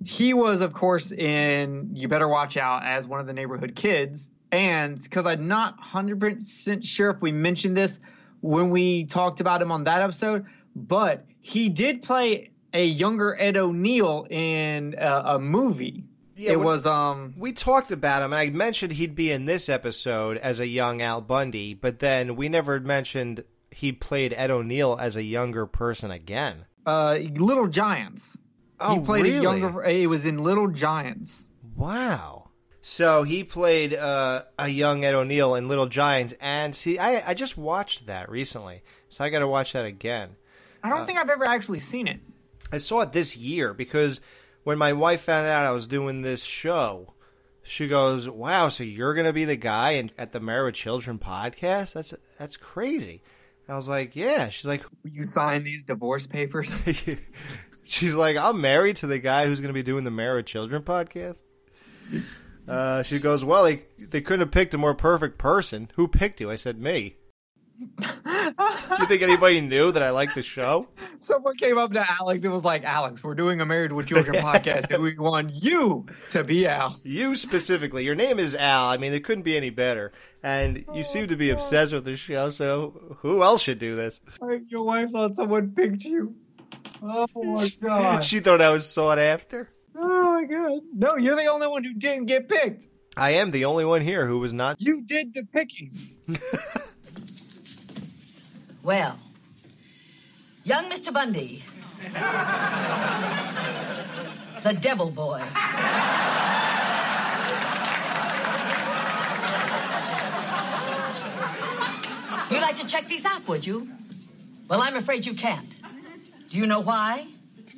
He 0.04 0.34
was, 0.34 0.60
of 0.60 0.72
course, 0.72 1.12
in 1.12 1.90
You 1.94 2.08
Better 2.08 2.28
Watch 2.28 2.56
Out 2.56 2.84
as 2.84 3.06
one 3.06 3.20
of 3.20 3.26
the 3.26 3.32
neighborhood 3.32 3.74
kids. 3.74 4.30
And 4.50 5.00
because 5.02 5.26
I'm 5.26 5.48
not 5.48 5.80
100% 5.80 6.84
sure 6.84 7.10
if 7.10 7.20
we 7.20 7.32
mentioned 7.32 7.76
this 7.76 8.00
when 8.40 8.70
we 8.70 9.04
talked 9.04 9.40
about 9.40 9.60
him 9.60 9.70
on 9.72 9.84
that 9.84 10.00
episode, 10.00 10.46
but 10.74 11.26
he 11.40 11.68
did 11.68 12.02
play 12.02 12.50
a 12.72 12.84
younger 12.84 13.36
Ed 13.38 13.56
O'Neill 13.56 14.26
in 14.30 14.94
a, 14.98 15.22
a 15.34 15.38
movie. 15.38 16.04
Yeah, 16.36 16.52
it 16.52 16.60
was, 16.60 16.86
um, 16.86 17.34
We 17.36 17.52
talked 17.52 17.90
about 17.90 18.22
him, 18.22 18.32
and 18.32 18.40
I 18.40 18.50
mentioned 18.50 18.92
he'd 18.92 19.16
be 19.16 19.32
in 19.32 19.46
this 19.46 19.68
episode 19.68 20.36
as 20.36 20.60
a 20.60 20.68
young 20.68 21.02
Al 21.02 21.20
Bundy, 21.20 21.74
but 21.74 21.98
then 21.98 22.36
we 22.36 22.48
never 22.48 22.78
mentioned 22.78 23.44
he 23.72 23.90
played 23.90 24.32
Ed 24.36 24.50
O'Neill 24.50 24.96
as 25.00 25.16
a 25.16 25.22
younger 25.22 25.66
person 25.66 26.10
again. 26.10 26.66
uh, 26.86 27.18
Little 27.34 27.66
Giants. 27.66 28.38
Oh, 28.80 29.00
he 29.00 29.04
played 29.04 29.24
really? 29.24 29.36
a 29.38 29.42
younger, 29.42 29.82
it 29.82 30.08
was 30.08 30.24
in 30.24 30.38
Little 30.38 30.68
Giants. 30.68 31.48
Wow. 31.74 32.47
So 32.90 33.22
he 33.22 33.44
played 33.44 33.92
uh, 33.92 34.44
a 34.58 34.68
young 34.68 35.04
Ed 35.04 35.14
O'Neill 35.14 35.54
in 35.54 35.68
Little 35.68 35.88
Giants, 35.88 36.32
and 36.40 36.74
see, 36.74 36.98
I, 36.98 37.22
I 37.30 37.34
just 37.34 37.58
watched 37.58 38.06
that 38.06 38.30
recently, 38.30 38.82
so 39.10 39.22
I 39.22 39.28
got 39.28 39.40
to 39.40 39.46
watch 39.46 39.74
that 39.74 39.84
again. 39.84 40.36
I 40.82 40.88
don't 40.88 41.04
think 41.04 41.18
I've 41.18 41.28
ever 41.28 41.44
actually 41.44 41.80
seen 41.80 42.08
it. 42.08 42.18
I 42.72 42.78
saw 42.78 43.02
it 43.02 43.12
this 43.12 43.36
year 43.36 43.74
because 43.74 44.22
when 44.64 44.78
my 44.78 44.94
wife 44.94 45.20
found 45.20 45.46
out 45.46 45.66
I 45.66 45.72
was 45.72 45.86
doing 45.86 46.22
this 46.22 46.42
show, 46.42 47.12
she 47.62 47.88
goes, 47.88 48.26
"Wow, 48.26 48.70
so 48.70 48.84
you're 48.84 49.14
going 49.14 49.26
to 49.26 49.34
be 49.34 49.44
the 49.44 49.54
guy 49.54 49.90
in, 49.90 50.10
at 50.16 50.32
the 50.32 50.40
Married 50.40 50.74
Children 50.74 51.18
podcast? 51.18 51.92
That's 51.92 52.14
that's 52.38 52.56
crazy." 52.56 53.22
I 53.68 53.76
was 53.76 53.86
like, 53.86 54.16
"Yeah." 54.16 54.48
She's 54.48 54.66
like, 54.66 54.82
You 55.04 55.24
signed 55.24 55.66
these 55.66 55.84
divorce 55.84 56.26
papers? 56.26 56.88
"She's 57.84 58.14
like, 58.14 58.38
I'm 58.38 58.62
married 58.62 58.96
to 58.96 59.06
the 59.06 59.18
guy 59.18 59.44
who's 59.44 59.60
going 59.60 59.68
to 59.68 59.74
be 59.74 59.82
doing 59.82 60.04
the 60.04 60.10
Married 60.10 60.46
Children 60.46 60.84
podcast." 60.84 61.44
Uh, 62.68 63.02
she 63.02 63.18
goes, 63.18 63.44
"Well, 63.44 63.64
they 63.64 63.82
they 63.98 64.20
couldn't 64.20 64.40
have 64.40 64.50
picked 64.50 64.74
a 64.74 64.78
more 64.78 64.94
perfect 64.94 65.38
person. 65.38 65.90
Who 65.94 66.06
picked 66.08 66.40
you?" 66.40 66.50
I 66.50 66.56
said, 66.56 66.78
"Me." 66.78 67.16
you 67.80 69.06
think 69.06 69.22
anybody 69.22 69.60
knew 69.60 69.92
that 69.92 70.02
I 70.02 70.10
liked 70.10 70.34
the 70.34 70.42
show? 70.42 70.88
Someone 71.20 71.54
came 71.56 71.78
up 71.78 71.92
to 71.92 72.04
Alex 72.20 72.42
and 72.44 72.52
was 72.52 72.64
like, 72.64 72.84
Alex, 72.84 73.22
we're 73.22 73.34
doing 73.34 73.60
a 73.60 73.66
Married 73.66 73.92
with 73.92 74.06
Children 74.06 74.36
podcast 74.42 74.90
and 74.90 75.02
we 75.02 75.16
want 75.16 75.52
you 75.54 76.06
to 76.30 76.42
be 76.42 76.66
Al. 76.66 76.98
You 77.04 77.36
specifically. 77.36 78.04
Your 78.04 78.14
name 78.14 78.38
is 78.38 78.54
Al. 78.54 78.86
I 78.88 78.96
mean, 78.96 79.12
it 79.12 79.24
couldn't 79.24 79.44
be 79.44 79.56
any 79.56 79.70
better. 79.70 80.12
And 80.42 80.84
you 80.94 81.04
seem 81.04 81.28
to 81.28 81.36
be 81.36 81.50
obsessed 81.50 81.92
with 81.92 82.04
the 82.04 82.16
show, 82.16 82.48
so 82.50 83.16
who 83.20 83.42
else 83.42 83.62
should 83.62 83.78
do 83.78 83.96
this? 83.96 84.20
Your 84.68 84.84
wife 84.84 85.10
thought 85.10 85.36
someone 85.36 85.72
picked 85.72 86.04
you. 86.04 86.34
Oh 87.02 87.26
my 87.34 87.68
god. 87.80 88.24
She 88.24 88.40
thought 88.40 88.60
I 88.60 88.70
was 88.70 88.88
sought 88.88 89.18
after. 89.18 89.70
Oh 90.00 90.40
my 90.40 90.44
god. 90.44 90.80
No, 90.94 91.16
you're 91.16 91.36
the 91.36 91.46
only 91.46 91.66
one 91.66 91.84
who 91.84 91.92
didn't 91.94 92.26
get 92.26 92.48
picked. 92.48 92.86
I 93.16 93.30
am 93.30 93.50
the 93.50 93.64
only 93.64 93.84
one 93.84 94.00
here 94.00 94.26
who 94.26 94.38
was 94.38 94.54
not. 94.54 94.80
You 94.80 95.02
did 95.02 95.34
the 95.34 95.44
picking. 95.44 95.92
Well, 98.88 99.18
young 100.64 100.90
Mr. 100.90 101.12
Bundy, 101.12 101.62
the 104.62 104.72
devil 104.80 105.10
boy. 105.10 105.42
You'd 112.50 112.62
like 112.62 112.76
to 112.76 112.86
check 112.86 113.08
these 113.08 113.26
out, 113.26 113.46
would 113.46 113.66
you? 113.66 113.86
Well, 114.68 114.80
I'm 114.80 114.96
afraid 114.96 115.26
you 115.26 115.34
can't. 115.34 115.76
Do 116.48 116.56
you 116.56 116.66
know 116.66 116.80
why? 116.80 117.26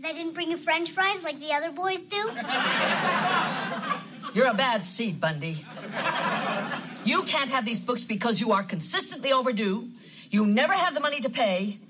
Because 0.01 0.15
I 0.15 0.19
didn't 0.19 0.33
bring 0.33 0.51
you 0.51 0.57
french 0.57 0.93
fries 0.93 1.23
like 1.23 1.39
the 1.41 1.53
other 1.53 1.71
boys 1.71 2.03
do? 2.05 2.17
You're 4.33 4.47
a 4.47 4.55
bad 4.55 4.87
seed, 4.87 5.21
Bundy. 5.21 5.67
You 7.05 7.23
can't 7.25 7.51
have 7.51 7.67
these 7.67 7.81
books 7.81 8.05
because 8.05 8.41
you 8.41 8.53
are 8.53 8.63
consistently 8.63 9.33
overdue. 9.33 9.91
You 10.31 10.47
never 10.47 10.73
have 10.73 10.95
the 10.95 11.01
money 11.01 11.21
to 11.21 11.29
pay. 11.29 11.81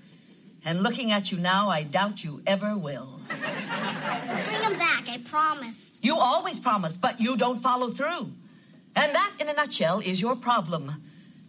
And 0.65 0.83
looking 0.83 1.13
at 1.13 1.31
you 1.31 1.39
now, 1.39 1.69
I 1.69 1.85
doubt 1.85 2.25
you 2.25 2.43
ever 2.49 2.77
will. 2.77 3.21
I'll 3.31 4.45
bring 4.45 4.61
them 4.61 4.79
back, 4.79 5.05
I 5.09 5.19
promise. 5.25 5.99
You 6.03 6.17
always 6.17 6.59
promise, 6.59 6.97
but 6.97 7.21
you 7.21 7.37
don't 7.37 7.61
follow 7.61 7.91
through. 7.91 8.33
And 8.97 9.15
that, 9.15 9.33
in 9.39 9.49
a 9.49 9.53
nutshell, 9.53 10.01
is 10.01 10.21
your 10.21 10.35
problem. 10.35 11.01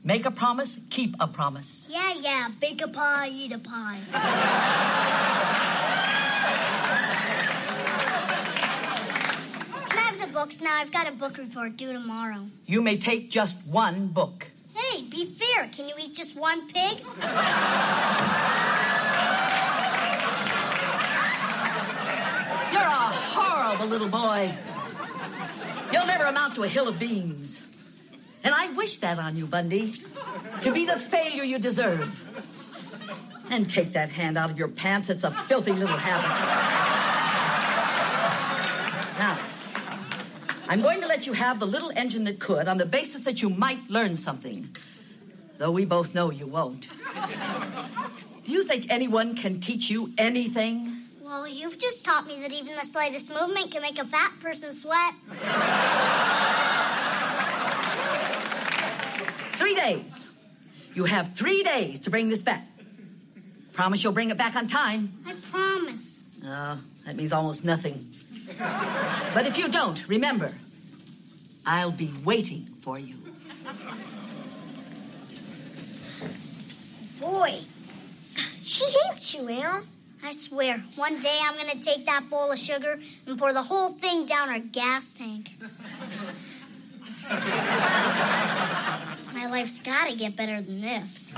Make 0.03 0.25
a 0.25 0.31
promise, 0.31 0.77
keep 0.91 1.15
a 1.19 1.27
promise. 1.27 1.87
Yeah, 1.89 2.13
yeah, 2.19 2.49
bake 2.59 2.83
a 2.83 2.87
pie, 2.87 3.29
eat 3.29 3.51
a 3.51 3.59
pie. 3.59 5.77
Books 10.31 10.61
now? 10.61 10.77
I've 10.77 10.91
got 10.91 11.07
a 11.07 11.11
book 11.11 11.37
report 11.37 11.77
due 11.77 11.93
tomorrow. 11.93 12.47
You 12.65 12.81
may 12.81 12.97
take 12.97 13.29
just 13.29 13.59
one 13.65 14.07
book. 14.07 14.47
Hey, 14.73 15.03
be 15.03 15.25
fair. 15.25 15.67
Can 15.67 15.87
you 15.87 15.95
eat 15.99 16.15
just 16.15 16.35
one 16.35 16.67
pig? 16.67 16.99
You're 22.71 22.81
a 22.81 23.11
horrible 23.35 23.87
little 23.87 24.09
boy. 24.09 24.57
You'll 25.91 26.05
never 26.05 26.23
amount 26.25 26.55
to 26.55 26.63
a 26.63 26.67
hill 26.67 26.87
of 26.87 26.97
beans. 26.97 27.61
And 28.43 28.55
I 28.55 28.69
wish 28.71 28.97
that 28.99 29.19
on 29.19 29.35
you, 29.35 29.45
Bundy. 29.45 30.01
To 30.63 30.71
be 30.71 30.85
the 30.85 30.97
failure 30.97 31.43
you 31.43 31.59
deserve. 31.59 32.27
And 33.49 33.69
take 33.69 33.91
that 33.93 34.09
hand 34.09 34.37
out 34.37 34.49
of 34.49 34.57
your 34.57 34.69
pants. 34.69 35.09
It's 35.09 35.25
a 35.25 35.31
filthy 35.31 35.73
little 35.73 35.97
habit. 35.97 36.39
Now, 39.19 39.37
I'm 40.71 40.81
going 40.81 41.01
to 41.01 41.07
let 41.07 41.27
you 41.27 41.33
have 41.33 41.59
the 41.59 41.67
little 41.67 41.91
engine 41.97 42.23
that 42.23 42.39
could 42.39 42.69
on 42.69 42.77
the 42.77 42.85
basis 42.85 43.25
that 43.25 43.41
you 43.41 43.49
might 43.49 43.89
learn 43.89 44.15
something. 44.15 44.73
Though 45.57 45.71
we 45.71 45.83
both 45.83 46.15
know 46.15 46.31
you 46.31 46.47
won't. 46.47 46.87
Do 48.45 48.51
you 48.53 48.63
think 48.63 48.85
anyone 48.89 49.35
can 49.35 49.59
teach 49.59 49.89
you 49.89 50.13
anything? 50.17 51.09
Well, 51.21 51.45
you've 51.45 51.77
just 51.77 52.05
taught 52.05 52.25
me 52.25 52.39
that 52.39 52.53
even 52.53 52.73
the 52.77 52.85
slightest 52.85 53.29
movement 53.29 53.69
can 53.71 53.81
make 53.81 53.99
a 53.99 54.05
fat 54.05 54.31
person 54.39 54.73
sweat. 54.73 55.13
Three 59.57 59.75
days. 59.75 60.29
You 60.93 61.03
have 61.03 61.35
three 61.35 61.63
days 61.63 61.99
to 61.99 62.09
bring 62.09 62.29
this 62.29 62.41
back. 62.41 62.65
Promise 63.73 64.05
you'll 64.05 64.13
bring 64.13 64.29
it 64.29 64.37
back 64.37 64.55
on 64.55 64.67
time. 64.67 65.21
I 65.27 65.33
promise. 65.33 66.23
Oh, 66.45 66.79
that 67.05 67.17
means 67.17 67.33
almost 67.33 67.65
nothing. 67.65 68.09
But 69.33 69.45
if 69.45 69.57
you 69.57 69.67
don't, 69.69 70.07
remember, 70.07 70.51
I'll 71.65 71.91
be 71.91 72.13
waiting 72.23 72.65
for 72.81 72.99
you. 72.99 73.15
Boy, 77.19 77.59
she 78.63 78.85
hates 78.85 79.35
you, 79.35 79.49
Al. 79.49 79.83
I 80.23 80.33
swear, 80.33 80.77
one 80.95 81.19
day 81.19 81.39
I'm 81.43 81.55
gonna 81.57 81.81
take 81.81 82.05
that 82.05 82.29
bowl 82.29 82.51
of 82.51 82.59
sugar 82.59 82.99
and 83.25 83.39
pour 83.39 83.53
the 83.53 83.63
whole 83.63 83.89
thing 83.89 84.25
down 84.25 84.49
her 84.49 84.59
gas 84.59 85.11
tank. 85.11 85.49
My 89.33 89.47
life's 89.49 89.79
gotta 89.79 90.15
get 90.15 90.35
better 90.35 90.61
than 90.61 90.81
this. 90.81 91.31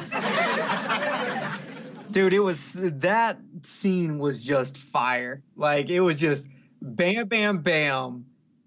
Dude, 2.12 2.34
it 2.34 2.40
was 2.40 2.74
that 2.80 3.40
scene 3.64 4.20
was 4.20 4.44
just 4.44 4.78
fire. 4.78 5.42
Like 5.56 5.90
it 5.90 6.02
was 6.02 6.20
just 6.20 6.48
bam 6.84 7.28
bam 7.28 7.60
bam. 7.60 8.26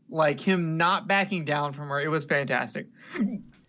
Like 0.08 0.40
him 0.40 0.76
not 0.76 1.06
backing 1.08 1.44
down 1.44 1.72
from 1.72 1.88
her. 1.88 2.00
It 2.00 2.08
was 2.08 2.24
fantastic. 2.24 2.86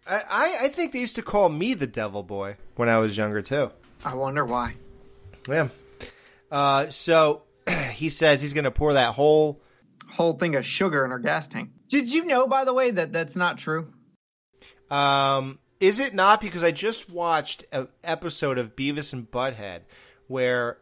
I, 0.09 0.59
I, 0.61 0.67
think 0.69 0.93
they 0.93 0.99
used 0.99 1.15
to 1.15 1.21
call 1.21 1.49
me 1.49 1.73
the 1.73 1.87
devil 1.87 2.23
boy 2.23 2.55
when 2.75 2.87
I 2.89 2.97
was 2.99 3.17
younger, 3.17 3.41
too. 3.41 3.71
I 4.05 4.15
wonder 4.15 4.45
why. 4.45 4.75
Yeah. 5.49 5.67
Uh, 6.49 6.89
so 6.89 7.43
he 7.91 8.09
says 8.09 8.41
he's 8.41 8.53
going 8.53 8.63
to 8.63 8.71
pour 8.71 8.93
that 8.93 9.13
whole 9.13 9.61
whole 10.09 10.33
thing 10.33 10.55
of 10.55 10.65
sugar 10.65 11.03
in 11.03 11.11
her 11.11 11.19
gas 11.19 11.47
tank. 11.47 11.69
Did 11.89 12.11
you 12.11 12.25
know, 12.25 12.47
by 12.47 12.63
the 12.65 12.73
way, 12.73 12.91
that 12.91 13.11
that's 13.11 13.35
not 13.35 13.57
true? 13.57 13.91
Um, 14.89 15.59
Is 15.79 15.99
it 15.99 16.13
not? 16.13 16.39
Because 16.39 16.63
I 16.63 16.71
just 16.71 17.09
watched 17.09 17.65
an 17.71 17.89
episode 18.03 18.57
of 18.57 18.75
Beavis 18.75 19.11
and 19.11 19.29
Butthead 19.29 19.81
where 20.27 20.77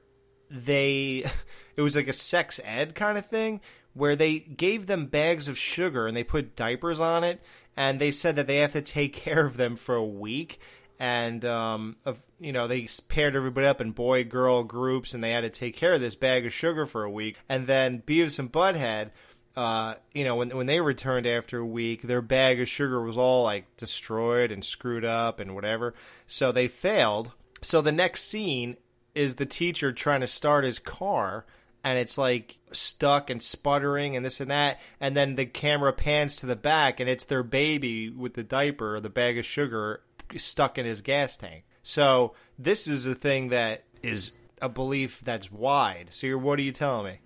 they, 0.51 1.25
it 1.75 1.81
was 1.81 1.95
like 1.95 2.07
a 2.07 2.13
sex 2.13 2.59
ed 2.63 2.95
kind 2.95 3.17
of 3.17 3.25
thing 3.25 3.61
where 3.93 4.15
they 4.15 4.39
gave 4.39 4.87
them 4.87 5.05
bags 5.05 5.47
of 5.47 5.57
sugar 5.57 6.05
and 6.05 6.15
they 6.15 6.23
put 6.23 6.55
diapers 6.55 6.99
on 6.99 7.23
it 7.23 7.41
and 7.77 7.99
they 7.99 8.11
said 8.11 8.35
that 8.35 8.47
they 8.47 8.57
have 8.57 8.73
to 8.73 8.81
take 8.81 9.13
care 9.13 9.45
of 9.45 9.57
them 9.57 9.75
for 9.75 9.95
a 9.95 10.05
week. 10.05 10.59
And 10.97 11.43
um, 11.43 11.97
of 12.05 12.23
you 12.39 12.53
know 12.53 12.67
they 12.67 12.87
paired 13.09 13.35
everybody 13.35 13.67
up 13.67 13.81
in 13.81 13.91
boy 13.91 14.23
girl 14.23 14.63
groups 14.63 15.13
and 15.13 15.21
they 15.21 15.31
had 15.31 15.41
to 15.41 15.49
take 15.49 15.75
care 15.75 15.93
of 15.93 16.01
this 16.01 16.15
bag 16.15 16.45
of 16.45 16.53
sugar 16.53 16.85
for 16.85 17.03
a 17.03 17.11
week. 17.11 17.37
And 17.49 17.67
then 17.67 18.01
Beavis 18.05 18.39
and 18.39 18.51
Butthead 18.51 19.09
uh, 19.57 19.95
you 20.13 20.23
know 20.23 20.35
when 20.35 20.55
when 20.55 20.67
they 20.67 20.79
returned 20.79 21.27
after 21.27 21.59
a 21.59 21.65
week 21.65 22.01
their 22.01 22.21
bag 22.21 22.61
of 22.61 22.69
sugar 22.69 23.01
was 23.01 23.17
all 23.17 23.43
like 23.43 23.75
destroyed 23.77 24.51
and 24.51 24.63
screwed 24.63 25.03
up 25.03 25.41
and 25.41 25.53
whatever. 25.53 25.95
So 26.27 26.53
they 26.53 26.69
failed. 26.69 27.33
So 27.61 27.81
the 27.81 27.91
next 27.91 28.23
scene 28.23 28.77
is 29.15 29.35
the 29.35 29.45
teacher 29.45 29.91
trying 29.91 30.21
to 30.21 30.27
start 30.27 30.63
his 30.63 30.79
car 30.79 31.45
and 31.85 31.99
it's 31.99 32.17
like 32.17 32.57
stuck 32.71 33.29
and 33.29 33.41
sputtering 33.41 34.15
and 34.15 34.25
this 34.25 34.41
and 34.41 34.49
that 34.51 34.81
and 34.99 35.15
then 35.15 35.35
the 35.35 35.45
camera 35.45 35.93
pans 35.93 36.35
to 36.35 36.47
the 36.47 36.55
back 36.55 36.99
and 36.99 37.07
it's 37.07 37.23
their 37.23 37.43
baby 37.43 38.09
with 38.09 38.33
the 38.33 38.43
diaper 38.43 38.95
or 38.95 38.99
the 38.99 39.09
bag 39.09 39.37
of 39.37 39.45
sugar 39.45 40.01
stuck 40.35 40.77
in 40.77 40.85
his 40.85 41.01
gas 41.01 41.37
tank. 41.37 41.63
So 41.83 42.33
this 42.57 42.87
is 42.87 43.05
a 43.05 43.13
thing 43.13 43.49
that 43.49 43.83
is 44.01 44.31
a 44.61 44.67
belief 44.67 45.21
that's 45.21 45.51
wide. 45.51 46.07
So 46.09 46.35
what 46.39 46.57
are 46.57 46.63
you 46.63 46.71
telling 46.71 47.05
me? 47.05 47.19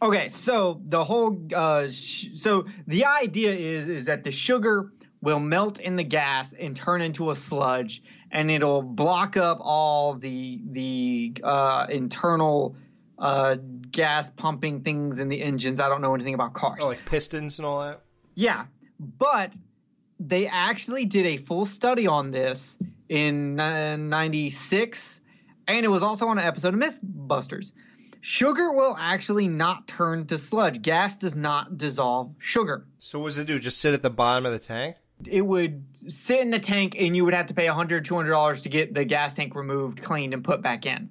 Okay, 0.00 0.30
so 0.30 0.80
the 0.82 1.04
whole 1.04 1.38
uh, 1.54 1.86
sh- 1.88 2.28
so 2.34 2.66
the 2.86 3.06
idea 3.06 3.54
is 3.54 3.88
is 3.88 4.04
that 4.04 4.24
the 4.24 4.30
sugar 4.30 4.92
will 5.22 5.40
melt 5.40 5.80
in 5.80 5.96
the 5.96 6.04
gas 6.04 6.52
and 6.52 6.76
turn 6.76 7.00
into 7.00 7.30
a 7.30 7.36
sludge, 7.36 8.02
and 8.30 8.50
it'll 8.50 8.82
block 8.82 9.38
up 9.38 9.58
all 9.60 10.14
the 10.14 10.60
the 10.70 11.34
uh, 11.42 11.86
internal 11.88 12.76
uh, 13.18 13.56
gas 13.90 14.30
pumping 14.30 14.82
things 14.82 15.18
in 15.20 15.28
the 15.28 15.42
engines. 15.42 15.80
I 15.80 15.88
don't 15.88 16.02
know 16.02 16.14
anything 16.14 16.34
about 16.34 16.52
cars. 16.54 16.78
oh 16.82 16.88
like 16.88 17.04
pistons 17.06 17.58
and 17.58 17.66
all 17.66 17.80
that 17.80 18.02
Yeah, 18.34 18.66
but 18.98 19.52
they 20.20 20.46
actually 20.46 21.04
did 21.04 21.26
a 21.26 21.36
full 21.36 21.66
study 21.66 22.06
on 22.06 22.30
this 22.30 22.78
in 23.08 23.56
'96, 23.56 25.20
and 25.68 25.84
it 25.84 25.88
was 25.88 26.02
also 26.02 26.28
on 26.28 26.38
an 26.38 26.44
episode 26.46 26.74
of 26.74 26.80
MythBusters. 26.80 27.72
Sugar 28.20 28.72
will 28.72 28.96
actually 28.98 29.46
not 29.46 29.86
turn 29.86 30.26
to 30.26 30.38
sludge. 30.38 30.82
Gas 30.82 31.16
does 31.18 31.36
not 31.36 31.78
dissolve 31.78 32.34
sugar. 32.38 32.84
so 32.98 33.18
what 33.20 33.28
does 33.28 33.38
it 33.38 33.46
do 33.46 33.58
just 33.58 33.78
sit 33.78 33.94
at 33.94 34.02
the 34.02 34.10
bottom 34.10 34.44
of 34.46 34.52
the 34.52 34.58
tank 34.58 34.96
It 35.24 35.42
would 35.42 35.84
sit 36.08 36.40
in 36.40 36.50
the 36.50 36.58
tank, 36.58 36.96
and 36.98 37.14
you 37.14 37.24
would 37.24 37.34
have 37.34 37.46
to 37.46 37.54
pay 37.54 37.66
$100, 37.66 38.02
$200 38.02 38.62
to 38.62 38.68
get 38.68 38.92
the 38.94 39.04
gas 39.04 39.34
tank 39.34 39.54
removed, 39.54 40.02
cleaned, 40.02 40.34
and 40.34 40.42
put 40.42 40.60
back 40.60 40.86
in. 40.86 41.10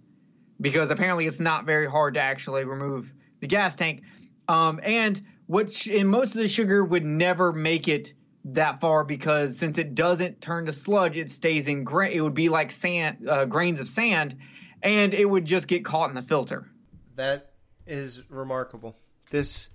Because 0.60 0.92
apparently 0.92 1.28
it's 1.28 1.40
not 1.40 1.66
very 1.66 1.90
hard 1.90 2.14
to 2.14 2.22
actually 2.22 2.64
remove 2.64 3.14
the 3.40 3.48
gas 3.48 3.76
tank. 3.76 4.04
Um, 4.48 4.80
and 4.84 5.22
which 5.48 5.88
in 5.88 6.08
most 6.08 6.30
of 6.30 6.36
the 6.36 6.48
sugar 6.48 6.84
would 6.84 7.06
never 7.06 7.52
make 7.54 7.88
it 7.88 8.14
that 8.46 8.80
far 8.80 9.04
because 9.04 9.58
since 9.58 9.78
it 9.78 9.96
doesn't 9.96 10.40
turn 10.40 10.68
to 10.68 10.72
sludge, 10.72 11.18
it 11.18 11.32
stays 11.32 11.68
in 11.68 11.84
grain. 11.84 12.12
It 12.14 12.22
would 12.22 12.34
be 12.34 12.50
like 12.50 12.72
sand, 12.72 13.28
uh, 13.28 13.46
grains 13.46 13.80
of 13.80 13.88
sand, 13.88 14.38
and 14.82 15.14
it 15.14 15.26
would 15.26 15.46
just 15.46 15.68
get 15.68 15.84
caught 15.84 16.10
in 16.10 16.16
the 16.16 16.22
filter. 16.22 16.68
That 17.16 17.54
is 17.88 18.22
remarkable. 18.30 18.98
This, 19.32 19.70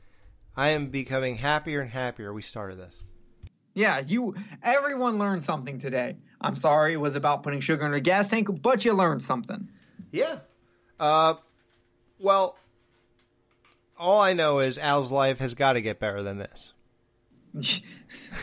I 0.56 0.68
am 0.68 0.86
becoming 0.86 1.36
happier 1.36 1.80
and 1.80 1.90
happier. 1.90 2.32
We 2.32 2.42
started 2.42 2.78
this. 2.78 2.94
Yeah, 3.74 4.00
you. 4.00 4.34
Everyone 4.62 5.18
learned 5.18 5.42
something 5.42 5.78
today. 5.78 6.16
I'm 6.40 6.56
sorry 6.56 6.92
it 6.92 7.00
was 7.00 7.16
about 7.16 7.42
putting 7.42 7.60
sugar 7.60 7.86
in 7.86 7.94
a 7.94 8.00
gas 8.00 8.28
tank, 8.28 8.48
but 8.62 8.84
you 8.84 8.92
learned 8.92 9.22
something. 9.22 9.68
Yeah. 10.12 10.38
Uh, 11.00 11.34
well, 12.18 12.58
all 13.98 14.20
I 14.20 14.34
know 14.34 14.60
is 14.60 14.78
Al's 14.78 15.10
life 15.10 15.38
has 15.38 15.54
got 15.54 15.72
to 15.72 15.80
get 15.80 15.98
better 15.98 16.22
than 16.22 16.38
this. 16.38 16.74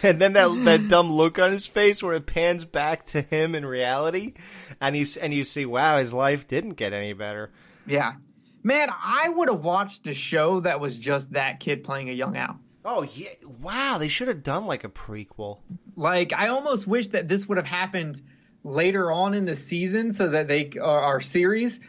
and 0.03 0.19
then 0.19 0.33
that 0.33 0.49
that 0.65 0.89
dumb 0.89 1.09
look 1.09 1.39
on 1.39 1.53
his 1.53 1.65
face 1.65 2.03
where 2.03 2.15
it 2.15 2.25
pans 2.25 2.65
back 2.65 3.05
to 3.05 3.21
him 3.21 3.55
in 3.55 3.65
reality, 3.65 4.33
and 4.81 4.97
you 4.97 5.05
and 5.21 5.33
you 5.33 5.45
see, 5.45 5.65
wow, 5.65 5.97
his 5.97 6.11
life 6.11 6.45
didn't 6.45 6.71
get 6.71 6.91
any 6.91 7.13
better. 7.13 7.51
Yeah, 7.85 8.15
man, 8.63 8.89
I 8.91 9.29
would 9.29 9.47
have 9.47 9.63
watched 9.63 10.07
a 10.07 10.13
show 10.13 10.59
that 10.59 10.81
was 10.81 10.93
just 10.93 11.31
that 11.33 11.61
kid 11.61 11.85
playing 11.85 12.09
a 12.09 12.13
young 12.13 12.35
Al. 12.35 12.59
Oh 12.83 13.03
yeah, 13.03 13.29
wow, 13.61 13.97
they 13.97 14.09
should 14.09 14.27
have 14.27 14.43
done 14.43 14.65
like 14.65 14.83
a 14.83 14.89
prequel. 14.89 15.59
Like, 15.95 16.33
I 16.33 16.49
almost 16.49 16.85
wish 16.85 17.07
that 17.09 17.29
this 17.29 17.47
would 17.47 17.57
have 17.57 17.65
happened 17.65 18.21
later 18.65 19.09
on 19.09 19.35
in 19.35 19.45
the 19.45 19.55
season, 19.55 20.11
so 20.11 20.27
that 20.29 20.49
they 20.49 20.71
uh, 20.77 20.83
our 20.83 21.21
series 21.21 21.79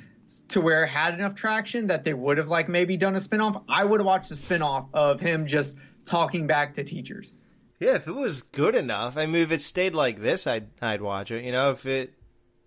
to 0.48 0.60
where 0.60 0.84
it 0.84 0.88
had 0.88 1.14
enough 1.14 1.34
traction 1.34 1.88
that 1.88 2.04
they 2.04 2.14
would 2.14 2.38
have 2.38 2.48
like 2.48 2.68
maybe 2.68 2.96
done 2.96 3.16
a 3.16 3.18
spinoff. 3.18 3.62
I 3.68 3.84
would 3.84 4.00
have 4.00 4.06
watched 4.06 4.30
a 4.30 4.34
spinoff 4.34 4.88
of 4.92 5.20
him 5.20 5.46
just 5.46 5.76
talking 6.04 6.46
back 6.46 6.74
to 6.74 6.84
teachers. 6.84 7.38
Yeah, 7.80 7.94
if 7.94 8.08
it 8.08 8.12
was 8.12 8.42
good 8.42 8.74
enough, 8.74 9.16
I 9.16 9.26
mean, 9.26 9.42
if 9.42 9.52
it 9.52 9.62
stayed 9.62 9.94
like 9.94 10.20
this, 10.20 10.46
I'd 10.46 10.68
I'd 10.82 11.00
watch 11.00 11.30
it. 11.30 11.44
You 11.44 11.52
know, 11.52 11.70
if 11.70 11.86
it 11.86 12.14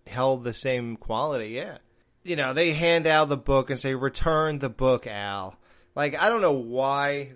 held 0.08 0.44
the 0.44 0.54
same 0.54 0.96
quality, 0.96 1.50
yeah. 1.50 1.80
You 2.24 2.36
know, 2.36 2.54
they 2.54 2.74
hand 2.74 3.08
out 3.08 3.30
the 3.30 3.38
book 3.38 3.70
and 3.70 3.80
say, 3.80 3.94
"Return 3.96 4.60
the 4.60 4.70
book, 4.70 5.08
Al." 5.08 5.58
Like, 5.96 6.22
I 6.22 6.30
don't 6.30 6.42
know 6.42 6.54
why 6.54 7.34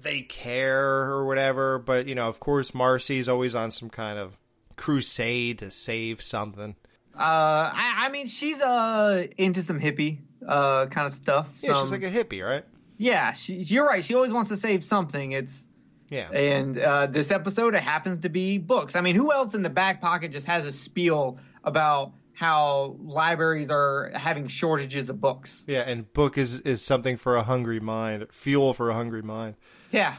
they 0.00 0.22
care 0.22 1.04
or 1.04 1.26
whatever, 1.26 1.78
but 1.78 2.06
you 2.06 2.14
know, 2.14 2.28
of 2.28 2.40
course, 2.40 2.74
Marcy's 2.74 3.28
always 3.28 3.54
on 3.54 3.70
some 3.70 3.90
kind 3.90 4.18
of 4.18 4.38
crusade 4.76 5.58
to 5.58 5.70
save 5.70 6.22
something. 6.22 6.76
Uh, 7.18 7.72
I, 7.74 8.04
I 8.06 8.08
mean, 8.10 8.26
she's 8.26 8.60
uh 8.60 9.26
into 9.36 9.62
some 9.62 9.80
hippie 9.80 10.18
uh 10.46 10.86
kind 10.86 11.06
of 11.06 11.12
stuff. 11.12 11.50
Yeah, 11.58 11.74
she's 11.80 11.90
like 11.90 12.02
a 12.02 12.10
hippie, 12.10 12.46
right? 12.46 12.64
Yeah, 12.96 13.32
she, 13.32 13.54
you're 13.54 13.86
right. 13.86 14.04
She 14.04 14.14
always 14.14 14.32
wants 14.32 14.48
to 14.50 14.56
save 14.56 14.82
something. 14.84 15.32
It's 15.32 15.68
Yeah. 16.10 16.30
and 16.32 16.76
uh, 16.78 17.06
this 17.06 17.30
episode 17.30 17.74
it 17.74 17.82
happens 17.82 18.20
to 18.20 18.28
be 18.28 18.58
books. 18.58 18.96
I 18.96 19.00
mean, 19.00 19.14
who 19.14 19.32
else 19.32 19.54
in 19.54 19.62
the 19.62 19.70
back 19.70 20.00
pocket 20.00 20.32
just 20.32 20.46
has 20.46 20.66
a 20.66 20.72
spiel 20.72 21.38
about 21.64 22.12
how 22.32 22.96
libraries 23.00 23.70
are 23.70 24.10
having 24.14 24.46
shortages 24.48 25.10
of 25.10 25.20
books? 25.20 25.64
Yeah, 25.68 25.80
and 25.80 26.12
book 26.12 26.38
is 26.38 26.60
is 26.60 26.82
something 26.82 27.16
for 27.16 27.36
a 27.36 27.42
hungry 27.42 27.80
mind, 27.80 28.26
fuel 28.30 28.74
for 28.74 28.90
a 28.90 28.94
hungry 28.94 29.22
mind. 29.22 29.54
Yeah. 29.92 30.16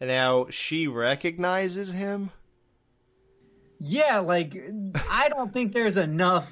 And 0.00 0.10
now 0.10 0.46
she 0.50 0.88
recognizes 0.88 1.92
him. 1.92 2.30
Yeah, 3.80 4.18
like 4.18 4.56
I 5.10 5.28
don't 5.28 5.52
think 5.52 5.72
there's 5.72 5.96
enough 5.96 6.50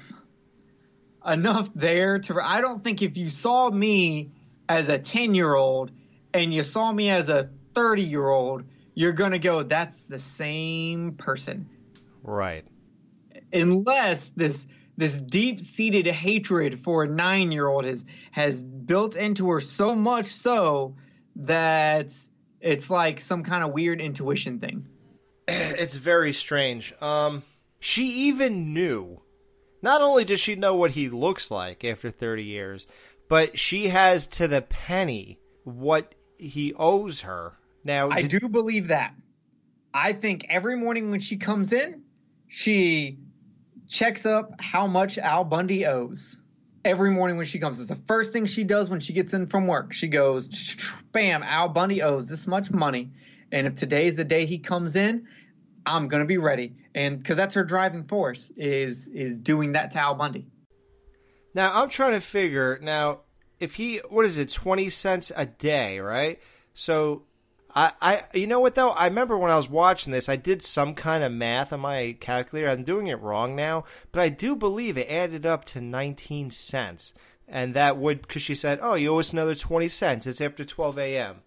enough 1.25 1.69
there 1.73 2.19
to 2.19 2.41
I 2.43 2.61
don't 2.61 2.83
think 2.83 3.01
if 3.01 3.17
you 3.17 3.29
saw 3.29 3.69
me 3.69 4.31
as 4.67 4.89
a 4.89 4.99
10-year-old 4.99 5.91
and 6.33 6.53
you 6.53 6.63
saw 6.63 6.91
me 6.91 7.09
as 7.09 7.29
a 7.29 7.49
30-year-old, 7.73 8.63
you're 8.93 9.13
going 9.13 9.31
to 9.31 9.39
go 9.39 9.63
that's 9.63 10.07
the 10.07 10.19
same 10.19 11.13
person. 11.13 11.69
Right. 12.23 12.65
Unless 13.53 14.29
this 14.31 14.67
this 14.95 15.19
deep-seated 15.19 16.05
hatred 16.07 16.79
for 16.81 17.03
a 17.03 17.07
9-year-old 17.07 17.85
has 17.85 18.05
has 18.31 18.63
built 18.63 19.15
into 19.15 19.49
her 19.49 19.59
so 19.59 19.95
much 19.95 20.27
so 20.27 20.95
that 21.35 22.13
it's 22.61 22.89
like 22.89 23.19
some 23.19 23.43
kind 23.43 23.63
of 23.63 23.71
weird 23.71 24.01
intuition 24.01 24.59
thing. 24.59 24.87
it's 25.47 25.95
very 25.95 26.33
strange. 26.33 26.93
Um, 27.01 27.43
she 27.79 28.27
even 28.27 28.73
knew. 28.73 29.21
Not 29.81 30.01
only 30.01 30.23
does 30.23 30.39
she 30.39 30.55
know 30.55 30.75
what 30.75 30.91
he 30.91 31.09
looks 31.09 31.51
like 31.51 31.83
after 31.83 32.09
30 32.09 32.43
years, 32.43 32.87
but 33.27 33.59
she 33.59 33.89
has 33.89 34.27
to 34.27 34.47
the 34.47 34.61
penny 34.61 35.39
what 35.65 36.15
he 36.37 36.73
owes 36.75 37.21
her. 37.21 37.53
Now, 37.83 38.09
I 38.09 38.21
did- 38.21 38.39
do 38.39 38.49
believe 38.49 38.87
that. 38.87 39.13
I 39.93 40.13
think 40.13 40.45
every 40.49 40.75
morning 40.75 41.11
when 41.11 41.19
she 41.19 41.37
comes 41.37 41.73
in, 41.73 42.03
she 42.47 43.19
checks 43.87 44.25
up 44.25 44.59
how 44.59 44.87
much 44.87 45.17
Al 45.17 45.43
Bundy 45.43 45.85
owes. 45.85 46.39
Every 46.85 47.11
morning 47.11 47.37
when 47.37 47.45
she 47.45 47.59
comes, 47.59 47.79
it's 47.79 47.89
the 47.89 47.95
first 47.95 48.33
thing 48.33 48.45
she 48.45 48.65
does 48.65 48.89
when 48.89 48.99
she 48.99 49.13
gets 49.13 49.33
in 49.33 49.47
from 49.47 49.67
work. 49.67 49.93
She 49.93 50.09
goes, 50.09 50.77
bam, 51.13 51.41
Al 51.41 51.69
Bundy 51.69 52.01
owes 52.01 52.27
this 52.27 52.45
much 52.45 52.71
money. 52.71 53.11
And 53.53 53.67
if 53.67 53.75
today's 53.75 54.15
the 54.15 54.25
day 54.25 54.45
he 54.45 54.57
comes 54.57 54.95
in, 54.95 55.27
I'm 55.85 56.07
gonna 56.07 56.25
be 56.25 56.37
ready. 56.37 56.73
And 56.95 57.19
because 57.19 57.37
that's 57.37 57.55
her 57.55 57.63
driving 57.63 58.05
force 58.05 58.51
is 58.57 59.07
is 59.07 59.37
doing 59.37 59.73
that 59.73 59.91
to 59.91 59.99
Al 59.99 60.15
Bundy. 60.15 60.47
Now 61.53 61.81
I'm 61.81 61.89
trying 61.89 62.13
to 62.13 62.21
figure 62.21 62.79
now 62.81 63.21
if 63.59 63.75
he 63.75 63.97
what 64.09 64.25
is 64.25 64.37
it 64.37 64.49
twenty 64.49 64.89
cents 64.89 65.31
a 65.35 65.45
day, 65.45 65.99
right? 65.99 66.39
So 66.73 67.23
I 67.75 67.91
I 68.01 68.21
you 68.33 68.47
know 68.47 68.59
what 68.59 68.75
though 68.75 68.91
I 68.91 69.07
remember 69.07 69.37
when 69.37 69.51
I 69.51 69.57
was 69.57 69.69
watching 69.69 70.11
this 70.13 70.29
I 70.29 70.35
did 70.35 70.61
some 70.61 70.93
kind 70.95 71.23
of 71.23 71.31
math 71.31 71.73
on 71.73 71.81
my 71.81 72.15
calculator. 72.19 72.69
I'm 72.69 72.83
doing 72.83 73.07
it 73.07 73.21
wrong 73.21 73.55
now, 73.55 73.85
but 74.11 74.21
I 74.21 74.29
do 74.29 74.55
believe 74.55 74.97
it 74.97 75.09
added 75.09 75.45
up 75.45 75.65
to 75.65 75.81
nineteen 75.81 76.51
cents, 76.51 77.13
and 77.47 77.73
that 77.73 77.97
would 77.97 78.21
because 78.21 78.41
she 78.41 78.55
said, 78.55 78.79
"Oh, 78.81 78.95
you 78.95 79.13
owe 79.13 79.19
us 79.19 79.33
another 79.33 79.55
twenty 79.55 79.87
cents. 79.87 80.27
It's 80.27 80.41
after 80.41 80.65
twelve 80.65 80.97
a.m." 80.97 81.41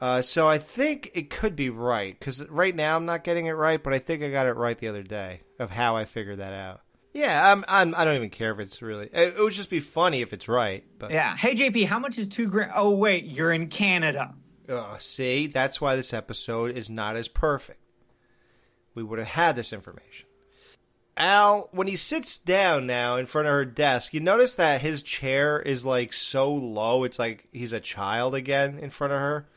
Uh, 0.00 0.22
so 0.22 0.48
I 0.48 0.56
think 0.56 1.10
it 1.12 1.28
could 1.28 1.54
be 1.54 1.68
right 1.68 2.18
because 2.18 2.46
right 2.48 2.74
now 2.74 2.96
I'm 2.96 3.04
not 3.04 3.22
getting 3.22 3.46
it 3.46 3.52
right, 3.52 3.82
but 3.82 3.92
I 3.92 3.98
think 3.98 4.22
I 4.22 4.30
got 4.30 4.46
it 4.46 4.56
right 4.56 4.78
the 4.78 4.88
other 4.88 5.02
day 5.02 5.42
of 5.58 5.70
how 5.70 5.94
I 5.96 6.06
figured 6.06 6.38
that 6.38 6.54
out. 6.54 6.80
Yeah, 7.12 7.52
I'm, 7.52 7.64
I'm 7.68 7.94
I 7.94 8.04
don't 8.04 8.16
even 8.16 8.30
care 8.30 8.52
if 8.52 8.60
it's 8.60 8.80
really. 8.80 9.06
It, 9.12 9.34
it 9.36 9.38
would 9.38 9.52
just 9.52 9.68
be 9.68 9.80
funny 9.80 10.22
if 10.22 10.32
it's 10.32 10.48
right. 10.48 10.84
But 10.98 11.10
Yeah. 11.10 11.36
Hey 11.36 11.54
JP, 11.54 11.86
how 11.86 11.98
much 11.98 12.18
is 12.18 12.28
two 12.28 12.48
grand? 12.48 12.72
Oh 12.74 12.90
wait, 12.90 13.24
you're 13.24 13.52
in 13.52 13.66
Canada. 13.66 14.34
Oh, 14.70 14.96
see, 15.00 15.48
that's 15.48 15.80
why 15.80 15.96
this 15.96 16.14
episode 16.14 16.76
is 16.76 16.88
not 16.88 17.16
as 17.16 17.26
perfect. 17.26 17.80
We 18.94 19.02
would 19.02 19.18
have 19.18 19.28
had 19.28 19.56
this 19.56 19.72
information. 19.72 20.28
Al, 21.16 21.68
when 21.72 21.88
he 21.88 21.96
sits 21.96 22.38
down 22.38 22.86
now 22.86 23.16
in 23.16 23.26
front 23.26 23.48
of 23.48 23.52
her 23.52 23.64
desk, 23.64 24.14
you 24.14 24.20
notice 24.20 24.54
that 24.54 24.80
his 24.80 25.02
chair 25.02 25.60
is 25.60 25.84
like 25.84 26.12
so 26.12 26.54
low, 26.54 27.02
it's 27.02 27.18
like 27.18 27.48
he's 27.52 27.72
a 27.72 27.80
child 27.80 28.34
again 28.34 28.78
in 28.78 28.90
front 28.90 29.12
of 29.12 29.18
her. 29.18 29.48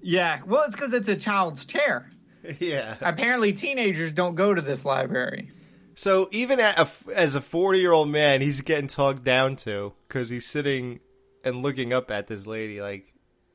Yeah, 0.00 0.40
well, 0.46 0.64
it's 0.64 0.74
because 0.74 0.94
it's 0.94 1.08
a 1.08 1.16
child's 1.16 1.66
chair. 1.66 2.10
yeah. 2.58 2.96
Apparently, 3.00 3.52
teenagers 3.52 4.12
don't 4.12 4.34
go 4.34 4.54
to 4.54 4.62
this 4.62 4.84
library. 4.84 5.50
So 5.94 6.28
even 6.32 6.58
at 6.58 6.78
a, 6.78 6.88
as 7.14 7.34
a 7.34 7.40
40 7.40 7.78
year 7.78 7.92
old 7.92 8.08
man, 8.08 8.40
he's 8.40 8.62
getting 8.62 8.88
talked 8.88 9.24
down 9.24 9.56
to 9.56 9.92
because 10.08 10.30
he's 10.30 10.46
sitting 10.46 11.00
and 11.44 11.62
looking 11.62 11.92
up 11.92 12.10
at 12.10 12.26
this 12.26 12.46
lady 12.46 12.80
like 12.80 13.13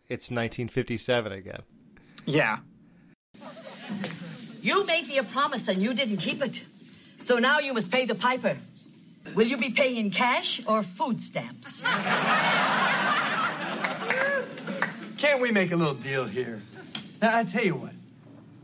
it's 0.10 0.32
1957 0.32 1.32
again. 1.32 1.62
Yeah. 2.26 2.58
You 4.62 4.86
made 4.86 5.08
me 5.08 5.18
a 5.18 5.24
promise 5.24 5.68
and 5.68 5.82
you 5.82 5.94
didn't 5.94 6.18
keep 6.18 6.44
it. 6.44 6.64
So 7.20 7.38
now 7.38 7.60
you 7.60 7.74
must 7.74 7.92
pay 7.92 8.06
the 8.06 8.16
piper. 8.16 8.58
Will 9.36 9.48
you 9.48 9.58
be 9.58 9.70
paying 9.70 9.98
in 9.98 10.12
cash 10.12 10.62
or 10.66 10.82
food 10.84 11.22
stamps? 11.22 11.82
Can't 15.18 15.42
we 15.42 15.52
make 15.52 15.72
a 15.72 15.76
little 15.76 15.94
deal 15.94 16.26
here? 16.26 16.62
Now, 17.22 17.38
I 17.38 17.44
tell 17.44 17.64
you 17.64 17.76
what. 17.76 17.92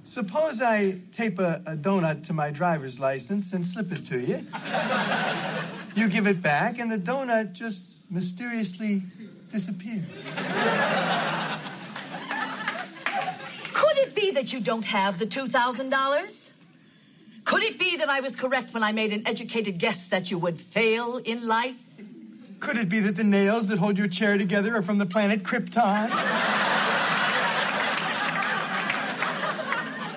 Suppose 0.05 0.61
I 0.61 0.99
tape 1.11 1.39
a, 1.39 1.61
a 1.65 1.75
donut 1.75 2.25
to 2.27 2.33
my 2.33 2.51
driver's 2.51 2.99
license 2.99 3.53
and 3.53 3.65
slip 3.67 3.91
it 3.91 4.05
to 4.07 4.19
you. 4.19 4.45
You 5.95 6.09
give 6.09 6.27
it 6.27 6.41
back, 6.41 6.79
and 6.79 6.91
the 6.91 6.97
donut 6.97 7.53
just 7.53 8.09
mysteriously 8.11 9.03
disappears. 9.55 10.03
Could 13.73 13.97
it 13.97 14.13
be 14.13 14.31
that 14.31 14.51
you 14.51 14.59
don't 14.59 14.83
have 14.83 15.17
the 15.17 15.25
$2,000? 15.25 16.51
Could 17.45 17.63
it 17.63 17.79
be 17.79 17.95
that 17.95 18.09
I 18.09 18.19
was 18.19 18.35
correct 18.35 18.73
when 18.73 18.83
I 18.83 18.91
made 18.91 19.13
an 19.13 19.25
educated 19.25 19.77
guess 19.77 20.07
that 20.07 20.29
you 20.29 20.37
would 20.39 20.59
fail 20.59 21.21
in 21.23 21.47
life? 21.47 21.77
Could 22.59 22.75
it 22.75 22.89
be 22.89 22.99
that 22.99 23.15
the 23.15 23.23
nails 23.23 23.69
that 23.69 23.77
hold 23.77 23.97
your 23.97 24.09
chair 24.09 24.37
together 24.37 24.75
are 24.75 24.81
from 24.81 24.97
the 24.97 25.05
planet 25.05 25.43
Krypton? 25.43 26.09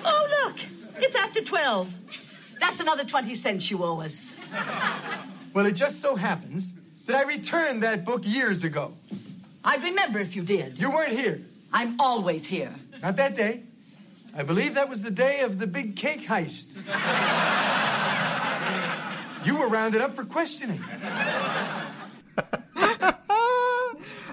Oh, 0.03 0.27
look, 0.43 0.57
it's 0.97 1.15
after 1.15 1.41
12. 1.41 1.93
That's 2.59 2.81
another 2.81 3.05
20 3.05 3.35
cents 3.35 3.71
you 3.71 3.85
owe 3.85 4.01
us. 4.01 4.33
Well, 5.53 5.65
it 5.65 5.73
just 5.73 6.01
so 6.01 6.17
happens 6.17 6.73
that 7.05 7.15
I 7.15 7.23
returned 7.23 7.83
that 7.83 8.03
book 8.03 8.23
years 8.25 8.65
ago. 8.65 8.91
I'd 9.63 9.83
remember 9.83 10.19
if 10.19 10.35
you 10.35 10.43
did. 10.43 10.77
You 10.79 10.91
weren't 10.91 11.11
here. 11.11 11.41
I'm 11.71 11.99
always 11.99 12.45
here. 12.45 12.73
Not 13.01 13.15
that 13.17 13.35
day. 13.35 13.63
I 14.35 14.43
believe 14.43 14.75
that 14.75 14.89
was 14.89 15.01
the 15.01 15.11
day 15.11 15.41
of 15.41 15.59
the 15.59 15.67
big 15.67 15.95
cake 15.95 16.21
heist. 16.21 16.75
You 19.45 19.57
were 19.57 19.67
rounded 19.67 20.01
up 20.01 20.15
for 20.15 20.25
questioning. 20.25 20.81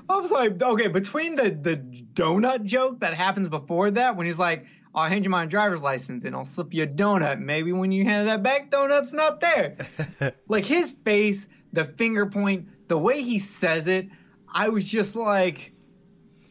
I'm 0.08 0.26
sorry. 0.26 0.54
okay, 0.60 0.88
between 0.88 1.36
the 1.36 1.50
the 1.50 1.76
donut 1.76 2.64
joke 2.64 3.00
that 3.00 3.14
happens 3.14 3.48
before 3.48 3.90
that, 3.92 4.16
when 4.16 4.26
he's 4.26 4.38
like, 4.38 4.66
I'll 4.94 5.08
hand 5.08 5.24
you 5.24 5.30
my 5.30 5.46
driver's 5.46 5.82
license 5.82 6.24
and 6.24 6.34
I'll 6.34 6.44
slip 6.44 6.74
you 6.74 6.82
a 6.84 6.86
donut. 6.86 7.38
Maybe 7.38 7.72
when 7.72 7.92
you 7.92 8.04
hand 8.04 8.28
that 8.28 8.42
back, 8.42 8.70
donut's 8.70 9.12
not 9.12 9.40
there. 9.40 9.76
like 10.48 10.64
his 10.64 10.92
face, 10.92 11.46
the 11.72 11.84
finger 11.84 12.26
point, 12.26 12.88
the 12.88 12.98
way 12.98 13.22
he 13.22 13.38
says 13.38 13.86
it, 13.86 14.08
I 14.58 14.70
was 14.70 14.84
just 14.86 15.16
like, 15.16 15.72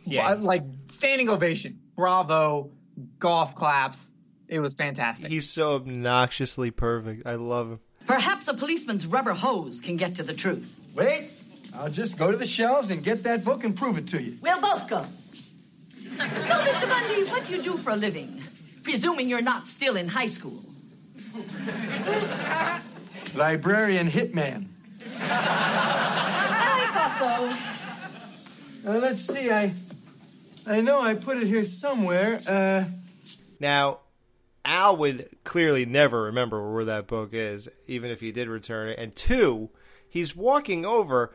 Yeah. 0.06 0.36
wa- 0.36 0.40
like 0.42 0.64
standing 0.90 1.28
ovation, 1.28 1.80
bravo, 1.96 2.70
golf 3.18 3.56
claps. 3.56 4.12
It 4.48 4.60
was 4.60 4.76
fantastic. 4.76 5.32
He's 5.32 5.50
so 5.50 5.74
obnoxiously 5.74 6.70
perfect. 6.70 7.26
I 7.26 7.34
love 7.36 7.72
him. 7.72 7.80
Perhaps 8.06 8.48
a 8.48 8.54
policeman's 8.54 9.08
rubber 9.08 9.34
hose 9.34 9.82
can 9.82 9.98
get 9.98 10.14
to 10.16 10.24
the 10.24 10.36
truth. 10.36 10.80
Wait, 10.94 11.32
I'll 11.74 11.90
just 11.90 12.20
go 12.20 12.30
to 12.30 12.38
the 12.38 12.46
shelves 12.46 12.92
and 12.92 13.04
get 13.04 13.24
that 13.24 13.44
book 13.44 13.64
and 13.64 13.76
prove 13.76 13.98
it 13.98 14.08
to 14.10 14.22
you. 14.22 14.38
We'll 14.42 14.62
both 14.62 14.88
go. 14.88 15.04
So, 16.04 16.12
Mr. 16.14 16.88
Bundy, 16.88 17.24
what 17.24 17.48
do 17.48 17.54
you 17.54 17.64
do 17.64 17.76
for 17.78 17.90
a 17.90 17.96
living? 17.96 18.40
Presuming 18.84 19.28
you're 19.28 19.42
not 19.42 19.66
still 19.68 19.98
in 19.98 20.08
high 20.08 20.28
school. 20.28 20.64
Librarian 23.34 24.10
hitman. 24.10 24.68
I 25.20 26.90
thought 26.94 27.18
so. 27.20 27.75
Uh, 28.86 29.00
let's 29.00 29.26
see, 29.26 29.50
I 29.50 29.74
I 30.68 30.82
know 30.82 31.02
I 31.02 31.16
put 31.16 31.38
it 31.38 31.48
here 31.48 31.66
somewhere. 31.66 32.40
Uh, 32.48 32.86
Now, 33.60 34.00
Al 34.64 34.98
would 34.98 35.30
clearly 35.44 35.86
never 35.86 36.24
remember 36.24 36.74
where 36.74 36.86
that 36.86 37.08
book 37.08 37.30
is, 37.34 37.70
even 37.88 38.12
if 38.12 38.20
he 38.20 38.32
did 38.32 38.48
return 38.48 38.90
it. 38.90 39.00
And 39.00 39.16
two, 39.16 39.70
he's 40.08 40.36
walking 40.36 40.86
over. 40.86 41.34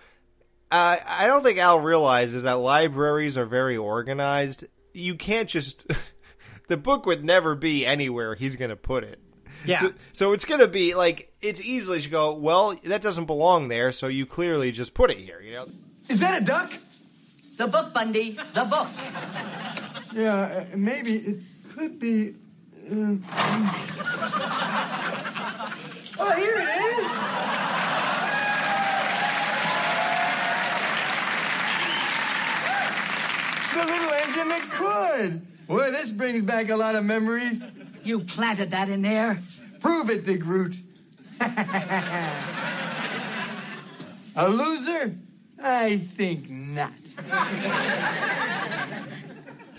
Uh, 0.70 0.96
I 1.06 1.26
don't 1.26 1.42
think 1.42 1.58
Al 1.58 1.80
realizes 1.80 2.42
that 2.44 2.54
libraries 2.54 3.36
are 3.36 3.46
very 3.46 3.76
organized. 3.76 4.64
You 4.92 5.14
can't 5.14 5.48
just. 5.48 5.86
the 6.68 6.76
book 6.76 7.06
would 7.06 7.24
never 7.24 7.54
be 7.56 7.84
anywhere 7.86 8.34
he's 8.34 8.56
going 8.56 8.70
to 8.70 8.76
put 8.76 9.02
it. 9.04 9.20
Yeah. 9.64 9.78
So, 9.80 9.92
so 10.12 10.32
it's 10.32 10.44
going 10.44 10.60
to 10.60 10.68
be 10.68 10.94
like, 10.94 11.32
it's 11.42 11.60
easily 11.60 12.00
to 12.00 12.08
go, 12.08 12.32
well, 12.32 12.74
that 12.84 13.02
doesn't 13.02 13.26
belong 13.26 13.68
there, 13.68 13.92
so 13.92 14.06
you 14.06 14.24
clearly 14.24 14.70
just 14.70 14.94
put 14.94 15.10
it 15.10 15.18
here, 15.18 15.40
you 15.40 15.52
know? 15.52 15.68
is 16.08 16.20
that 16.20 16.40
a 16.40 16.44
duck? 16.44 16.72
The 17.60 17.66
book, 17.66 17.92
Bundy. 17.92 18.38
The 18.54 18.64
book. 18.64 18.88
Yeah, 20.14 20.34
uh, 20.34 20.64
maybe 20.74 21.16
it 21.16 21.42
could 21.74 22.00
be. 22.00 22.34
Uh, 22.90 23.16
oh, 26.18 26.32
here 26.38 26.56
it 26.56 26.68
is. 26.80 27.10
The 33.74 33.84
little 33.84 34.14
engine 34.14 34.48
that 34.48 34.64
could. 34.70 35.66
Boy, 35.66 35.90
this 35.90 36.12
brings 36.12 36.40
back 36.40 36.70
a 36.70 36.76
lot 36.76 36.94
of 36.94 37.04
memories. 37.04 37.62
You 38.02 38.20
planted 38.20 38.70
that 38.70 38.88
in 38.88 39.02
there. 39.02 39.38
Prove 39.80 40.08
it, 40.08 40.24
Dick 40.24 40.46
Root. 40.46 40.76
a 44.34 44.48
loser? 44.48 45.14
I 45.62 45.98
think 45.98 46.48
not. 46.48 46.92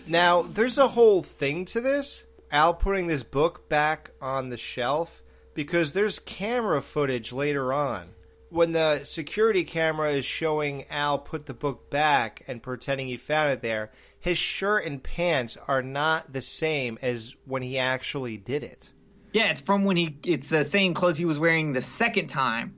Now, 0.07 0.41
there's 0.41 0.77
a 0.77 0.89
whole 0.89 1.23
thing 1.23 1.63
to 1.65 1.79
this. 1.79 2.25
Al 2.51 2.73
putting 2.73 3.07
this 3.07 3.23
book 3.23 3.69
back 3.69 4.11
on 4.21 4.49
the 4.49 4.57
shelf 4.57 5.21
because 5.53 5.93
there's 5.93 6.19
camera 6.19 6.81
footage 6.81 7.31
later 7.31 7.71
on. 7.71 8.09
When 8.49 8.73
the 8.73 9.05
security 9.05 9.63
camera 9.63 10.11
is 10.11 10.25
showing 10.25 10.85
Al 10.89 11.17
put 11.17 11.45
the 11.45 11.53
book 11.53 11.89
back 11.89 12.43
and 12.47 12.61
pretending 12.61 13.07
he 13.07 13.15
found 13.15 13.53
it 13.53 13.61
there, 13.61 13.91
his 14.19 14.37
shirt 14.37 14.85
and 14.85 15.01
pants 15.01 15.57
are 15.65 15.81
not 15.81 16.33
the 16.33 16.41
same 16.41 16.99
as 17.01 17.33
when 17.45 17.61
he 17.61 17.77
actually 17.77 18.35
did 18.35 18.65
it. 18.65 18.89
Yeah, 19.31 19.51
it's 19.51 19.61
from 19.61 19.85
when 19.85 19.95
he. 19.95 20.17
It's 20.25 20.49
the 20.49 20.65
same 20.65 20.93
clothes 20.93 21.17
he 21.17 21.23
was 21.23 21.39
wearing 21.39 21.71
the 21.71 21.81
second 21.81 22.27
time 22.27 22.75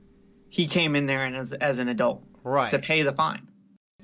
he 0.48 0.68
came 0.68 0.94
in 0.94 1.06
there 1.06 1.24
and 1.24 1.34
as 1.34 1.52
as 1.52 1.80
an 1.80 1.88
adult, 1.88 2.22
Right. 2.44 2.70
To 2.70 2.78
pay 2.78 3.02
the 3.02 3.12
fine. 3.12 3.48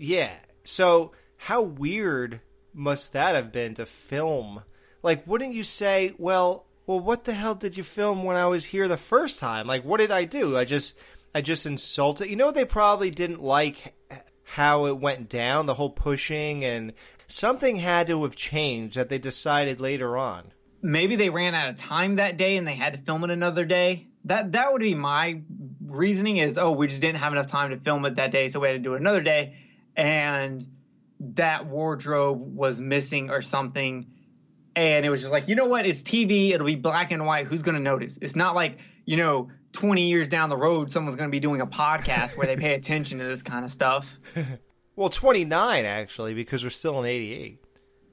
Yeah. 0.01 0.33
So 0.65 1.13
how 1.37 1.63
weird 1.63 2.41
must 2.75 3.13
that 3.13 3.35
have 3.35 3.53
been 3.53 3.75
to 3.75 3.87
film? 3.87 4.63
Like, 5.03 5.27
wouldn't 5.27 5.55
you 5.55 5.65
say, 5.65 6.15
well, 6.19 6.67
well, 6.87 7.01
what 7.01 7.25
the 7.25 7.35
hell 7.35 7.55
did 7.55 7.77
you 7.77 7.85
film 7.85 8.25
when 8.25 8.37
I 8.37 8.47
was 8.47 8.67
here 8.67 8.89
the 8.89 8.97
first 8.97 9.39
time? 9.39 9.67
Like, 9.67 9.85
what 9.85 10.01
did 10.01 10.11
I 10.11 10.25
do? 10.25 10.57
I 10.59 10.65
just, 10.65 10.97
I 11.35 11.41
just 11.41 11.67
insulted. 11.67 12.29
You 12.29 12.37
know, 12.37 12.51
they 12.51 12.65
probably 12.65 13.11
didn't 13.11 13.43
like 13.43 13.95
how 14.43 14.87
it 14.87 14.99
went 14.99 15.29
down, 15.29 15.67
the 15.67 15.75
whole 15.75 15.91
pushing, 15.91 16.65
and 16.65 16.93
something 17.29 17.77
had 17.77 18.09
to 18.09 18.23
have 18.25 18.35
changed 18.35 18.97
that 18.97 19.09
they 19.09 19.19
decided 19.19 19.81
later 19.81 20.17
on. 20.17 20.53
Maybe 20.83 21.15
they 21.15 21.31
ran 21.31 21.55
out 21.55 21.69
of 21.69 21.77
time 21.77 22.17
that 22.17 22.37
day 22.37 22.57
and 22.57 22.67
they 22.67 22.75
had 22.75 22.95
to 22.95 22.99
film 23.01 23.23
it 23.23 23.31
another 23.31 23.65
day. 23.65 24.09
That 24.25 24.53
that 24.53 24.73
would 24.73 24.83
be 24.83 24.95
my 24.95 25.43
reasoning. 25.87 26.39
Is 26.39 26.59
oh, 26.59 26.73
we 26.73 26.89
just 26.89 27.01
didn't 27.01 27.19
have 27.19 27.33
enough 27.33 27.47
time 27.47 27.71
to 27.71 27.77
film 27.79 28.05
it 28.05 28.17
that 28.17 28.33
day, 28.33 28.49
so 28.49 28.61
we 28.61 28.69
had 28.69 28.75
to 28.75 28.79
do 28.79 28.95
it 28.95 29.01
another 29.01 29.23
day, 29.23 29.57
and 29.97 30.66
that 31.20 31.66
wardrobe 31.66 32.41
was 32.57 32.80
missing 32.80 33.30
or 33.30 33.43
something. 33.43 34.07
And 34.76 35.05
it 35.05 35.11
was 35.11 35.20
just 35.20 35.32
like, 35.32 35.49
you 35.49 35.55
know 35.55 35.66
what? 35.66 35.84
It's 35.86 36.03
TV. 36.03 36.51
It'll 36.53 36.66
be 36.66 36.76
black 36.76 37.11
and 37.12 37.26
white. 37.26 37.47
Who's 37.47 37.62
going 37.62 37.74
to 37.74 37.80
notice? 37.80 38.18
It's 38.22 38.36
not 38.36 38.55
like, 38.55 38.78
you 39.05 39.16
know, 39.16 39.51
20 39.72 40.09
years 40.09 40.28
down 40.28 40.49
the 40.49 40.57
road, 40.57 40.91
someone's 40.91 41.16
going 41.16 41.28
to 41.28 41.32
be 41.32 41.41
doing 41.41 41.61
a 41.61 41.66
podcast 41.66 42.36
where 42.36 42.47
they 42.47 42.57
pay 42.57 42.74
attention 42.74 43.18
to 43.18 43.24
this 43.24 43.43
kind 43.43 43.64
of 43.64 43.70
stuff. 43.72 44.18
Well, 44.97 45.09
29 45.09 45.86
actually, 45.86 46.34
because 46.34 46.62
we're 46.62 46.68
still 46.68 46.99
in 47.01 47.07
88. 47.07 47.59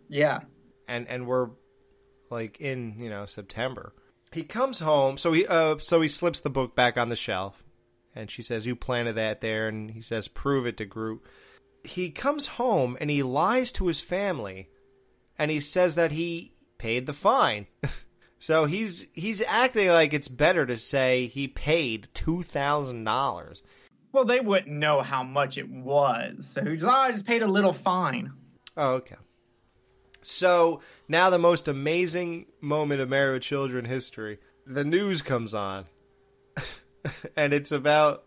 Yeah. 0.07 0.39
and 0.87 1.05
and 1.09 1.27
we're 1.27 1.49
like 2.29 2.61
in 2.61 2.95
you 2.99 3.09
know 3.09 3.25
September. 3.25 3.93
He 4.31 4.43
comes 4.43 4.79
home, 4.79 5.17
so 5.17 5.33
he 5.33 5.45
uh 5.45 5.79
so 5.79 5.99
he 5.99 6.07
slips 6.07 6.39
the 6.39 6.49
book 6.49 6.75
back 6.77 6.97
on 6.97 7.09
the 7.09 7.17
shelf, 7.17 7.65
and 8.15 8.31
she 8.31 8.41
says, 8.41 8.65
"You 8.67 8.75
planted 8.77 9.13
that 9.13 9.41
there," 9.41 9.67
and 9.67 9.91
he 9.91 10.01
says, 10.01 10.29
"Prove 10.29 10.65
it 10.65 10.77
to 10.77 10.85
Groot." 10.85 11.21
He 11.87 12.09
comes 12.09 12.47
home 12.47 12.97
and 12.99 13.09
he 13.09 13.23
lies 13.23 13.71
to 13.73 13.87
his 13.87 14.01
family, 14.01 14.69
and 15.37 15.49
he 15.49 15.59
says 15.59 15.95
that 15.95 16.11
he 16.11 16.53
paid 16.77 17.05
the 17.05 17.13
fine. 17.13 17.67
so 18.39 18.65
he's 18.65 19.07
he's 19.13 19.41
acting 19.41 19.87
like 19.87 20.13
it's 20.13 20.27
better 20.27 20.65
to 20.65 20.77
say 20.77 21.27
he 21.27 21.47
paid 21.47 22.09
two 22.13 22.43
thousand 22.43 23.03
dollars. 23.03 23.63
Well, 24.11 24.25
they 24.25 24.39
wouldn't 24.39 24.75
know 24.75 25.01
how 25.01 25.23
much 25.23 25.57
it 25.57 25.69
was. 25.69 26.47
So 26.47 26.63
he's 26.65 26.83
like, 26.83 26.95
oh, 26.95 26.99
I 26.99 27.11
just 27.11 27.27
paid 27.27 27.43
a 27.43 27.47
little 27.47 27.73
fine. 27.73 28.31
Oh, 28.75 28.93
okay. 28.93 29.15
So 30.21 30.81
now 31.07 31.29
the 31.29 31.39
most 31.39 31.67
amazing 31.67 32.47
moment 32.59 32.99
of 32.99 33.09
Married 33.09 33.33
with 33.33 33.43
Children 33.43 33.85
history. 33.85 34.39
The 34.65 34.83
news 34.83 35.21
comes 35.21 35.53
on, 35.53 35.85
and 37.37 37.53
it's 37.53 37.71
about 37.71 38.25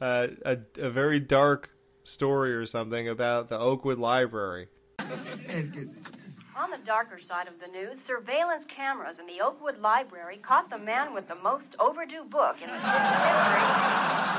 uh, 0.00 0.28
a, 0.44 0.58
a 0.78 0.90
very 0.90 1.18
dark 1.18 1.70
story 2.04 2.54
or 2.54 2.66
something 2.66 3.08
about 3.08 3.48
the 3.48 3.58
Oakwood 3.58 3.98
Library. 3.98 4.68
On 6.54 6.70
the 6.70 6.76
darker 6.84 7.18
side 7.18 7.48
of 7.48 7.54
the 7.60 7.66
news, 7.66 7.98
surveillance 8.04 8.66
cameras 8.66 9.18
in 9.18 9.26
the 9.26 9.40
Oakwood 9.40 9.80
Library 9.80 10.36
caught 10.42 10.68
the 10.68 10.76
man 10.76 11.14
with 11.14 11.26
the 11.26 11.34
most 11.36 11.74
overdue 11.80 12.24
book 12.24 12.60
in 12.60 12.68
the 12.68 12.76
city's 12.76 13.16
history 13.24 13.64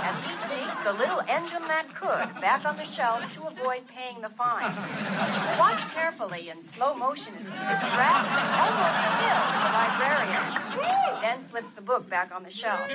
as 0.05 0.15
he 0.21 0.33
seeked 0.45 0.83
the 0.83 0.93
little 0.93 1.21
engine 1.21 1.65
that 1.65 1.89
could 1.95 2.39
back 2.39 2.65
on 2.65 2.77
the 2.77 2.85
shelves 2.85 3.25
to 3.33 3.47
avoid 3.47 3.87
paying 3.87 4.21
the 4.21 4.29
fine. 4.29 4.75
Watch 5.57 5.81
carefully 5.95 6.49
in 6.49 6.67
slow 6.67 6.93
motion 6.93 7.33
as 7.33 7.49
he 7.49 7.57
distracts 7.65 8.29
and 8.29 8.49
almost 8.61 8.93
kills 9.17 9.49
the 9.57 9.71
librarian, 9.73 10.45
then 11.19 11.49
slips 11.49 11.71
the 11.71 11.81
book 11.81 12.07
back 12.11 12.31
on 12.31 12.43
the 12.43 12.51
shelf. 12.51 12.85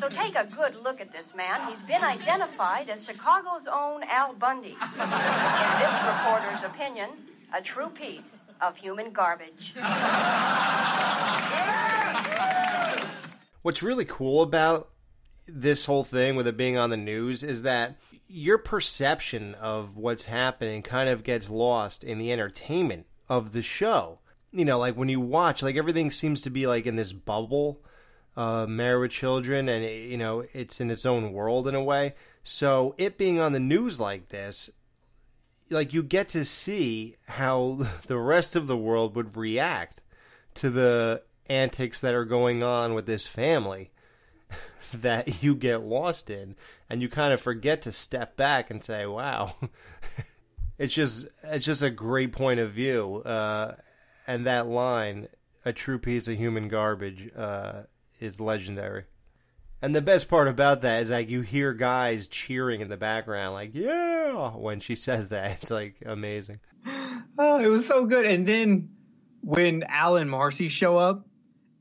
So 0.00 0.08
take 0.08 0.36
a 0.36 0.46
good 0.46 0.74
look 0.82 1.02
at 1.02 1.12
this 1.12 1.34
man. 1.36 1.68
He's 1.68 1.82
been 1.82 2.02
identified 2.02 2.88
as 2.88 3.04
Chicago's 3.04 3.68
own 3.70 4.04
Al 4.04 4.32
Bundy. 4.32 4.72
In 4.72 5.76
this 5.84 5.96
reporter's 6.08 6.64
opinion, 6.64 7.10
a 7.52 7.60
true 7.60 7.90
piece 7.90 8.38
of 8.60 8.76
human 8.76 9.12
garbage. 9.12 9.74
What's 13.62 13.82
really 13.82 14.04
cool 14.04 14.42
about 14.42 14.90
this 15.46 15.86
whole 15.86 16.04
thing 16.04 16.36
with 16.36 16.46
it 16.46 16.56
being 16.56 16.76
on 16.76 16.90
the 16.90 16.96
news 16.96 17.42
is 17.42 17.62
that 17.62 17.96
your 18.28 18.58
perception 18.58 19.54
of 19.54 19.96
what's 19.96 20.24
happening 20.24 20.82
kind 20.82 21.08
of 21.08 21.22
gets 21.22 21.50
lost 21.50 22.02
in 22.02 22.18
the 22.18 22.32
entertainment 22.32 23.06
of 23.28 23.52
the 23.52 23.62
show. 23.62 24.18
You 24.52 24.64
know, 24.64 24.78
like 24.78 24.96
when 24.96 25.08
you 25.08 25.20
watch, 25.20 25.62
like 25.62 25.76
everything 25.76 26.10
seems 26.10 26.42
to 26.42 26.50
be 26.50 26.66
like 26.66 26.86
in 26.86 26.96
this 26.96 27.12
bubble, 27.12 27.80
uh, 28.36 28.66
married 28.66 29.00
with 29.00 29.10
children, 29.10 29.68
and 29.68 29.84
it, 29.84 30.08
you 30.08 30.16
know, 30.16 30.44
it's 30.52 30.80
in 30.80 30.90
its 30.90 31.06
own 31.06 31.32
world 31.32 31.68
in 31.68 31.74
a 31.74 31.82
way. 31.82 32.14
So 32.42 32.94
it 32.98 33.18
being 33.18 33.40
on 33.40 33.52
the 33.52 33.60
news 33.60 34.00
like 34.00 34.28
this, 34.28 34.70
like 35.70 35.92
you 35.92 36.02
get 36.02 36.28
to 36.30 36.44
see 36.44 37.16
how 37.26 37.86
the 38.06 38.18
rest 38.18 38.56
of 38.56 38.66
the 38.66 38.76
world 38.76 39.16
would 39.16 39.36
react 39.36 40.00
to 40.54 40.70
the 40.70 41.22
antics 41.46 42.00
that 42.00 42.14
are 42.14 42.24
going 42.24 42.62
on 42.62 42.94
with 42.94 43.06
this 43.06 43.26
family 43.26 43.90
that 44.94 45.42
you 45.42 45.54
get 45.54 45.82
lost 45.82 46.30
in 46.30 46.56
and 46.88 47.02
you 47.02 47.08
kind 47.08 47.32
of 47.32 47.40
forget 47.40 47.82
to 47.82 47.92
step 47.92 48.36
back 48.36 48.70
and 48.70 48.82
say 48.82 49.06
wow. 49.06 49.54
It's 50.76 50.92
just 50.92 51.28
it's 51.44 51.64
just 51.64 51.82
a 51.82 51.90
great 51.90 52.32
point 52.32 52.58
of 52.58 52.72
view 52.72 53.22
uh, 53.24 53.76
and 54.26 54.46
that 54.46 54.66
line 54.66 55.28
a 55.64 55.72
true 55.72 55.98
piece 55.98 56.26
of 56.26 56.36
human 56.36 56.68
garbage 56.68 57.30
uh, 57.36 57.82
is 58.20 58.40
legendary 58.40 59.04
and 59.82 59.94
the 59.94 60.02
best 60.02 60.28
part 60.28 60.48
about 60.48 60.82
that 60.82 61.02
is 61.02 61.10
like 61.10 61.28
you 61.28 61.42
hear 61.42 61.72
guys 61.72 62.26
cheering 62.26 62.80
in 62.80 62.88
the 62.88 62.96
background 62.96 63.54
like 63.54 63.70
yeah 63.74 64.50
when 64.50 64.80
she 64.80 64.96
says 64.96 65.28
that 65.30 65.58
it's 65.62 65.70
like 65.70 65.96
amazing 66.06 66.60
Oh, 67.38 67.58
it 67.58 67.68
was 67.68 67.86
so 67.86 68.04
good. 68.04 68.26
And 68.26 68.46
then 68.46 68.90
when 69.40 69.82
Al 69.84 70.16
and 70.16 70.30
Marcy 70.30 70.68
show 70.68 70.96
up, 70.96 71.26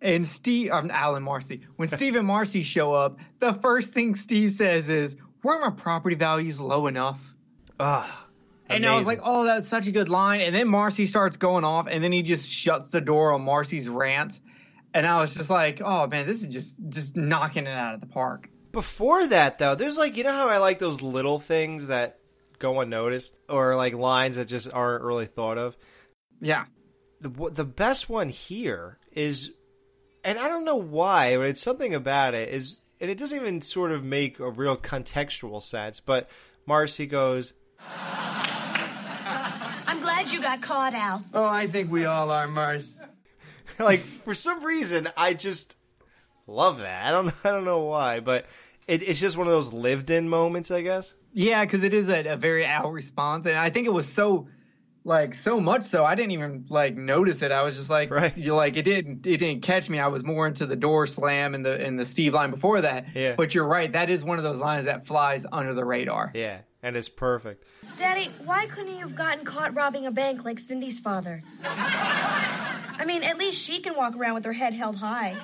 and 0.01 0.27
Steve, 0.27 0.71
um, 0.71 0.91
Al 0.91 1.15
and 1.15 1.23
Marcy, 1.23 1.61
when 1.77 1.87
Steve 1.95 2.15
and 2.15 2.27
Marcy 2.27 2.63
show 2.63 2.93
up, 2.93 3.19
the 3.39 3.53
first 3.53 3.93
thing 3.93 4.15
Steve 4.15 4.51
says 4.51 4.89
is, 4.89 5.15
"Weren't 5.43 5.61
my 5.61 5.69
property 5.69 6.15
values 6.15 6.59
low 6.59 6.87
enough?" 6.87 7.21
Ah, 7.79 8.27
and 8.67 8.85
I 8.85 8.97
was 8.97 9.07
like, 9.07 9.21
"Oh, 9.23 9.45
that's 9.45 9.67
such 9.67 9.87
a 9.87 9.91
good 9.91 10.09
line." 10.09 10.41
And 10.41 10.53
then 10.53 10.67
Marcy 10.67 11.05
starts 11.05 11.37
going 11.37 11.63
off, 11.63 11.87
and 11.87 12.03
then 12.03 12.11
he 12.11 12.21
just 12.21 12.49
shuts 12.49 12.89
the 12.89 12.99
door 12.99 13.33
on 13.33 13.43
Marcy's 13.43 13.87
rant, 13.87 14.39
and 14.93 15.05
I 15.05 15.19
was 15.19 15.33
just 15.33 15.49
like, 15.49 15.81
"Oh 15.81 16.07
man, 16.07 16.27
this 16.27 16.41
is 16.41 16.47
just 16.47 16.75
just 16.89 17.15
knocking 17.15 17.67
it 17.67 17.71
out 17.71 17.95
of 17.95 18.01
the 18.01 18.07
park." 18.07 18.49
Before 18.71 19.27
that, 19.27 19.59
though, 19.59 19.75
there's 19.75 19.97
like 19.97 20.17
you 20.17 20.23
know 20.23 20.31
how 20.31 20.49
I 20.49 20.57
like 20.57 20.79
those 20.79 21.01
little 21.01 21.39
things 21.39 21.87
that 21.87 22.19
go 22.59 22.79
unnoticed, 22.79 23.33
or 23.49 23.75
like 23.75 23.93
lines 23.93 24.35
that 24.35 24.45
just 24.45 24.71
aren't 24.71 25.03
really 25.03 25.25
thought 25.25 25.57
of. 25.57 25.75
Yeah. 26.41 26.65
The 27.21 27.29
the 27.51 27.65
best 27.65 28.09
one 28.09 28.29
here 28.29 28.99
is, 29.11 29.53
and 30.23 30.37
I 30.37 30.47
don't 30.47 30.65
know 30.65 30.75
why, 30.75 31.37
but 31.37 31.47
it's 31.47 31.61
something 31.61 31.93
about 31.93 32.33
it 32.33 32.49
is, 32.49 32.79
and 32.99 33.09
it 33.09 33.17
doesn't 33.17 33.39
even 33.39 33.61
sort 33.61 33.91
of 33.91 34.03
make 34.03 34.39
a 34.39 34.49
real 34.49 34.75
contextual 34.75 35.63
sense. 35.63 35.99
But 35.99 36.29
Marcy 36.65 37.05
goes, 37.05 37.53
I'm 39.85 40.01
glad 40.01 40.31
you 40.31 40.41
got 40.41 40.61
caught, 40.61 40.93
Al. 40.93 41.23
Oh, 41.33 41.45
I 41.45 41.67
think 41.67 41.91
we 41.91 42.05
all 42.05 42.31
are, 42.31 42.47
Mars. 42.47 42.93
like 43.79 44.01
for 44.01 44.33
some 44.33 44.63
reason, 44.63 45.09
I 45.17 45.33
just 45.33 45.77
love 46.47 46.79
that. 46.79 47.05
I 47.07 47.11
don't 47.11 47.33
I 47.43 47.51
don't 47.51 47.65
know 47.65 47.79
why, 47.83 48.19
but 48.19 48.45
it, 48.87 49.07
it's 49.07 49.19
just 49.19 49.37
one 49.37 49.47
of 49.47 49.53
those 49.53 49.73
lived 49.73 50.09
in 50.09 50.27
moments, 50.29 50.71
I 50.71 50.81
guess. 50.81 51.13
Yeah, 51.33 51.63
because 51.65 51.83
it 51.83 51.93
is 51.93 52.09
a, 52.09 52.23
a 52.25 52.35
very 52.37 52.65
Al 52.65 52.91
response, 52.91 53.45
and 53.47 53.57
I 53.57 53.69
think 53.71 53.87
it 53.87 53.93
was 53.93 54.11
so, 54.11 54.49
like, 55.03 55.33
so 55.33 55.59
much 55.59 55.83
so 55.85 56.05
I 56.05 56.13
didn't 56.15 56.31
even 56.31 56.65
like 56.69 56.95
notice 56.95 57.41
it. 57.41 57.51
I 57.51 57.63
was 57.63 57.75
just 57.75 57.89
like, 57.89 58.11
Right. 58.11 58.37
you 58.37 58.53
like 58.53 58.77
it 58.77 58.83
didn't 58.83 59.25
it 59.25 59.37
didn't 59.37 59.61
catch 59.63 59.89
me. 59.89 59.99
I 59.99 60.07
was 60.07 60.23
more 60.23 60.45
into 60.47 60.65
the 60.67 60.75
door 60.75 61.07
slam 61.07 61.55
and 61.55 61.65
the 61.65 61.83
and 61.83 61.97
the 61.97 62.05
Steve 62.05 62.33
line 62.35 62.51
before 62.51 62.81
that. 62.81 63.07
Yeah. 63.15 63.33
But 63.35 63.55
you're 63.55 63.67
right, 63.67 63.91
that 63.93 64.09
is 64.11 64.23
one 64.23 64.37
of 64.37 64.43
those 64.43 64.59
lines 64.59 64.85
that 64.85 65.07
flies 65.07 65.45
under 65.51 65.73
the 65.73 65.83
radar. 65.85 66.31
Yeah, 66.35 66.59
and 66.83 66.95
it's 66.95 67.09
perfect. 67.09 67.63
Daddy, 67.97 68.29
why 68.43 68.67
couldn't 68.67 68.93
you 68.93 68.99
have 68.99 69.15
gotten 69.15 69.45
caught 69.45 69.73
robbing 69.73 70.05
a 70.05 70.11
bank 70.11 70.45
like 70.45 70.59
Cindy's 70.59 70.99
father? 70.99 71.41
I 71.63 73.03
mean, 73.07 73.23
at 73.23 73.37
least 73.39 73.59
she 73.59 73.79
can 73.79 73.95
walk 73.95 74.15
around 74.15 74.35
with 74.35 74.45
her 74.45 74.53
head 74.53 74.73
held 74.73 74.97
high. 74.97 75.35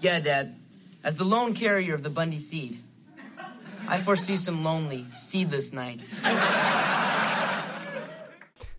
Yeah, 0.00 0.20
Dad. 0.20 0.54
As 1.02 1.16
the 1.16 1.24
lone 1.24 1.54
carrier 1.54 1.94
of 1.94 2.02
the 2.02 2.10
Bundy 2.10 2.38
seed, 2.38 2.82
I 3.88 4.00
foresee 4.00 4.36
some 4.36 4.62
lonely, 4.62 5.06
seedless 5.16 5.72
nights. 5.72 6.20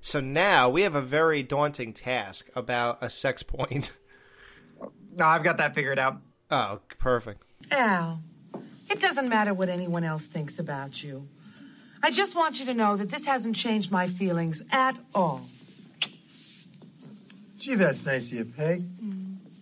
So 0.02 0.20
now 0.20 0.70
we 0.70 0.84
have 0.84 0.96
a 0.96 1.02
very 1.02 1.44
daunting 1.44 1.94
task 1.94 2.50
about 2.56 3.00
a 3.02 3.10
sex 3.10 3.44
point. 3.44 3.94
No, 5.14 5.26
I've 5.26 5.44
got 5.44 5.58
that 5.58 5.74
figured 5.74 6.00
out. 6.00 6.22
Oh, 6.52 6.80
perfect. 7.00 7.44
Al, 7.72 8.22
it 8.90 9.00
doesn't 9.00 9.30
matter 9.30 9.54
what 9.54 9.70
anyone 9.70 10.04
else 10.04 10.26
thinks 10.26 10.60
about 10.60 11.04
you. 11.04 11.28
I 12.02 12.12
just 12.12 12.36
want 12.36 12.60
you 12.60 12.66
to 12.68 12.74
know 12.74 12.96
that 12.96 13.10
this 13.10 13.26
hasn't 13.26 13.56
changed 13.56 13.92
my 13.92 14.08
feelings 14.08 14.62
at 14.72 14.98
all. 15.16 15.46
Gee, 17.58 17.76
that's 17.76 18.06
nice 18.06 18.28
of 18.28 18.34
you, 18.34 18.46
Peg. 18.46 18.86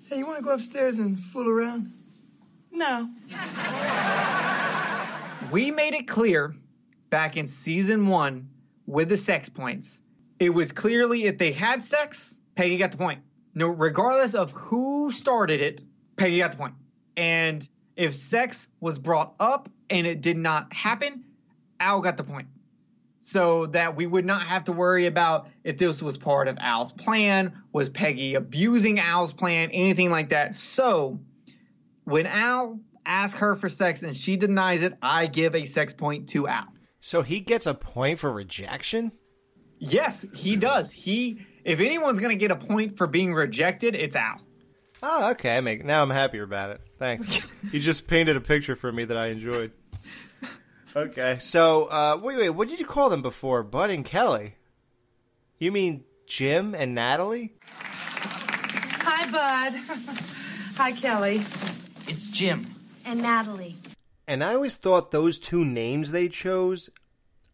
Hey, 0.10 0.18
you 0.18 0.26
want 0.26 0.40
to 0.40 0.44
go 0.44 0.52
upstairs 0.52 0.98
and 1.00 1.20
fool 1.20 1.48
around? 1.48 1.92
No. 2.72 3.10
We 5.52 5.72
made 5.72 5.94
it 5.94 6.08
clear 6.08 6.54
back 7.10 7.38
in 7.38 7.48
season 7.48 8.08
one 8.08 8.50
with 8.86 9.10
the 9.10 9.18
sex 9.18 9.48
points. 9.50 10.02
It 10.40 10.50
was 10.50 10.72
clearly 10.72 11.24
if 11.26 11.38
they 11.38 11.54
had 11.54 11.84
sex, 11.84 12.40
Peggy 12.56 12.78
got 12.78 12.92
the 12.92 12.98
point. 12.98 13.22
No, 13.54 13.70
regardless 13.70 14.36
of 14.36 14.52
who 14.52 15.12
started 15.12 15.62
it, 15.62 15.82
Peggy 16.18 16.40
got 16.40 16.52
the 16.52 16.58
point. 16.58 16.74
And 17.16 17.68
if 17.96 18.14
sex 18.14 18.68
was 18.80 19.00
brought 19.00 19.36
up 19.40 19.70
and 19.90 20.06
it 20.06 20.22
did 20.22 20.38
not 20.38 20.74
happen, 20.74 21.24
Al 21.80 22.02
got 22.02 22.18
the 22.18 22.24
point. 22.24 22.48
So 23.20 23.66
that 23.68 23.96
we 23.96 24.06
would 24.06 24.26
not 24.26 24.44
have 24.44 24.66
to 24.66 24.72
worry 24.72 25.08
about 25.08 25.48
if 25.64 25.78
this 25.80 26.02
was 26.02 26.16
part 26.16 26.48
of 26.48 26.58
Al's 26.60 26.92
plan, 26.92 27.54
was 27.72 27.90
Peggy 27.90 28.36
abusing 28.36 29.00
Al's 29.00 29.34
plan, 29.34 29.72
anything 29.72 30.12
like 30.12 30.30
that. 30.30 30.54
So 30.54 31.20
when 32.04 32.28
Al 32.28 32.80
asks 33.04 33.40
her 33.40 33.56
for 33.56 33.68
sex 33.68 34.04
and 34.04 34.16
she 34.16 34.36
denies 34.36 34.84
it, 34.84 34.94
I 35.02 35.26
give 35.26 35.56
a 35.56 35.66
sex 35.66 35.94
point 35.94 36.30
to 36.30 36.48
Al. 36.48 36.66
So 37.02 37.24
he 37.24 37.40
gets 37.40 37.66
a 37.66 37.74
point 37.74 38.20
for 38.20 38.32
rejection? 38.32 39.12
Yes, 39.80 40.24
he 40.34 40.56
does. 40.56 40.92
He 40.92 41.46
if 41.64 41.80
anyone's 41.80 42.20
gonna 42.20 42.36
get 42.36 42.52
a 42.52 42.56
point 42.56 42.98
for 42.98 43.08
being 43.08 43.34
rejected, 43.34 43.96
it's 43.96 44.16
Al. 44.16 44.40
Oh, 45.04 45.32
okay. 45.32 45.58
I 45.58 45.62
make 45.62 45.84
now 45.86 46.02
I'm 46.02 46.10
happier 46.10 46.44
about 46.44 46.72
it. 46.72 46.82
Thanks. 46.98 47.52
you 47.72 47.80
just 47.80 48.08
painted 48.08 48.36
a 48.36 48.42
picture 48.42 48.76
for 48.76 48.92
me 48.92 49.06
that 49.06 49.18
I 49.18 49.28
enjoyed. 49.28 49.72
Okay, 50.96 51.38
so 51.42 51.86
uh, 51.86 52.18
wait, 52.22 52.38
wait. 52.38 52.50
What 52.52 52.70
did 52.70 52.80
you 52.80 52.86
call 52.86 53.10
them 53.10 53.22
before, 53.22 53.64
Bud 53.64 53.90
and 53.90 54.06
Kelly? 54.06 54.56
You 55.60 55.74
mean 55.74 56.06
Jim 56.26 56.74
and 56.74 56.96
Natalie? 56.96 57.54
Hi, 57.70 59.30
Bud. 59.30 59.78
Hi, 60.78 60.94
Kelly. 60.94 61.44
It's 62.08 62.28
Jim. 62.28 62.74
And 63.04 63.22
Natalie. 63.22 63.76
And 64.26 64.42
I 64.42 64.54
always 64.54 64.76
thought 64.76 65.12
those 65.12 65.38
two 65.38 65.66
names 65.66 66.12
they 66.12 66.30
chose, 66.30 66.90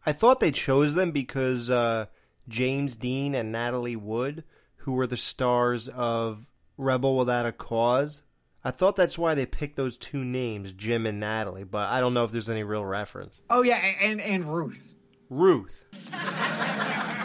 I 0.06 0.12
thought 0.12 0.40
they 0.40 0.52
chose 0.52 0.94
them 0.94 1.10
because 1.10 1.68
uh, 1.68 2.06
James 2.48 2.96
Dean 2.96 3.34
and 3.34 3.52
Natalie 3.52 3.96
Wood, 3.96 4.44
who 4.76 4.92
were 4.92 5.06
the 5.06 5.16
stars 5.16 5.88
of 5.88 6.46
Rebel 6.82 7.16
Without 7.16 7.46
a 7.46 7.52
Cause, 7.52 8.22
I 8.64 8.70
thought 8.70 8.96
that's 8.96 9.16
why 9.18 9.34
they 9.34 9.46
picked 9.46 9.76
those 9.76 9.96
two 9.96 10.24
names, 10.24 10.72
Jim 10.72 11.06
and 11.06 11.18
Natalie, 11.20 11.64
but 11.64 11.88
I 11.88 12.00
don't 12.00 12.14
know 12.14 12.24
if 12.24 12.30
there's 12.30 12.50
any 12.50 12.62
real 12.62 12.84
reference. 12.84 13.40
Oh 13.50 13.62
yeah, 13.62 13.76
and 13.76 14.20
and 14.20 14.44
Ruth. 14.52 14.94
Ruth. 15.30 15.84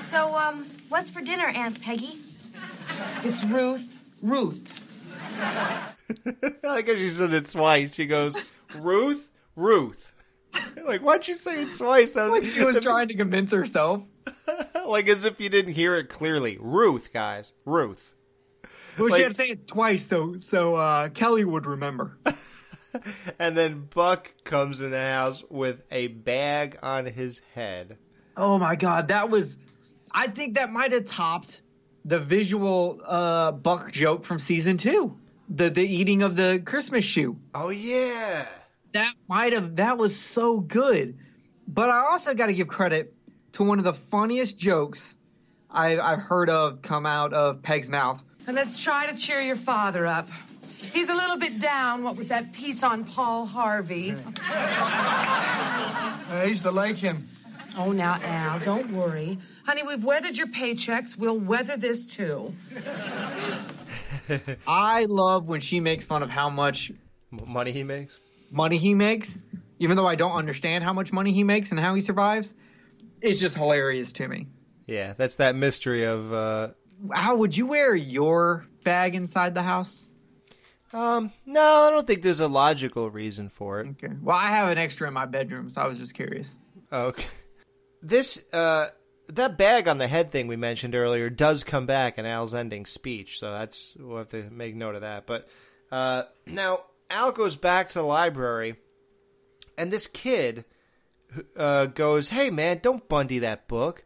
So, 0.01 0.37
um, 0.37 0.65
what's 0.87 1.09
for 1.09 1.19
dinner, 1.19 1.47
Aunt 1.47 1.81
Peggy? 1.81 2.15
It's 3.25 3.43
Ruth. 3.43 3.93
Ruth. 4.21 4.63
I 6.63 6.81
guess 6.81 6.97
she 6.97 7.09
said 7.09 7.33
it 7.33 7.49
twice. 7.49 7.93
She 7.93 8.05
goes, 8.05 8.39
Ruth, 8.77 9.31
Ruth. 9.57 10.23
like, 10.85 11.01
why'd 11.01 11.25
she 11.25 11.33
say 11.33 11.63
it 11.63 11.75
twice? 11.75 12.13
That 12.13 12.29
Like 12.29 12.45
she 12.45 12.63
was 12.63 12.81
trying 12.81 13.09
to 13.09 13.15
convince 13.15 13.51
herself. 13.51 14.03
like 14.87 15.09
as 15.09 15.25
if 15.25 15.41
you 15.41 15.49
didn't 15.49 15.73
hear 15.73 15.95
it 15.95 16.07
clearly. 16.07 16.57
Ruth, 16.59 17.11
guys, 17.11 17.51
Ruth. 17.65 18.13
Well, 18.97 19.09
Like- 19.09 19.17
she 19.17 19.23
had 19.23 19.31
to 19.31 19.35
say 19.35 19.49
it 19.49 19.67
twice 19.67 20.05
so 20.05 20.37
so 20.37 20.75
uh, 20.75 21.09
Kelly 21.09 21.45
would 21.45 21.65
remember. 21.65 22.17
And 23.37 23.55
then 23.55 23.87
Buck 23.93 24.31
comes 24.43 24.81
in 24.81 24.89
the 24.91 24.99
house 24.99 25.43
with 25.49 25.81
a 25.91 26.07
bag 26.07 26.79
on 26.81 27.05
his 27.05 27.41
head. 27.53 27.97
Oh 28.35 28.57
my 28.57 28.75
god, 28.75 29.09
that 29.09 29.29
was 29.29 29.55
I 30.11 30.27
think 30.27 30.55
that 30.55 30.71
might 30.71 30.93
have 30.93 31.05
topped 31.05 31.61
the 32.05 32.19
visual 32.19 32.99
uh 33.05 33.51
Buck 33.51 33.91
joke 33.91 34.23
from 34.25 34.39
season 34.39 34.77
2. 34.77 35.15
The 35.49 35.69
the 35.69 35.83
eating 35.83 36.23
of 36.23 36.35
the 36.35 36.61
Christmas 36.65 37.05
shoe. 37.05 37.37
Oh 37.53 37.69
yeah. 37.69 38.47
That 38.93 39.13
might 39.27 39.53
have 39.53 39.75
that 39.75 39.97
was 39.97 40.15
so 40.17 40.59
good. 40.59 41.19
But 41.67 41.89
I 41.89 41.99
also 41.99 42.33
got 42.33 42.47
to 42.47 42.53
give 42.53 42.67
credit 42.67 43.13
to 43.53 43.63
one 43.63 43.77
of 43.77 43.83
the 43.83 43.93
funniest 43.93 44.57
jokes 44.57 45.15
I, 45.69 45.99
I've 45.99 46.21
heard 46.21 46.49
of 46.49 46.81
come 46.81 47.05
out 47.05 47.33
of 47.33 47.61
Peg's 47.61 47.89
mouth. 47.89 48.23
And 48.47 48.55
let's 48.55 48.81
try 48.81 49.11
to 49.11 49.17
cheer 49.17 49.41
your 49.41 49.57
father 49.57 50.07
up. 50.07 50.29
He's 50.77 51.09
a 51.09 51.15
little 51.15 51.37
bit 51.37 51.59
down, 51.59 52.03
what 52.03 52.15
with 52.15 52.29
that 52.29 52.53
piece 52.53 52.81
on 52.81 53.03
Paul 53.03 53.45
Harvey. 53.45 54.15
I 54.41 56.45
used 56.47 56.63
to 56.63 56.71
like 56.71 56.95
him. 56.95 57.27
Oh, 57.77 57.91
now, 57.91 58.19
Al, 58.23 58.59
don't 58.59 58.93
worry. 58.93 59.37
Honey, 59.65 59.83
we've 59.83 60.03
weathered 60.03 60.37
your 60.37 60.47
paychecks. 60.47 61.17
We'll 61.17 61.37
weather 61.37 61.75
this 61.75 62.05
too. 62.05 62.53
I 64.67 65.05
love 65.09 65.45
when 65.45 65.59
she 65.59 65.79
makes 65.79 66.05
fun 66.05 66.23
of 66.23 66.29
how 66.29 66.49
much 66.49 66.91
money 67.31 67.73
he 67.73 67.83
makes. 67.83 68.17
Money 68.49 68.77
he 68.77 68.93
makes, 68.93 69.41
even 69.79 69.97
though 69.97 70.07
I 70.07 70.15
don't 70.15 70.31
understand 70.31 70.85
how 70.85 70.93
much 70.93 71.11
money 71.11 71.33
he 71.33 71.43
makes 71.43 71.71
and 71.71 71.79
how 71.79 71.95
he 71.95 72.01
survives. 72.01 72.53
It's 73.21 73.39
just 73.39 73.57
hilarious 73.57 74.13
to 74.13 74.27
me. 74.27 74.47
Yeah, 74.85 75.13
that's 75.13 75.35
that 75.35 75.55
mystery 75.55 76.05
of 76.05 76.31
uh 76.31 76.69
How 77.13 77.35
would 77.35 77.55
you 77.55 77.67
wear 77.67 77.95
your 77.95 78.65
bag 78.83 79.15
inside 79.15 79.53
the 79.53 79.61
house? 79.63 80.09
um 80.93 81.31
no, 81.45 81.61
I 81.61 81.89
don't 81.89 82.07
think 82.07 82.21
there's 82.21 82.39
a 82.39 82.47
logical 82.47 83.11
reason 83.11 83.49
for 83.49 83.81
it. 83.81 83.87
Okay. 84.01 84.13
Well, 84.21 84.37
I 84.37 84.47
have 84.47 84.69
an 84.69 84.77
extra 84.77 85.07
in 85.07 85.13
my 85.13 85.25
bedroom, 85.25 85.69
so 85.69 85.81
I 85.81 85.87
was 85.87 85.97
just 85.97 86.13
curious. 86.13 86.57
Okay. 86.91 87.25
This 88.01 88.45
uh 88.53 88.89
that 89.27 89.57
bag 89.57 89.89
on 89.89 89.97
the 89.97 90.07
head 90.07 90.31
thing 90.31 90.47
we 90.47 90.55
mentioned 90.55 90.95
earlier 90.95 91.29
does 91.29 91.65
come 91.65 91.85
back 91.85 92.17
in 92.17 92.25
Al's 92.25 92.55
ending 92.55 92.85
speech, 92.85 93.39
so 93.39 93.51
that's 93.51 93.95
we'll 93.99 94.19
have 94.19 94.29
to 94.29 94.49
make 94.49 94.75
note 94.75 94.95
of 94.95 95.01
that. 95.01 95.25
But 95.27 95.49
uh 95.91 96.23
now 96.45 96.81
Al 97.09 97.31
goes 97.33 97.57
back 97.57 97.89
to 97.89 97.95
the 97.95 98.05
library 98.05 98.77
and 99.77 99.91
this 99.91 100.07
kid 100.07 100.63
uh 101.57 101.87
goes, 101.87 102.29
"Hey 102.29 102.49
man, 102.49 102.79
don't 102.81 103.07
Bundy 103.09 103.39
that 103.39 103.67
book." 103.67 104.05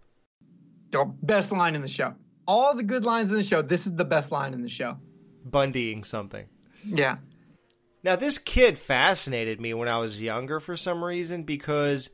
The 0.89 1.05
best 1.21 1.51
line 1.51 1.75
in 1.75 1.83
the 1.83 1.87
show. 1.87 2.15
All 2.51 2.75
the 2.75 2.83
good 2.83 3.05
lines 3.05 3.29
in 3.29 3.37
the 3.37 3.43
show. 3.43 3.61
This 3.61 3.87
is 3.87 3.95
the 3.95 4.03
best 4.03 4.29
line 4.29 4.53
in 4.53 4.61
the 4.61 4.67
show. 4.67 4.97
Bundying 5.45 6.03
something. 6.03 6.47
Yeah. 6.83 7.19
Now, 8.03 8.17
this 8.17 8.39
kid 8.39 8.77
fascinated 8.77 9.61
me 9.61 9.73
when 9.73 9.87
I 9.87 9.99
was 9.99 10.21
younger 10.21 10.59
for 10.59 10.75
some 10.75 11.01
reason 11.01 11.43
because 11.43 12.09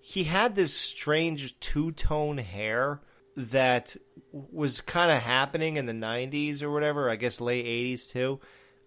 he 0.00 0.22
had 0.22 0.54
this 0.54 0.76
strange 0.76 1.58
two 1.58 1.90
tone 1.90 2.38
hair 2.38 3.00
that 3.36 3.96
was 4.30 4.80
kind 4.80 5.10
of 5.10 5.18
happening 5.18 5.76
in 5.76 5.86
the 5.86 5.92
90s 5.92 6.62
or 6.62 6.70
whatever, 6.70 7.10
I 7.10 7.16
guess 7.16 7.40
late 7.40 7.66
80s 7.66 8.12
too. 8.12 8.38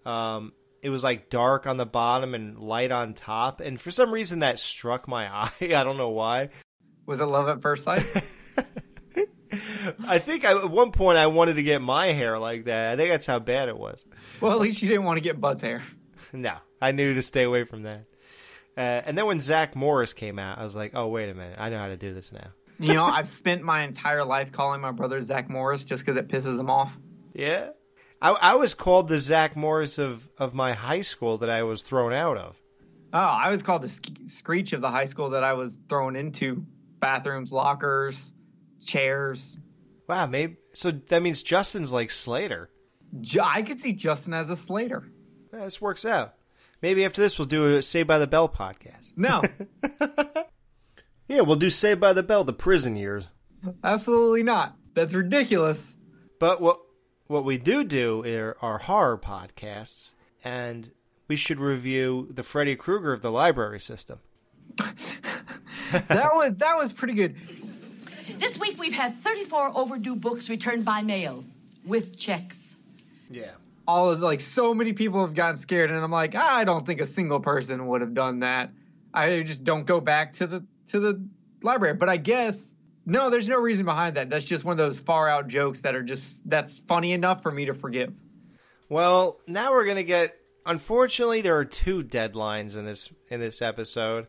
Um, 0.10 0.54
it 0.82 0.90
was 0.90 1.04
like 1.04 1.30
dark 1.30 1.68
on 1.68 1.76
the 1.76 1.86
bottom 1.86 2.34
and 2.34 2.58
light 2.58 2.94
on 2.94 3.14
top. 3.14 3.60
And 3.60 3.78
for 3.78 3.92
some 3.92 4.10
reason, 4.14 4.40
that 4.40 4.58
struck 4.58 5.06
my 5.06 5.28
eye. 5.44 5.52
I 5.60 5.84
don't 5.84 5.98
know 5.98 6.12
why. 6.12 6.48
Was 7.06 7.20
it 7.20 7.26
love 7.26 7.50
at 7.50 7.62
first 7.62 7.84
sight? 7.84 8.06
I 10.08 10.20
think 10.20 10.46
I, 10.46 10.52
at 10.52 10.70
one 10.70 10.92
point 10.92 11.18
I 11.18 11.28
wanted 11.28 11.56
to 11.56 11.64
get 11.64 11.82
my 11.82 12.08
hair 12.08 12.38
like 12.40 12.66
that. 12.66 12.94
I 12.94 12.96
think 12.98 13.10
that's 13.10 13.26
how 13.26 13.40
bad 13.40 13.70
it 13.70 13.78
was. 13.78 14.04
well, 14.42 14.52
at 14.52 14.60
least 14.60 14.82
you 14.82 14.90
didn't 14.90 15.06
want 15.06 15.18
to 15.18 15.22
get 15.22 15.40
Bud's 15.40 15.62
hair. 15.62 15.82
no, 16.34 16.54
I 16.82 16.92
knew 16.92 17.14
to 17.14 17.22
stay 17.22 17.44
away 17.44 17.64
from 17.64 17.84
that. 17.84 18.06
Uh, 18.76 19.02
and 19.06 19.18
then 19.18 19.26
when 19.26 19.40
Zach 19.40 19.76
Morris 19.76 20.14
came 20.14 20.38
out, 20.38 20.60
I 20.60 20.64
was 20.64 20.76
like, 20.76 20.92
oh, 20.94 21.08
wait 21.08 21.30
a 21.30 21.34
minute. 21.34 21.58
I 21.60 21.70
know 21.70 21.80
how 21.80 21.88
to 21.88 21.98
do 21.98 22.14
this 22.14 22.32
now. 22.32 22.50
You 22.80 22.94
know, 22.94 23.06
I've 23.06 23.28
spent 23.28 23.64
my 23.64 23.82
entire 23.82 24.24
life 24.24 24.52
calling 24.52 24.82
my 24.82 24.92
brother 24.92 25.20
Zach 25.20 25.50
Morris 25.50 25.84
just 25.84 26.06
because 26.06 26.16
it 26.16 26.28
pisses 26.28 26.60
him 26.60 26.70
off. 26.70 26.96
Yeah. 27.34 27.70
I, 28.22 28.30
I 28.40 28.56
was 28.56 28.76
called 28.76 29.08
the 29.08 29.20
Zach 29.20 29.56
Morris 29.56 29.98
of, 29.98 30.30
of 30.38 30.54
my 30.54 30.74
high 30.74 31.02
school 31.02 31.40
that 31.40 31.50
I 31.50 31.64
was 31.64 31.82
thrown 31.82 32.14
out 32.14 32.38
of. 32.38 32.56
Oh, 33.12 33.18
I 33.18 33.50
was 33.50 33.64
called 33.64 33.82
the 33.82 33.90
sk- 33.90 34.28
screech 34.28 34.74
of 34.74 34.82
the 34.82 34.92
high 34.92 35.06
school 35.06 35.32
that 35.32 35.44
I 35.44 35.54
was 35.54 35.80
thrown 35.90 36.16
into. 36.16 36.68
Bathrooms, 37.00 37.52
lockers, 37.52 38.32
chairs. 38.86 39.58
Wow, 40.08 40.26
maybe. 40.28 40.58
So 40.74 40.92
that 40.92 41.22
means 41.22 41.44
Justin's 41.44 41.92
like 41.92 42.12
Slater. 42.12 42.70
Ju- 43.22 43.42
I 43.44 43.62
could 43.62 43.78
see 43.80 43.94
Justin 43.94 44.34
as 44.34 44.50
a 44.50 44.56
Slater. 44.56 45.10
Yeah, 45.54 45.66
this 45.66 45.82
works 45.82 46.06
out. 46.06 46.36
Maybe 46.82 47.04
after 47.06 47.22
this, 47.22 47.40
we'll 47.40 47.48
do 47.48 47.78
a 47.78 47.82
Saved 47.84 48.08
by 48.08 48.20
the 48.20 48.28
Bell 48.28 48.48
podcast. 48.50 49.12
No, 49.16 49.42
Yeah, 51.28 51.42
we'll 51.42 51.56
do 51.58 51.70
Saved 51.70 52.00
by 52.00 52.14
the 52.14 52.24
Bell, 52.24 52.44
the 52.44 52.54
prison 52.54 52.96
years. 52.96 53.28
absolutely 53.84 54.44
not. 54.44 54.76
That's 54.94 55.14
ridiculous. 55.14 55.96
But 56.40 56.62
what 56.62 56.80
what 57.28 57.44
we 57.44 57.58
do 57.58 57.84
do 57.84 58.24
are, 58.26 58.56
are 58.62 58.78
horror 58.78 59.18
podcasts, 59.18 60.12
and 60.44 60.90
we 61.28 61.36
should 61.36 61.60
review 61.60 62.30
the 62.32 62.44
Freddy 62.44 62.76
Krueger 62.78 63.12
of 63.12 63.22
the 63.22 63.32
library 63.32 63.80
system. 63.82 64.20
that 64.78 66.32
was 66.34 66.54
that 66.58 66.78
was 66.78 66.94
pretty 66.94 67.14
good. 67.16 67.36
This 68.36 68.60
week 68.60 68.78
we've 68.80 68.94
had 68.94 69.16
34 69.16 69.78
overdue 69.78 70.16
books 70.16 70.50
returned 70.50 70.84
by 70.86 71.02
mail 71.02 71.46
with 71.86 72.18
checks. 72.18 72.76
Yeah. 73.30 73.52
All 73.88 74.10
of 74.10 74.20
like 74.20 74.42
so 74.42 74.74
many 74.74 74.94
people 74.94 75.22
have 75.22 75.34
gotten 75.34 75.58
scared, 75.58 75.92
and 75.92 76.04
I'm 76.04 76.12
like, 76.12 76.36
I 76.36 76.66
don't 76.66 76.86
think 76.86 77.00
a 77.00 77.06
single 77.06 77.40
person 77.40 77.88
would 77.88 78.02
have 78.02 78.14
done 78.14 78.40
that. 78.42 78.72
I 79.14 79.42
just 79.44 79.64
don't 79.64 79.86
go 79.86 80.02
back 80.02 80.34
to 80.34 80.48
the 80.48 80.66
to 80.90 81.00
the 81.00 81.28
library. 81.64 81.94
But 81.96 82.10
I 82.10 82.18
guess 82.18 82.74
no, 83.06 83.30
there's 83.30 83.48
no 83.48 83.58
reason 83.58 83.86
behind 83.86 84.18
that. 84.18 84.30
That's 84.30 84.44
just 84.44 84.66
one 84.66 84.74
of 84.74 84.78
those 84.78 85.00
far 85.00 85.30
out 85.30 85.48
jokes 85.48 85.82
that 85.82 85.96
are 85.96 86.04
just 86.04 86.48
that's 86.48 86.80
funny 86.82 87.14
enough 87.14 87.42
for 87.42 87.52
me 87.52 87.66
to 87.66 87.74
forgive. 87.74 88.14
Well, 88.90 89.40
now 89.48 89.72
we're 89.72 89.86
gonna 89.86 90.04
get. 90.04 90.36
Unfortunately, 90.66 91.40
there 91.40 91.56
are 91.56 91.66
two 91.66 92.04
deadlines 92.04 92.76
in 92.76 92.84
this 92.84 93.10
in 93.30 93.40
this 93.40 93.62
episode. 93.62 94.28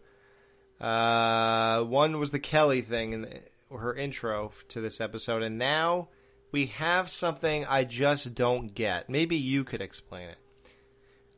Uh, 0.81 1.83
one 1.83 2.21
was 2.21 2.31
the 2.31 2.39
Kelly 2.39 2.81
thing 2.83 3.13
in 3.13 3.23
the, 3.23 3.41
her 3.71 3.95
intro 3.95 4.53
to 4.69 4.81
this 4.81 5.01
episode, 5.01 5.43
and 5.43 5.59
now 5.59 6.09
we 6.53 6.67
have 6.67 7.09
something 7.09 7.65
I 7.67 7.85
just 7.85 8.35
don't 8.35 8.75
get. 8.75 9.11
Maybe 9.11 9.37
you 9.37 9.65
could 9.65 9.83
explain 9.83 10.29
it. 10.29 10.39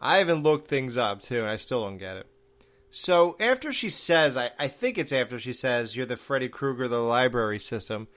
I 0.00 0.18
haven't 0.18 0.42
looked 0.42 0.68
things 0.68 0.96
up 0.96 1.22
too, 1.22 1.40
and 1.40 1.48
I 1.48 1.56
still 1.56 1.82
don't 1.82 1.98
get 1.98 2.16
it. 2.16 2.26
So 2.90 3.36
after 3.38 3.72
she 3.72 3.90
says, 3.90 4.36
I, 4.36 4.50
I 4.58 4.68
think 4.68 4.98
it's 4.98 5.12
after 5.12 5.38
she 5.38 5.52
says, 5.52 5.96
"You're 5.96 6.06
the 6.06 6.16
Freddy 6.16 6.48
Krueger 6.48 6.84
of 6.84 6.90
the 6.90 7.02
library 7.02 7.58
system," 7.58 8.08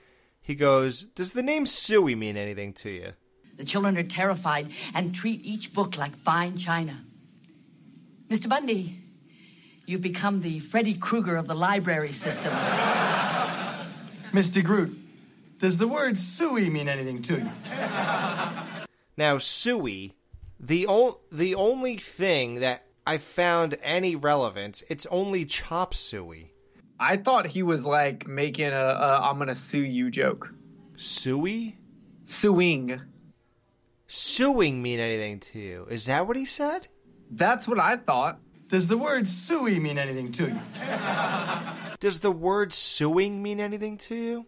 he 0.41 0.55
goes, 0.55 1.03
"Does 1.03 1.33
the 1.33 1.43
name 1.43 1.65
Suey 1.65 2.15
mean 2.15 2.37
anything 2.37 2.73
to 2.73 2.89
you?" 2.89 3.13
The 3.57 3.65
children 3.65 3.97
are 3.97 4.03
terrified 4.03 4.71
and 4.95 5.13
treat 5.13 5.45
each 5.45 5.73
book 5.73 5.97
like 5.97 6.15
fine 6.15 6.57
china. 6.57 7.05
Mr. 8.29 8.49
Bundy, 8.49 8.99
you've 9.85 10.01
become 10.01 10.41
the 10.41 10.57
Freddy 10.57 10.95
Krueger 10.95 11.35
of 11.35 11.47
the 11.47 11.53
library 11.53 12.13
system. 12.13 12.51
Mr. 14.33 14.63
Groot, 14.63 14.97
does 15.59 15.77
the 15.77 15.87
word 15.87 16.17
suey 16.17 16.69
mean 16.69 16.89
anything 16.89 17.21
to 17.21 17.35
you? 17.37 17.49
Now, 19.15 19.37
Suey, 19.37 20.15
the 20.59 20.87
o- 20.87 21.19
the 21.31 21.53
only 21.55 21.97
thing 21.97 22.55
that 22.55 22.85
I 23.05 23.17
found 23.19 23.77
any 23.83 24.15
relevance, 24.15 24.83
it's 24.89 25.05
only 25.07 25.45
chop 25.45 25.93
suey. 25.93 26.51
I 26.99 27.17
thought 27.17 27.45
he 27.45 27.61
was 27.63 27.85
like 27.85 28.27
making 28.27 28.71
a, 28.71 28.75
a 28.75 29.19
"I'm 29.21 29.37
gonna 29.37 29.53
sue 29.55 29.83
you" 29.83 30.09
joke. 30.09 30.49
Suey? 30.95 31.77
Suing. 32.23 33.01
Suing 34.07 34.81
mean 34.81 34.99
anything 34.99 35.39
to 35.41 35.59
you? 35.59 35.87
Is 35.91 36.05
that 36.07 36.25
what 36.27 36.37
he 36.37 36.45
said? 36.45 36.87
That's 37.29 37.67
what 37.67 37.79
I 37.79 37.97
thought. 37.97 38.39
Does 38.73 38.87
the 38.87 38.97
word 38.97 39.29
suey 39.29 39.79
mean 39.79 39.99
anything 39.99 40.31
to 40.31 40.47
you? 40.47 40.59
Does 41.99 42.21
the 42.21 42.31
word 42.31 42.73
suing 42.73 43.39
mean 43.39 43.59
anything 43.59 43.99
to 43.99 44.15
you? 44.15 44.47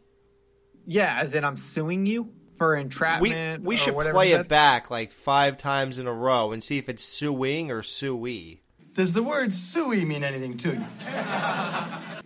Yeah, 0.88 1.20
as 1.22 1.36
in 1.36 1.44
I'm 1.46 1.58
suing 1.58 2.08
you 2.08 2.34
for 2.58 2.76
entrapment. 2.76 3.64
we 3.64 3.76
or 3.76 3.78
should 3.78 3.94
whatever 3.94 4.16
play 4.16 4.32
it 4.32 4.38
said. 4.38 4.48
back 4.48 4.90
like 4.90 5.12
five 5.12 5.58
times 5.58 6.00
in 6.00 6.08
a 6.08 6.12
row 6.12 6.54
and 6.54 6.64
see 6.64 6.80
if 6.80 6.90
it's 6.90 7.04
suing 7.04 7.70
or 7.70 7.84
suey. 7.84 8.64
Does 8.96 9.14
the 9.14 9.22
word 9.22 9.54
suey 9.54 10.04
mean 10.06 10.24
anything 10.24 10.58
to 10.58 10.72
you? 10.72 10.86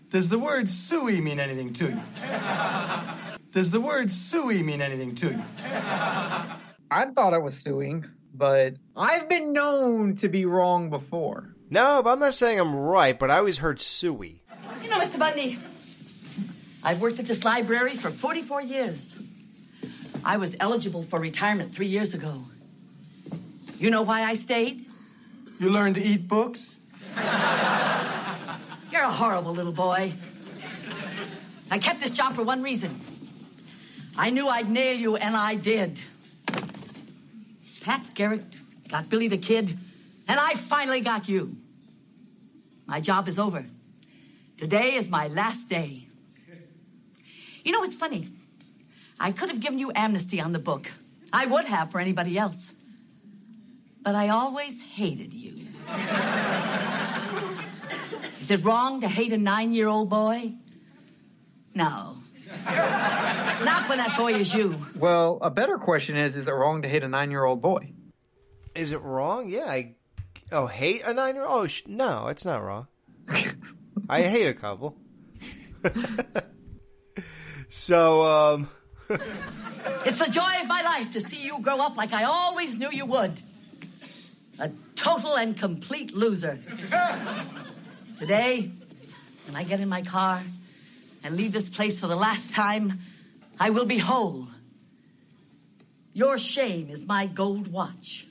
Does 0.09 0.29
the 0.29 0.39
word 0.39 0.69
suey 0.69 1.19
mean 1.19 1.41
anything 1.41 1.73
to 1.73 1.89
you? 1.89 2.01
Does 3.51 3.71
the 3.71 3.81
word 3.81 4.09
suey 4.09 4.63
mean 4.63 4.81
anything 4.81 5.15
to 5.15 5.31
you? 5.31 5.43
I 6.89 7.07
thought 7.13 7.33
it 7.33 7.43
was 7.43 7.59
suing, 7.59 8.05
but 8.33 8.75
I've 8.95 9.27
been 9.27 9.51
known 9.51 10.15
to 10.15 10.29
be 10.29 10.45
wrong 10.45 10.89
before. 10.89 11.57
No, 11.69 12.01
but 12.03 12.13
I'm 12.13 12.19
not 12.19 12.33
saying 12.33 12.59
I'm 12.59 12.75
right, 12.75 13.17
but 13.17 13.29
I 13.29 13.37
always 13.37 13.59
heard 13.59 13.79
suey. 13.79 14.41
You 14.83 14.89
know, 14.89 14.99
Mr. 14.99 15.19
Bundy, 15.19 15.59
I've 16.83 17.01
worked 17.01 17.19
at 17.19 17.25
this 17.25 17.43
library 17.43 17.95
for 17.95 18.09
44 18.09 18.61
years. 18.61 19.15
I 20.23 20.37
was 20.37 20.55
eligible 20.59 21.03
for 21.03 21.19
retirement 21.19 21.73
three 21.73 21.87
years 21.87 22.13
ago. 22.13 22.43
You 23.77 23.89
know 23.91 24.01
why 24.01 24.23
I 24.23 24.33
stayed? 24.33 24.85
You 25.59 25.69
learned 25.69 25.95
to 25.95 26.01
eat 26.01 26.27
books? 26.27 26.79
You're 27.15 29.03
a 29.03 29.11
horrible 29.11 29.53
little 29.53 29.71
boy. 29.71 30.13
I 31.69 31.77
kept 31.77 31.99
this 31.99 32.11
job 32.11 32.33
for 32.33 32.43
one 32.43 32.63
reason. 32.63 32.99
I 34.17 34.31
knew 34.31 34.47
I'd 34.47 34.69
nail 34.69 34.97
you, 34.97 35.15
and 35.15 35.35
I 35.35 35.55
did. 35.55 36.01
Pat 37.81 38.13
Garrett 38.15 38.43
got 38.89 39.07
Billy 39.07 39.27
the 39.27 39.37
Kid, 39.37 39.77
and 40.29 40.39
I 40.39 40.53
finally 40.53 41.01
got 41.01 41.27
you. 41.27 41.57
My 42.85 43.01
job 43.01 43.27
is 43.27 43.37
over. 43.37 43.65
Today 44.57 44.95
is 44.95 45.09
my 45.09 45.27
last 45.27 45.67
day. 45.67 46.07
You 47.65 47.73
know, 47.73 47.83
it's 47.83 47.95
funny. 47.95 48.29
I 49.19 49.33
could 49.33 49.49
have 49.49 49.59
given 49.59 49.79
you 49.79 49.91
amnesty 49.93 50.39
on 50.39 50.53
the 50.53 50.59
book. 50.59 50.89
I 51.33 51.45
would 51.45 51.65
have 51.65 51.91
for 51.91 51.99
anybody 51.99 52.37
else. 52.37 52.73
But 54.01 54.15
I 54.15 54.29
always 54.29 54.79
hated 54.79 55.33
you. 55.33 55.67
Is 58.39 58.49
it 58.49 58.63
wrong 58.63 59.01
to 59.01 59.09
hate 59.09 59.33
a 59.33 59.37
nine 59.37 59.73
year 59.73 59.87
old 59.87 60.09
boy? 60.09 60.53
No. 61.75 62.19
Not 62.65 63.89
when 63.89 63.97
that 63.97 64.15
boy 64.17 64.33
is 64.33 64.53
you. 64.53 64.83
Well, 64.95 65.39
a 65.41 65.51
better 65.51 65.77
question 65.77 66.17
is: 66.17 66.35
Is 66.35 66.47
it 66.47 66.51
wrong 66.51 66.81
to 66.81 66.87
hate 66.87 67.03
a 67.03 67.07
nine-year-old 67.07 67.61
boy? 67.61 67.91
Is 68.75 68.91
it 68.91 69.01
wrong? 69.01 69.49
Yeah, 69.49 69.65
I. 69.65 69.95
Oh, 70.51 70.65
hate 70.67 71.03
a 71.05 71.13
nine 71.13 71.35
year 71.35 71.45
old? 71.45 71.65
Oh, 71.65 71.67
sh- 71.67 71.83
no, 71.85 72.27
it's 72.27 72.43
not 72.45 72.63
wrong. 72.63 72.87
I 74.09 74.23
hate 74.23 74.47
a 74.47 74.53
couple. 74.53 74.95
so, 77.69 78.23
um. 78.23 78.69
It's 80.05 80.19
the 80.19 80.29
joy 80.29 80.61
of 80.61 80.67
my 80.67 80.81
life 80.81 81.11
to 81.11 81.21
see 81.21 81.43
you 81.43 81.59
grow 81.61 81.79
up 81.79 81.97
like 81.97 82.13
I 82.13 82.23
always 82.23 82.75
knew 82.75 82.89
you 82.91 83.05
would. 83.05 83.41
A 84.59 84.69
total 84.95 85.35
and 85.35 85.57
complete 85.57 86.13
loser. 86.13 86.59
Today, 88.17 88.71
when 89.45 89.55
I 89.55 89.63
get 89.63 89.79
in 89.79 89.89
my 89.89 90.01
car 90.01 90.41
and 91.23 91.35
leave 91.35 91.51
this 91.51 91.69
place 91.69 91.99
for 91.99 92.07
the 92.07 92.15
last 92.15 92.51
time, 92.51 92.99
I 93.59 93.71
will 93.71 93.85
be 93.85 93.97
whole. 93.97 94.47
Your 96.13 96.37
shame 96.37 96.89
is 96.89 97.05
my 97.05 97.25
gold 97.27 97.67
watch. 97.67 98.25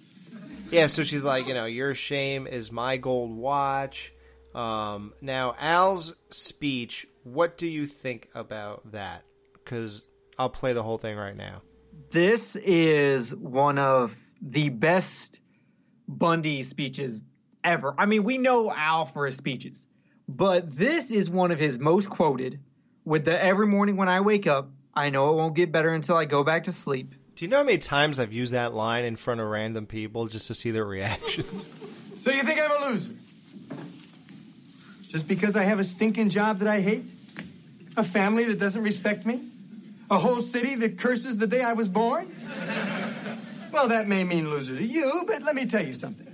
Yeah, 0.70 0.88
so 0.88 1.02
she's 1.02 1.24
like, 1.24 1.48
you 1.48 1.54
know, 1.54 1.64
your 1.64 1.94
shame 1.94 2.46
is 2.46 2.70
my 2.70 2.98
gold 2.98 3.34
watch. 3.34 4.12
Um, 4.54 5.14
now, 5.22 5.54
Al's 5.58 6.14
speech, 6.30 7.06
what 7.24 7.56
do 7.56 7.66
you 7.66 7.86
think 7.86 8.28
about 8.34 8.92
that? 8.92 9.24
Because 9.54 10.06
I'll 10.38 10.50
play 10.50 10.74
the 10.74 10.82
whole 10.82 10.98
thing 10.98 11.16
right 11.16 11.36
now. 11.36 11.62
This 12.10 12.54
is 12.54 13.34
one 13.34 13.78
of 13.78 14.18
the 14.42 14.68
best 14.68 15.40
Bundy 16.06 16.62
speeches 16.62 17.22
ever. 17.64 17.94
I 17.96 18.04
mean, 18.04 18.24
we 18.24 18.36
know 18.36 18.70
Al 18.70 19.06
for 19.06 19.26
his 19.26 19.36
speeches, 19.36 19.86
but 20.28 20.70
this 20.70 21.10
is 21.10 21.30
one 21.30 21.50
of 21.50 21.58
his 21.58 21.78
most 21.78 22.10
quoted. 22.10 22.60
With 23.06 23.24
the 23.24 23.42
every 23.42 23.66
morning 23.66 23.96
when 23.96 24.10
I 24.10 24.20
wake 24.20 24.46
up, 24.46 24.70
I 24.94 25.08
know 25.08 25.32
it 25.32 25.36
won't 25.36 25.56
get 25.56 25.72
better 25.72 25.94
until 25.94 26.16
I 26.16 26.26
go 26.26 26.44
back 26.44 26.64
to 26.64 26.72
sleep. 26.72 27.14
Do 27.38 27.44
you 27.44 27.48
know 27.48 27.58
how 27.58 27.62
many 27.62 27.78
times 27.78 28.18
I've 28.18 28.32
used 28.32 28.52
that 28.52 28.74
line 28.74 29.04
in 29.04 29.14
front 29.14 29.40
of 29.40 29.46
random 29.46 29.86
people 29.86 30.26
just 30.26 30.48
to 30.48 30.56
see 30.56 30.72
their 30.72 30.84
reactions? 30.84 31.68
So 32.16 32.32
you 32.32 32.42
think 32.42 32.60
I'm 32.60 32.72
a 32.72 32.86
loser? 32.88 33.12
Just 35.02 35.28
because 35.28 35.54
I 35.54 35.62
have 35.62 35.78
a 35.78 35.84
stinking 35.84 36.30
job 36.30 36.58
that 36.58 36.66
I 36.66 36.80
hate? 36.80 37.04
A 37.96 38.02
family 38.02 38.42
that 38.46 38.58
doesn't 38.58 38.82
respect 38.82 39.24
me? 39.24 39.40
A 40.10 40.18
whole 40.18 40.40
city 40.40 40.74
that 40.74 40.98
curses 40.98 41.36
the 41.36 41.46
day 41.46 41.62
I 41.62 41.74
was 41.74 41.86
born? 41.86 42.28
Well, 43.70 43.86
that 43.86 44.08
may 44.08 44.24
mean 44.24 44.50
loser 44.50 44.76
to 44.76 44.84
you, 44.84 45.22
but 45.28 45.42
let 45.42 45.54
me 45.54 45.64
tell 45.66 45.86
you 45.86 45.94
something. 45.94 46.26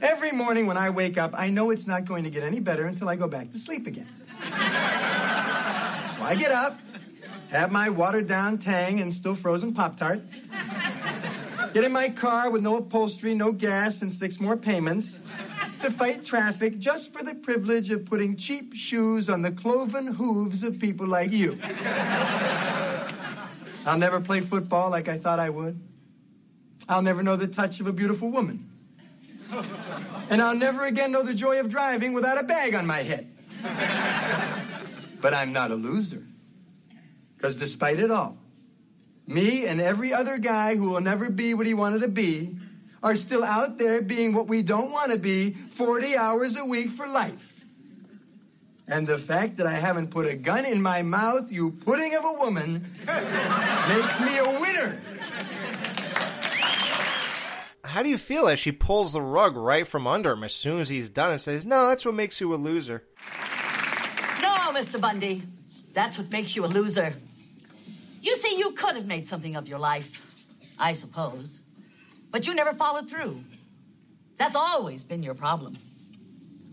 Every 0.00 0.32
morning 0.32 0.66
when 0.66 0.78
I 0.78 0.88
wake 0.88 1.18
up, 1.18 1.32
I 1.36 1.50
know 1.50 1.68
it's 1.68 1.86
not 1.86 2.06
going 2.06 2.24
to 2.24 2.30
get 2.30 2.42
any 2.42 2.58
better 2.58 2.86
until 2.86 3.10
I 3.10 3.16
go 3.16 3.28
back 3.28 3.52
to 3.52 3.58
sleep 3.58 3.86
again. 3.86 4.08
So 4.40 6.22
I 6.22 6.36
get 6.38 6.52
up, 6.52 6.78
have 7.58 7.70
my 7.70 7.88
watered 7.88 8.26
down 8.26 8.58
Tang 8.58 9.00
and 9.00 9.14
still 9.14 9.34
frozen 9.34 9.72
Pop 9.72 9.96
Tart, 9.96 10.20
get 11.72 11.84
in 11.84 11.92
my 11.92 12.08
car 12.08 12.50
with 12.50 12.62
no 12.62 12.76
upholstery, 12.76 13.34
no 13.34 13.52
gas, 13.52 14.02
and 14.02 14.12
six 14.12 14.40
more 14.40 14.56
payments 14.56 15.20
to 15.78 15.90
fight 15.90 16.24
traffic 16.24 16.78
just 16.78 17.12
for 17.12 17.22
the 17.22 17.34
privilege 17.34 17.90
of 17.90 18.04
putting 18.06 18.36
cheap 18.36 18.74
shoes 18.74 19.30
on 19.30 19.42
the 19.42 19.52
cloven 19.52 20.06
hooves 20.06 20.64
of 20.64 20.78
people 20.78 21.06
like 21.06 21.30
you. 21.30 21.58
I'll 23.86 23.98
never 23.98 24.20
play 24.20 24.40
football 24.40 24.90
like 24.90 25.08
I 25.08 25.18
thought 25.18 25.38
I 25.38 25.50
would. 25.50 25.78
I'll 26.88 27.02
never 27.02 27.22
know 27.22 27.36
the 27.36 27.46
touch 27.46 27.80
of 27.80 27.86
a 27.86 27.92
beautiful 27.92 28.30
woman. 28.30 28.68
And 30.30 30.42
I'll 30.42 30.56
never 30.56 30.86
again 30.86 31.12
know 31.12 31.22
the 31.22 31.34
joy 31.34 31.60
of 31.60 31.68
driving 31.68 32.14
without 32.14 32.38
a 32.38 32.42
bag 32.42 32.74
on 32.74 32.86
my 32.86 33.02
head. 33.02 33.30
But 35.20 35.34
I'm 35.34 35.52
not 35.52 35.70
a 35.70 35.74
loser. 35.74 36.22
Because 37.44 37.56
despite 37.56 37.98
it 37.98 38.10
all, 38.10 38.38
me 39.26 39.66
and 39.66 39.78
every 39.78 40.14
other 40.14 40.38
guy 40.38 40.76
who 40.76 40.88
will 40.88 41.02
never 41.02 41.28
be 41.28 41.52
what 41.52 41.66
he 41.66 41.74
wanted 41.74 42.00
to 42.00 42.08
be 42.08 42.56
are 43.02 43.14
still 43.14 43.44
out 43.44 43.76
there 43.76 44.00
being 44.00 44.32
what 44.32 44.46
we 44.46 44.62
don't 44.62 44.90
want 44.90 45.12
to 45.12 45.18
be 45.18 45.50
40 45.52 46.16
hours 46.16 46.56
a 46.56 46.64
week 46.64 46.88
for 46.88 47.06
life. 47.06 47.52
And 48.88 49.06
the 49.06 49.18
fact 49.18 49.58
that 49.58 49.66
I 49.66 49.74
haven't 49.74 50.08
put 50.08 50.26
a 50.26 50.34
gun 50.34 50.64
in 50.64 50.80
my 50.80 51.02
mouth, 51.02 51.52
you 51.52 51.72
pudding 51.72 52.14
of 52.14 52.24
a 52.24 52.32
woman, 52.32 52.90
makes 53.88 54.20
me 54.20 54.38
a 54.38 54.58
winner. 54.58 55.02
How 57.84 58.02
do 58.02 58.08
you 58.08 58.16
feel 58.16 58.48
as 58.48 58.58
she 58.58 58.72
pulls 58.72 59.12
the 59.12 59.20
rug 59.20 59.54
right 59.54 59.86
from 59.86 60.06
under 60.06 60.32
him 60.32 60.44
as 60.44 60.54
soon 60.54 60.80
as 60.80 60.88
he's 60.88 61.10
done 61.10 61.32
and 61.32 61.40
says, 61.42 61.66
No, 61.66 61.88
that's 61.88 62.06
what 62.06 62.14
makes 62.14 62.40
you 62.40 62.54
a 62.54 62.56
loser? 62.56 63.04
No, 64.40 64.72
Mr. 64.72 64.98
Bundy. 64.98 65.42
That's 65.94 66.18
what 66.18 66.30
makes 66.30 66.56
you 66.56 66.64
a 66.64 66.66
loser. 66.66 67.14
You 68.24 68.36
see, 68.36 68.56
you 68.56 68.70
could 68.70 68.96
have 68.96 69.04
made 69.04 69.26
something 69.26 69.54
of 69.54 69.68
your 69.68 69.78
life, 69.78 70.26
I 70.78 70.94
suppose. 70.94 71.60
But 72.30 72.46
you 72.46 72.54
never 72.54 72.72
followed 72.72 73.06
through. 73.06 73.38
That's 74.38 74.56
always 74.56 75.04
been 75.04 75.22
your 75.22 75.34
problem. 75.34 75.76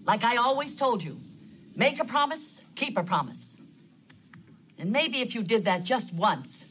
Like 0.05 0.23
I 0.23 0.37
always 0.37 0.77
told 0.77 1.03
you 1.03 1.17
make 1.75 1.99
a 1.99 2.05
promise, 2.05 2.61
keep 2.75 2.97
a 2.97 3.03
promise. 3.03 3.57
And 4.79 4.93
maybe 4.93 5.19
if 5.19 5.35
you 5.35 5.43
did 5.43 5.65
that 5.65 5.83
just 5.83 6.13
once, 6.13 6.67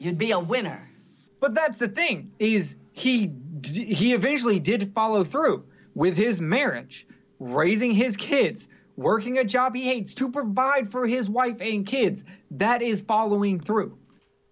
you'd 0.00 0.18
be 0.18 0.32
a 0.32 0.40
winner. 0.40 0.90
But 1.38 1.54
that's 1.54 1.78
the 1.78 1.86
thing 1.86 2.32
is 2.40 2.74
he 2.94 3.30
he 3.64 4.12
eventually 4.12 4.58
did 4.58 4.92
follow 4.92 5.22
through 5.22 5.64
with 5.94 6.16
his 6.16 6.40
marriage, 6.40 7.06
raising 7.38 7.92
his 7.92 8.16
kids, 8.16 8.66
working 8.96 9.38
a 9.38 9.44
job 9.44 9.76
he 9.76 9.84
hates 9.84 10.16
to 10.16 10.28
provide 10.28 10.90
for 10.90 11.06
his 11.06 11.30
wife 11.30 11.60
and 11.60 11.86
kids. 11.86 12.24
That 12.50 12.82
is 12.82 13.02
following 13.02 13.60
through. 13.60 13.96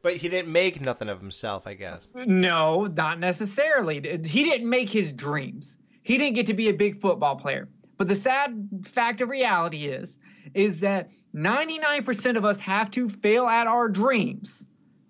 But 0.05 0.19
he 0.19 0.29
didn't 0.29 0.53
make 0.53 0.83
nothing 0.83 1.09
of 1.09 1.19
himself, 1.19 1.67
I 1.67 1.73
guess. 1.73 2.07
No, 2.15 2.85
not 2.85 3.19
necessarily. 3.19 3.95
He 3.95 4.45
didn't 4.45 4.69
make 4.69 4.91
his 4.91 5.11
dreams. 5.11 5.79
He 6.03 6.19
didn't 6.19 6.35
get 6.35 6.49
to 6.49 6.53
be 6.53 6.69
a 6.69 6.75
big 6.75 7.01
football 7.01 7.37
player. 7.37 7.71
But 7.97 8.09
the 8.09 8.15
sad 8.15 8.69
fact 8.85 9.23
of 9.23 9.31
reality 9.31 9.87
is 9.87 10.19
is 10.53 10.81
that 10.81 11.09
99% 11.35 12.37
of 12.37 12.45
us 12.45 12.61
have 12.61 12.91
to 12.91 13.09
fail 13.09 13.47
at 13.47 13.67
our 13.67 13.89
dreams 13.89 14.67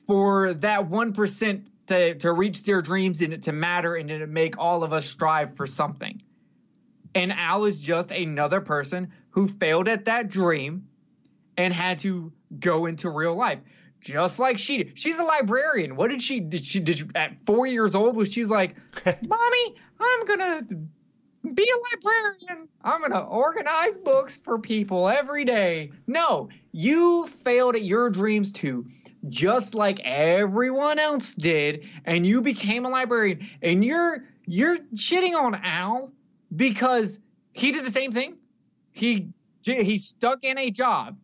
for 0.07 0.55
that 0.55 0.89
1% 0.89 1.67
to, 1.89 2.15
to 2.15 2.33
reach 2.33 2.63
their 2.63 2.81
dreams 2.81 3.21
and 3.21 3.33
it 3.33 3.43
to 3.43 3.53
matter 3.53 3.97
and 3.97 4.09
to 4.11 4.29
make 4.29 4.59
all 4.59 4.85
of 4.85 4.93
us 4.93 5.07
strive 5.07 5.57
for 5.57 5.67
something. 5.67 6.23
And 7.17 7.33
Al 7.33 7.65
is 7.65 7.81
just 7.81 8.13
another 8.13 8.61
person 8.61 9.11
who 9.31 9.49
failed 9.49 9.89
at 9.89 10.05
that 10.05 10.29
dream 10.29 10.87
and 11.57 11.75
had 11.75 11.99
to 12.01 12.33
go 12.61 12.87
into 12.87 13.11
real 13.11 13.35
life. 13.35 13.59
Just 14.05 14.39
like 14.39 14.59
she 14.59 14.77
did. 14.77 14.99
She's 14.99 15.19
a 15.19 15.25
librarian. 15.25 15.97
What 15.97 16.11
did 16.11 16.21
she 16.21 16.39
did 16.41 16.65
she 16.65 16.81
did 16.81 17.17
at 17.17 17.37
four 17.47 17.67
years 17.67 17.95
old 17.95 18.15
was 18.17 18.31
she's 18.31 18.51
like, 18.51 18.77
Mommy, 19.27 19.75
I'm 19.99 20.27
gonna 20.27 20.63
be 21.55 21.71
a 21.71 21.97
librarian. 21.97 22.69
I'm 22.83 23.01
going 23.01 23.13
to 23.13 23.21
organize 23.21 23.97
books 23.99 24.37
for 24.37 24.59
people 24.59 25.09
every 25.09 25.45
day. 25.45 25.93
No, 26.07 26.51
you 26.71 27.27
failed 27.27 27.77
at 27.77 27.83
your 27.83 28.11
dreams 28.11 28.53
too, 28.53 28.87
just 29.27 29.75
like 29.75 30.01
everyone 30.05 30.99
else 30.99 31.35
did, 31.35 31.89
and 32.05 32.27
you 32.27 32.43
became 32.43 32.85
a 32.85 32.91
librarian. 32.91 33.49
And 33.63 33.83
you're 33.83 34.25
you're 34.45 34.77
shitting 34.95 35.35
on 35.35 35.55
Al 35.55 36.13
because 36.55 37.19
he 37.55 37.73
did 37.73 37.87
the 37.87 37.91
same 37.91 38.13
thing. 38.13 38.39
He 38.93 39.31
he's 39.63 40.05
stuck 40.07 40.45
in 40.45 40.59
a 40.59 40.71
job 40.71 41.17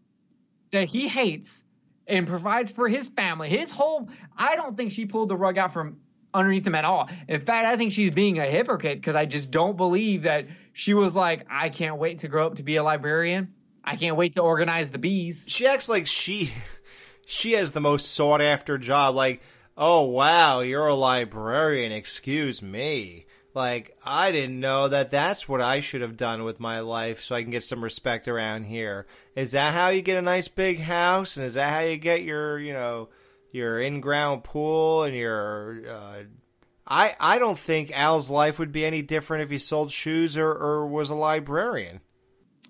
that 0.70 0.88
he 0.88 1.08
hates 1.08 1.62
and 2.10 2.26
provides 2.26 2.72
for 2.72 2.88
his 2.88 3.08
family. 3.08 3.48
His 3.48 3.70
whole 3.70 4.08
I 4.36 4.56
don't 4.56 4.76
think 4.76 4.92
she 4.92 5.06
pulled 5.06 5.28
the 5.28 5.36
rug 5.36 5.56
out 5.58 5.72
from 5.72 5.98
underneath 6.32 6.66
him 6.66 6.74
at 6.74 6.84
all. 6.84 7.08
In 7.28 7.40
fact, 7.40 7.66
I 7.66 7.76
think 7.76 7.92
she's 7.92 8.10
being 8.10 8.38
a 8.38 8.46
hypocrite 8.46 8.98
because 8.98 9.16
I 9.16 9.26
just 9.26 9.50
don't 9.50 9.76
believe 9.76 10.22
that 10.22 10.46
she 10.72 10.94
was 10.94 11.14
like, 11.14 11.46
I 11.50 11.68
can't 11.68 11.98
wait 11.98 12.20
to 12.20 12.28
grow 12.28 12.46
up 12.46 12.56
to 12.56 12.62
be 12.62 12.76
a 12.76 12.82
librarian. 12.82 13.54
I 13.82 13.96
can't 13.96 14.16
wait 14.16 14.34
to 14.34 14.42
organize 14.42 14.90
the 14.90 14.98
bees. 14.98 15.44
She 15.48 15.66
acts 15.66 15.88
like 15.88 16.06
she 16.06 16.52
she 17.26 17.52
has 17.52 17.72
the 17.72 17.80
most 17.80 18.12
sought 18.12 18.42
after 18.42 18.78
job. 18.78 19.14
Like, 19.14 19.42
oh 19.76 20.02
wow, 20.02 20.60
you're 20.60 20.86
a 20.86 20.94
librarian. 20.94 21.92
Excuse 21.92 22.62
me. 22.62 23.26
Like, 23.52 23.96
I 24.04 24.30
didn't 24.30 24.60
know 24.60 24.88
that 24.88 25.10
that's 25.10 25.48
what 25.48 25.60
I 25.60 25.80
should 25.80 26.02
have 26.02 26.16
done 26.16 26.44
with 26.44 26.60
my 26.60 26.80
life 26.80 27.20
so 27.20 27.34
I 27.34 27.42
can 27.42 27.50
get 27.50 27.64
some 27.64 27.82
respect 27.82 28.28
around 28.28 28.64
here. 28.64 29.06
Is 29.34 29.52
that 29.52 29.74
how 29.74 29.88
you 29.88 30.02
get 30.02 30.18
a 30.18 30.22
nice 30.22 30.48
big 30.48 30.80
house? 30.80 31.36
And 31.36 31.44
is 31.44 31.54
that 31.54 31.72
how 31.72 31.80
you 31.80 31.96
get 31.96 32.22
your, 32.22 32.58
you 32.58 32.72
know, 32.72 33.08
your 33.52 33.80
in-ground 33.80 34.44
pool 34.44 35.02
and 35.02 35.14
your 35.14 35.82
uh, 35.88 36.22
I 36.86 37.14
I 37.20 37.38
don't 37.38 37.58
think 37.58 37.90
Al's 37.92 38.30
life 38.30 38.58
would 38.58 38.72
be 38.72 38.84
any 38.84 39.02
different 39.02 39.42
if 39.44 39.50
he 39.50 39.58
sold 39.58 39.92
shoes 39.92 40.36
or, 40.36 40.50
or 40.50 40.86
was 40.86 41.10
a 41.10 41.14
librarian. 41.14 42.00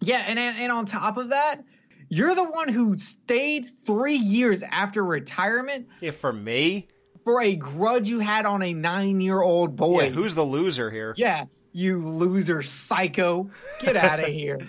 Yeah, 0.01 0.25
and 0.27 0.39
and 0.39 0.73
on 0.73 0.87
top 0.87 1.17
of 1.17 1.29
that, 1.31 1.65
you're 2.09 2.35
the 2.35 2.45
one 2.45 2.69
who 2.69 2.97
stayed 2.97 3.67
three 3.87 4.17
years 4.17 4.63
after 4.63 5.05
retirement. 5.05 5.89
Yeah, 6.01 6.13
for 6.13 6.33
me, 6.33 6.89
for 7.25 7.43
a 7.43 7.55
grudge 7.57 8.09
you 8.09 8.19
had 8.21 8.47
on 8.47 8.63
a 8.63 8.73
nine-year-old 8.73 9.77
boy. 9.77 10.05
Yeah, 10.05 10.11
who's 10.11 10.35
the 10.35 10.45
loser 10.45 10.91
here? 10.91 11.15
Yeah, 11.17 11.45
you 11.73 12.07
loser 12.09 12.63
psycho. 12.63 13.51
Get 13.81 13.97
out 13.97 14.21
of 14.21 14.27
here. 14.33 14.61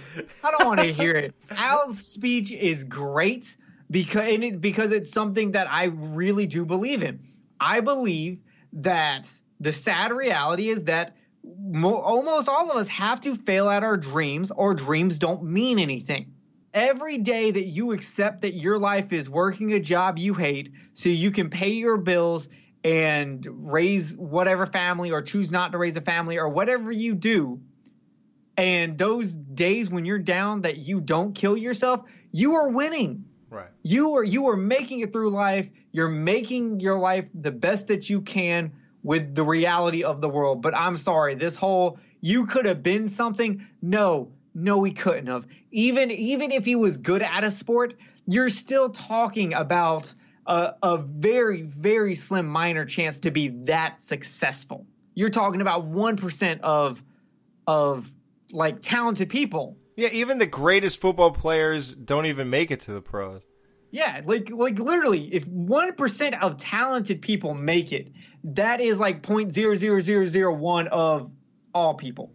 I 0.44 0.52
don't 0.52 0.66
want 0.66 0.80
to 0.82 0.92
hear 0.94 1.14
it. 1.16 1.34
Al's 1.50 2.00
speech 2.00 2.52
is 2.52 2.84
great 2.84 3.56
because 3.90 4.28
it, 4.28 4.62
because 4.62 4.92
it's 4.92 5.12
something 5.12 5.52
that 5.52 5.72
I 5.72 5.86
really 5.86 6.46
do 6.48 6.66
believe 6.66 7.04
in. 7.04 7.22
I 7.60 7.80
believe 7.82 8.40
that 8.74 9.32
the 9.60 9.74
sad 9.74 10.12
reality 10.12 10.70
is 10.70 10.86
that 10.86 11.16
mo- 11.44 12.00
almost 12.00 12.50
all 12.50 12.72
of 12.72 12.78
us 12.78 12.88
have 12.88 13.22
to 13.22 13.36
fail 13.36 13.70
at 13.70 13.84
our 13.84 13.98
dreams 13.98 14.52
or 14.52 14.74
dreams 14.74 15.20
don't 15.20 15.44
mean 15.44 15.78
anything. 15.80 16.34
Every 16.74 17.18
day 17.18 17.52
that 17.52 17.66
you 17.66 17.92
accept 17.92 18.42
that 18.42 18.54
your 18.54 18.80
life 18.80 19.12
is 19.12 19.30
working 19.30 19.74
a 19.74 19.80
job 19.80 20.18
you 20.18 20.34
hate 20.34 20.72
so 20.94 21.10
you 21.10 21.32
can 21.32 21.50
pay 21.50 21.72
your 21.72 21.98
bills 21.98 22.48
and 22.84 23.46
raise 23.50 24.16
whatever 24.16 24.66
family 24.66 25.12
or 25.12 25.22
choose 25.22 25.52
not 25.52 25.74
to 25.74 25.78
raise 25.78 25.98
a 25.98 26.02
family 26.02 26.38
or 26.38 26.48
whatever 26.48 26.92
you 26.92 27.14
do. 27.14 27.60
And 28.56 28.98
those 28.98 29.34
days 29.34 29.90
when 29.90 30.06
you're 30.06 30.20
down 30.20 30.62
that 30.62 30.78
you 30.78 31.02
don't 31.02 31.34
kill 31.34 31.58
yourself 31.58 32.06
you 32.32 32.56
are 32.56 32.70
winning. 32.70 33.26
Right. 33.50 33.68
you 33.84 34.14
are 34.14 34.24
you 34.24 34.48
are 34.48 34.56
making 34.56 35.02
it 35.02 35.12
through 35.12 35.32
life. 35.32 35.68
You're 35.92 36.08
making 36.08 36.80
your 36.80 36.98
life 37.00 37.26
the 37.34 37.52
best 37.52 37.90
that 37.90 38.10
you 38.10 38.22
can 38.22 38.72
with 39.04 39.36
the 39.36 39.44
reality 39.44 40.04
of 40.06 40.22
the 40.22 40.30
world. 40.30 40.62
But 40.62 40.74
i'm 40.74 40.96
sorry 40.96 41.36
this 41.36 41.56
whole 41.56 42.00
you 42.22 42.46
could 42.46 42.66
have 42.66 42.82
been 42.82 43.10
something? 43.10 43.68
No 43.82 44.32
no 44.54 44.84
he 44.84 44.92
couldn't 44.92 45.28
have 45.28 45.46
even 45.72 46.12
even 46.12 46.52
if 46.52 46.66
he 46.66 46.76
was 46.76 46.98
good 46.98 47.22
at 47.22 47.44
a 47.44 47.52
sport 47.52 47.96
you're 48.26 48.50
still 48.50 48.90
talking 48.90 49.54
about 49.54 50.14
a, 50.46 50.74
a 50.84 50.98
very 50.98 51.62
very 51.62 52.16
slim 52.16 52.48
minor 52.48 52.86
chance 52.86 53.20
to 53.20 53.32
be 53.32 53.48
that 53.66 54.02
successful 54.02 54.86
you're 55.14 55.30
talking 55.30 55.62
about 55.62 55.92
1% 55.92 56.60
of 56.62 57.04
of 57.68 58.12
like 58.52 58.82
talented 58.82 59.30
people 59.30 59.78
Yeah, 59.96 60.10
even 60.12 60.38
the 60.40 60.46
greatest 60.46 61.00
football 61.02 61.32
players 61.32 61.94
don't 61.94 62.26
even 62.26 62.50
make 62.50 62.72
it 62.72 62.80
to 62.82 62.94
the 62.94 63.02
pros. 63.02 63.42
Yeah, 63.92 64.22
like 64.26 64.50
like 64.50 64.80
literally, 64.80 65.34
if 65.34 65.46
one 65.46 65.94
percent 65.94 66.42
of 66.42 66.56
talented 66.58 67.22
people 67.22 67.54
make 67.54 67.92
it, 67.92 68.08
that 68.46 68.80
is 68.80 69.00
like 69.00 69.22
point 69.22 69.52
zero 69.52 69.76
zero 69.76 70.00
zero 70.00 70.26
zero 70.26 70.54
one 70.54 70.88
of 70.88 71.30
all 71.74 71.96
people. 71.96 72.32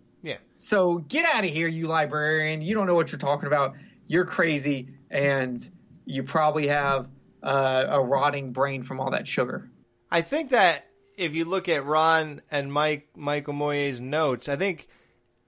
So 0.58 0.98
get 0.98 1.26
out 1.26 1.44
of 1.44 1.50
here, 1.50 1.68
you 1.68 1.86
librarian. 1.86 2.62
You 2.62 2.74
don't 2.74 2.86
know 2.86 2.94
what 2.94 3.12
you're 3.12 3.18
talking 3.18 3.46
about. 3.46 3.74
You're 4.06 4.24
crazy, 4.24 4.88
and 5.10 5.68
you 6.04 6.22
probably 6.22 6.68
have 6.68 7.08
uh, 7.42 7.84
a 7.88 8.00
rotting 8.00 8.52
brain 8.52 8.82
from 8.82 9.00
all 9.00 9.10
that 9.10 9.28
sugar. 9.28 9.68
I 10.10 10.22
think 10.22 10.50
that 10.50 10.86
if 11.16 11.34
you 11.34 11.44
look 11.44 11.68
at 11.68 11.84
Ron 11.84 12.42
and 12.50 12.72
Mike 12.72 13.08
Michael 13.16 13.54
Moye's 13.54 14.00
notes, 14.00 14.48
I 14.48 14.56
think 14.56 14.88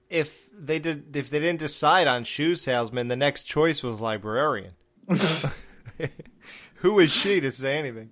if 0.09 0.49
they 0.53 0.79
did 0.79 1.15
if 1.15 1.29
they 1.29 1.39
didn't 1.39 1.59
decide 1.59 2.07
on 2.07 2.23
shoe 2.23 2.55
salesman, 2.55 3.07
the 3.07 3.15
next 3.15 3.45
choice 3.45 3.81
was 3.83 4.01
librarian. 4.01 4.73
Who 6.75 6.99
is 6.99 7.11
she 7.11 7.39
to 7.41 7.51
say 7.51 7.77
anything? 7.77 8.11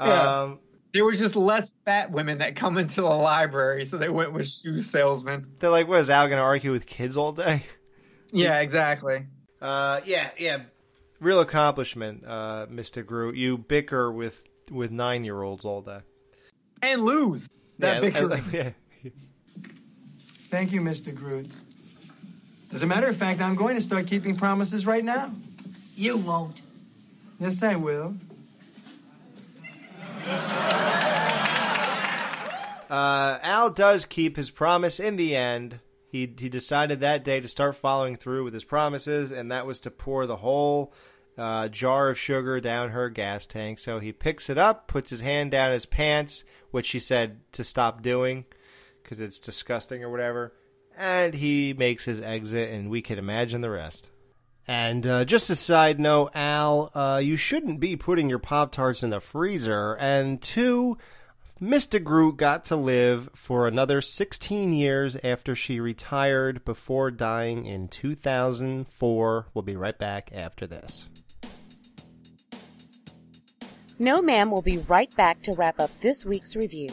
Yeah. 0.00 0.40
Um, 0.40 0.58
there 0.92 1.04
was 1.04 1.18
just 1.18 1.36
less 1.36 1.74
fat 1.84 2.10
women 2.10 2.38
that 2.38 2.56
come 2.56 2.78
into 2.78 3.00
the 3.02 3.08
library, 3.08 3.84
so 3.84 3.96
they 3.98 4.08
went 4.08 4.32
with 4.32 4.48
shoe 4.48 4.80
salesman. 4.80 5.46
they're 5.58 5.70
like, 5.70 5.88
"What 5.88 6.00
is 6.00 6.10
Al 6.10 6.26
going 6.26 6.38
to 6.38 6.42
argue 6.42 6.72
with 6.72 6.86
kids 6.86 7.16
all 7.16 7.32
day?" 7.32 7.64
Yeah, 8.34 8.60
exactly. 8.60 9.26
Uh, 9.60 10.00
yeah, 10.06 10.30
yeah. 10.38 10.62
Real 11.20 11.40
accomplishment, 11.40 12.24
uh, 12.26 12.64
Mister 12.70 13.02
Groot. 13.02 13.36
You 13.36 13.58
bicker 13.58 14.10
with 14.10 14.42
with 14.70 14.90
nine 14.90 15.22
year 15.24 15.42
olds 15.42 15.66
all 15.66 15.82
day. 15.82 15.98
And 16.80 17.02
lose 17.04 17.58
that 17.78 18.02
yeah, 18.02 18.10
bickering. 18.10 18.32
I- 18.32 18.42
yeah. 18.56 18.70
Thank 20.48 20.72
you, 20.72 20.80
Mr. 20.80 21.14
Groot. 21.14 21.50
As 22.72 22.82
a 22.82 22.86
matter 22.86 23.06
of 23.06 23.16
fact, 23.18 23.40
I'm 23.42 23.54
going 23.54 23.74
to 23.76 23.82
start 23.82 24.06
keeping 24.06 24.34
promises 24.34 24.86
right 24.86 25.04
now. 25.04 25.30
You 25.94 26.16
won't. 26.16 26.62
Yes, 27.38 27.62
I 27.62 27.76
will. 27.76 28.14
Uh, 32.92 33.38
Al 33.42 33.70
does 33.70 34.04
keep 34.04 34.36
his 34.36 34.50
promise 34.50 35.00
in 35.00 35.16
the 35.16 35.34
end. 35.34 35.80
He 36.08 36.30
he 36.38 36.50
decided 36.50 37.00
that 37.00 37.24
day 37.24 37.40
to 37.40 37.48
start 37.48 37.76
following 37.76 38.16
through 38.16 38.44
with 38.44 38.52
his 38.52 38.64
promises, 38.64 39.30
and 39.30 39.50
that 39.50 39.66
was 39.66 39.80
to 39.80 39.90
pour 39.90 40.26
the 40.26 40.36
whole 40.36 40.92
uh, 41.38 41.68
jar 41.68 42.10
of 42.10 42.18
sugar 42.18 42.60
down 42.60 42.90
her 42.90 43.08
gas 43.08 43.46
tank. 43.46 43.78
So 43.78 43.98
he 43.98 44.12
picks 44.12 44.50
it 44.50 44.58
up, 44.58 44.88
puts 44.88 45.08
his 45.08 45.22
hand 45.22 45.50
down 45.50 45.72
his 45.72 45.86
pants, 45.86 46.44
which 46.70 46.84
she 46.84 47.00
said 47.00 47.40
to 47.52 47.64
stop 47.64 48.02
doing 48.02 48.44
because 49.02 49.20
it's 49.20 49.40
disgusting 49.40 50.04
or 50.04 50.10
whatever, 50.10 50.52
and 50.94 51.32
he 51.32 51.72
makes 51.72 52.04
his 52.04 52.20
exit, 52.20 52.70
and 52.70 52.90
we 52.90 53.00
can 53.00 53.18
imagine 53.18 53.62
the 53.62 53.70
rest. 53.70 54.10
And 54.66 55.06
uh, 55.06 55.24
just 55.24 55.50
a 55.50 55.56
side 55.56 55.98
note, 55.98 56.30
Al, 56.34 56.90
uh, 56.94 57.20
you 57.22 57.36
shouldn't 57.36 57.80
be 57.80 57.96
putting 57.96 58.28
your 58.28 58.38
Pop 58.38 58.72
Tarts 58.72 59.02
in 59.02 59.10
the 59.10 59.20
freezer. 59.20 59.94
And 59.94 60.40
two, 60.40 60.98
Mr. 61.60 62.02
Groot 62.02 62.36
got 62.36 62.64
to 62.66 62.76
live 62.76 63.28
for 63.34 63.66
another 63.66 64.00
16 64.00 64.72
years 64.72 65.16
after 65.22 65.54
she 65.54 65.80
retired 65.80 66.64
before 66.64 67.10
dying 67.10 67.66
in 67.66 67.88
2004. 67.88 69.46
We'll 69.54 69.62
be 69.62 69.76
right 69.76 69.98
back 69.98 70.30
after 70.32 70.66
this. 70.66 71.08
No 73.98 74.20
Ma'am 74.20 74.50
will 74.50 74.62
be 74.62 74.78
right 74.78 75.14
back 75.16 75.42
to 75.42 75.52
wrap 75.52 75.78
up 75.78 75.90
this 76.00 76.24
week's 76.24 76.56
review. 76.56 76.88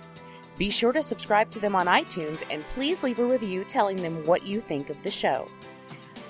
Be 0.56 0.70
sure 0.70 0.92
to 0.92 1.02
subscribe 1.02 1.50
to 1.50 1.58
them 1.58 1.74
on 1.74 1.86
iTunes 1.86 2.42
and 2.50 2.62
please 2.70 3.02
leave 3.02 3.18
a 3.18 3.24
review 3.24 3.64
telling 3.64 3.96
them 3.96 4.24
what 4.24 4.46
you 4.46 4.60
think 4.60 4.88
of 4.88 5.02
the 5.02 5.10
show. 5.10 5.46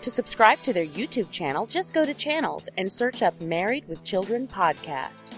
To 0.02 0.10
subscribe 0.10 0.58
to 0.60 0.72
their 0.72 0.86
YouTube 0.86 1.30
channel, 1.30 1.66
just 1.66 1.92
go 1.94 2.04
to 2.04 2.14
channels 2.14 2.68
and 2.76 2.90
search 2.90 3.22
up 3.22 3.40
Married 3.40 3.86
with 3.88 4.02
Children 4.04 4.46
podcast. 4.46 5.32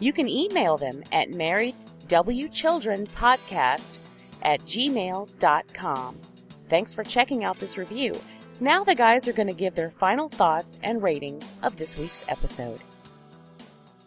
You 0.00 0.12
can 0.12 0.28
email 0.28 0.76
them 0.76 1.02
at 1.12 1.30
marriedwchildrenpodcast 1.30 3.98
at 4.42 4.60
gmail.com. 4.60 6.20
Thanks 6.68 6.94
for 6.94 7.04
checking 7.04 7.44
out 7.44 7.58
this 7.58 7.78
review. 7.78 8.14
Now 8.60 8.84
the 8.84 8.94
guys 8.94 9.28
are 9.28 9.34
going 9.34 9.48
to 9.48 9.54
give 9.54 9.74
their 9.74 9.90
final 9.90 10.30
thoughts 10.30 10.78
and 10.82 11.02
ratings 11.02 11.52
of 11.62 11.76
this 11.76 11.98
week's 11.98 12.26
episode. 12.30 12.80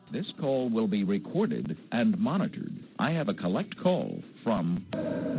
This 0.10 0.32
call 0.32 0.70
will 0.70 0.88
be 0.88 1.04
recorded 1.04 1.78
and 1.91 2.18
monitored. 2.18 2.74
I 2.97 3.12
have 3.12 3.30
a 3.30 3.36
collect 3.36 3.78
call 3.78 4.24
from 4.43 4.84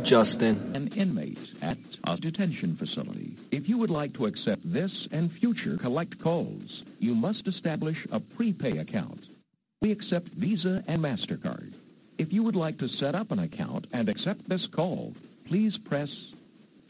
Justin, 0.01 0.71
an 0.75 0.87
inmate 0.95 1.53
at 1.61 1.77
a 2.07 2.15
detention 2.15 2.77
facility. 2.77 3.35
If 3.51 3.67
you 3.67 3.77
would 3.79 3.89
like 3.89 4.13
to 4.13 4.27
accept 4.27 4.61
this 4.63 5.09
and 5.11 5.29
future 5.29 5.75
collect 5.75 6.17
calls, 6.17 6.85
you 6.99 7.13
must 7.13 7.47
establish 7.47 8.07
a 8.13 8.21
prepay 8.21 8.77
account. 8.77 9.27
We 9.81 9.91
accept 9.91 10.29
Visa 10.29 10.85
and 10.87 11.03
MasterCard. 11.03 11.73
If 12.17 12.31
you 12.31 12.43
would 12.43 12.55
like 12.55 12.77
to 12.77 12.87
set 12.87 13.13
up 13.13 13.31
an 13.31 13.39
account 13.39 13.87
and 13.91 14.07
accept 14.07 14.47
this 14.47 14.67
call, 14.67 15.13
please 15.45 15.77
press 15.77 16.31
4. 16.31 16.40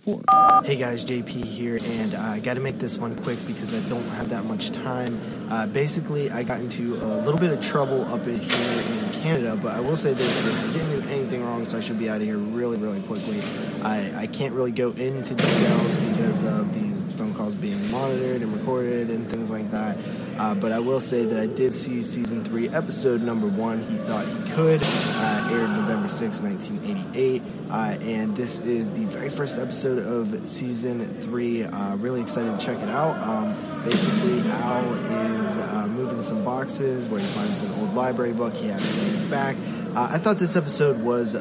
Hey 0.03 0.77
guys, 0.77 1.05
JP 1.05 1.29
here, 1.29 1.77
and 1.79 2.15
I 2.15 2.39
got 2.39 2.55
to 2.55 2.59
make 2.59 2.79
this 2.79 2.97
one 2.97 3.15
quick 3.17 3.37
because 3.45 3.71
I 3.71 3.87
don't 3.87 4.01
have 4.15 4.29
that 4.29 4.45
much 4.45 4.71
time. 4.71 5.15
Uh, 5.47 5.67
basically, 5.67 6.31
I 6.31 6.41
got 6.41 6.59
into 6.59 6.95
a 6.95 7.21
little 7.21 7.39
bit 7.39 7.51
of 7.51 7.63
trouble 7.63 8.01
up 8.05 8.25
in 8.25 8.39
here 8.39 8.81
in 8.81 9.13
Canada, 9.21 9.59
but 9.61 9.75
I 9.75 9.79
will 9.79 9.95
say 9.95 10.15
this: 10.15 10.43
that 10.43 10.53
I 10.55 10.73
didn't 10.73 11.01
do 11.01 11.09
anything 11.09 11.43
wrong, 11.45 11.67
so 11.67 11.77
I 11.77 11.81
should 11.81 11.99
be 11.99 12.09
out 12.09 12.17
of 12.17 12.23
here 12.23 12.37
really, 12.37 12.79
really 12.79 12.99
quickly. 13.03 13.41
I, 13.83 14.11
I 14.21 14.25
can't 14.25 14.55
really 14.55 14.71
go 14.71 14.89
into 14.89 15.35
details 15.35 15.97
because 15.97 16.43
of 16.45 16.73
these 16.73 17.05
phone 17.05 17.35
calls 17.35 17.53
being 17.53 17.91
monitored 17.91 18.41
and 18.41 18.57
recorded 18.57 19.11
and 19.11 19.29
things 19.29 19.51
like 19.51 19.69
that. 19.69 19.97
Uh, 20.41 20.55
but 20.55 20.71
I 20.71 20.79
will 20.79 20.99
say 20.99 21.23
that 21.23 21.39
I 21.39 21.45
did 21.45 21.75
see 21.75 22.01
season 22.01 22.43
three, 22.43 22.67
episode 22.67 23.21
number 23.21 23.45
one. 23.45 23.77
He 23.83 23.97
thought 23.97 24.25
he 24.25 24.51
could, 24.53 24.81
uh, 24.83 25.49
aired 25.51 25.69
November 25.69 26.07
6, 26.07 26.41
1988. 26.41 27.43
Uh, 27.69 27.75
and 28.01 28.35
this 28.35 28.59
is 28.59 28.89
the 28.89 29.05
very 29.05 29.29
first 29.29 29.59
episode 29.59 29.99
of 29.99 30.47
season 30.47 31.05
three. 31.05 31.63
Uh, 31.63 31.95
really 31.97 32.21
excited 32.21 32.57
to 32.57 32.65
check 32.65 32.79
it 32.79 32.89
out. 32.89 33.15
Um, 33.21 33.53
basically, 33.83 34.39
Al 34.49 34.91
is 35.35 35.59
uh, 35.59 35.85
moving 35.85 36.23
some 36.23 36.43
boxes 36.43 37.07
where 37.07 37.19
he 37.19 37.27
finds 37.27 37.61
an 37.61 37.71
old 37.79 37.93
library 37.93 38.33
book 38.33 38.55
he 38.55 38.69
has 38.69 38.99
laying 38.99 39.29
back. 39.29 39.55
Uh, 39.95 40.07
I 40.09 40.17
thought 40.17 40.39
this 40.39 40.55
episode 40.55 40.99
was 41.01 41.35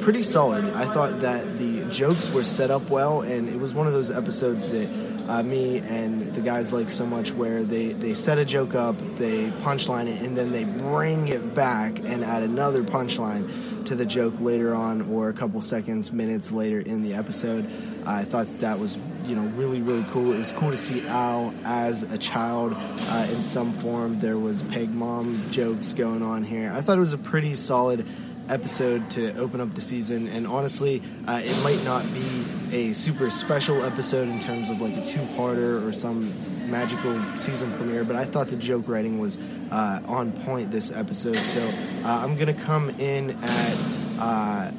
pretty 0.00 0.22
solid. 0.22 0.64
I 0.64 0.86
thought 0.86 1.20
that 1.20 1.58
the 1.58 1.84
jokes 1.90 2.30
were 2.30 2.44
set 2.44 2.70
up 2.70 2.88
well, 2.88 3.20
and 3.20 3.50
it 3.50 3.60
was 3.60 3.74
one 3.74 3.86
of 3.86 3.92
those 3.92 4.10
episodes 4.10 4.70
that 4.70 5.09
uh, 5.28 5.42
me 5.42 5.78
and 5.78 6.34
the 6.34 6.40
guys 6.40 6.72
like 6.72 6.90
so 6.90 7.06
much 7.06 7.32
where 7.32 7.62
they, 7.62 7.88
they 7.88 8.14
set 8.14 8.38
a 8.38 8.44
joke 8.44 8.74
up, 8.74 8.96
they 9.16 9.50
punchline 9.62 10.06
it, 10.06 10.22
and 10.22 10.36
then 10.36 10.52
they 10.52 10.64
bring 10.64 11.28
it 11.28 11.54
back 11.54 11.98
and 12.00 12.24
add 12.24 12.42
another 12.42 12.82
punchline 12.82 13.86
to 13.86 13.94
the 13.94 14.04
joke 14.04 14.34
later 14.40 14.74
on 14.74 15.02
or 15.10 15.28
a 15.28 15.32
couple 15.32 15.60
seconds, 15.62 16.12
minutes 16.12 16.52
later 16.52 16.80
in 16.80 17.02
the 17.02 17.14
episode. 17.14 17.70
I 18.06 18.24
thought 18.24 18.46
that 18.60 18.78
was, 18.78 18.98
you 19.24 19.34
know, 19.34 19.46
really, 19.56 19.80
really 19.80 20.04
cool. 20.10 20.32
It 20.32 20.38
was 20.38 20.52
cool 20.52 20.70
to 20.70 20.76
see 20.76 21.06
Al 21.06 21.54
as 21.64 22.02
a 22.04 22.18
child 22.18 22.74
uh, 22.76 23.26
in 23.30 23.42
some 23.42 23.72
form. 23.72 24.20
There 24.20 24.38
was 24.38 24.62
peg 24.62 24.90
mom 24.90 25.42
jokes 25.50 25.92
going 25.92 26.22
on 26.22 26.42
here. 26.42 26.72
I 26.74 26.80
thought 26.80 26.96
it 26.96 27.00
was 27.00 27.12
a 27.12 27.18
pretty 27.18 27.54
solid 27.54 28.06
episode 28.48 29.08
to 29.10 29.36
open 29.36 29.60
up 29.60 29.74
the 29.74 29.80
season, 29.80 30.26
and 30.28 30.46
honestly, 30.46 31.02
uh, 31.26 31.40
it 31.44 31.62
might 31.62 31.82
not 31.84 32.02
be 32.12 32.44
a 32.72 32.92
super 32.92 33.30
special 33.30 33.82
episode 33.82 34.28
in 34.28 34.40
terms 34.40 34.70
of 34.70 34.80
like 34.80 34.96
a 34.96 35.06
two-parter 35.06 35.86
or 35.86 35.92
some 35.92 36.32
magical 36.70 37.20
season 37.36 37.72
premiere, 37.72 38.04
but 38.04 38.16
I 38.16 38.24
thought 38.24 38.48
the 38.48 38.56
joke 38.56 38.86
writing 38.86 39.18
was 39.18 39.38
uh, 39.70 40.00
on 40.06 40.32
point 40.32 40.70
this 40.70 40.96
episode. 40.96 41.36
So 41.36 41.60
uh, 42.04 42.20
I'm 42.22 42.36
gonna 42.36 42.54
come 42.54 42.90
in 42.90 43.30
at 43.42 43.76
uh, 44.18 44.70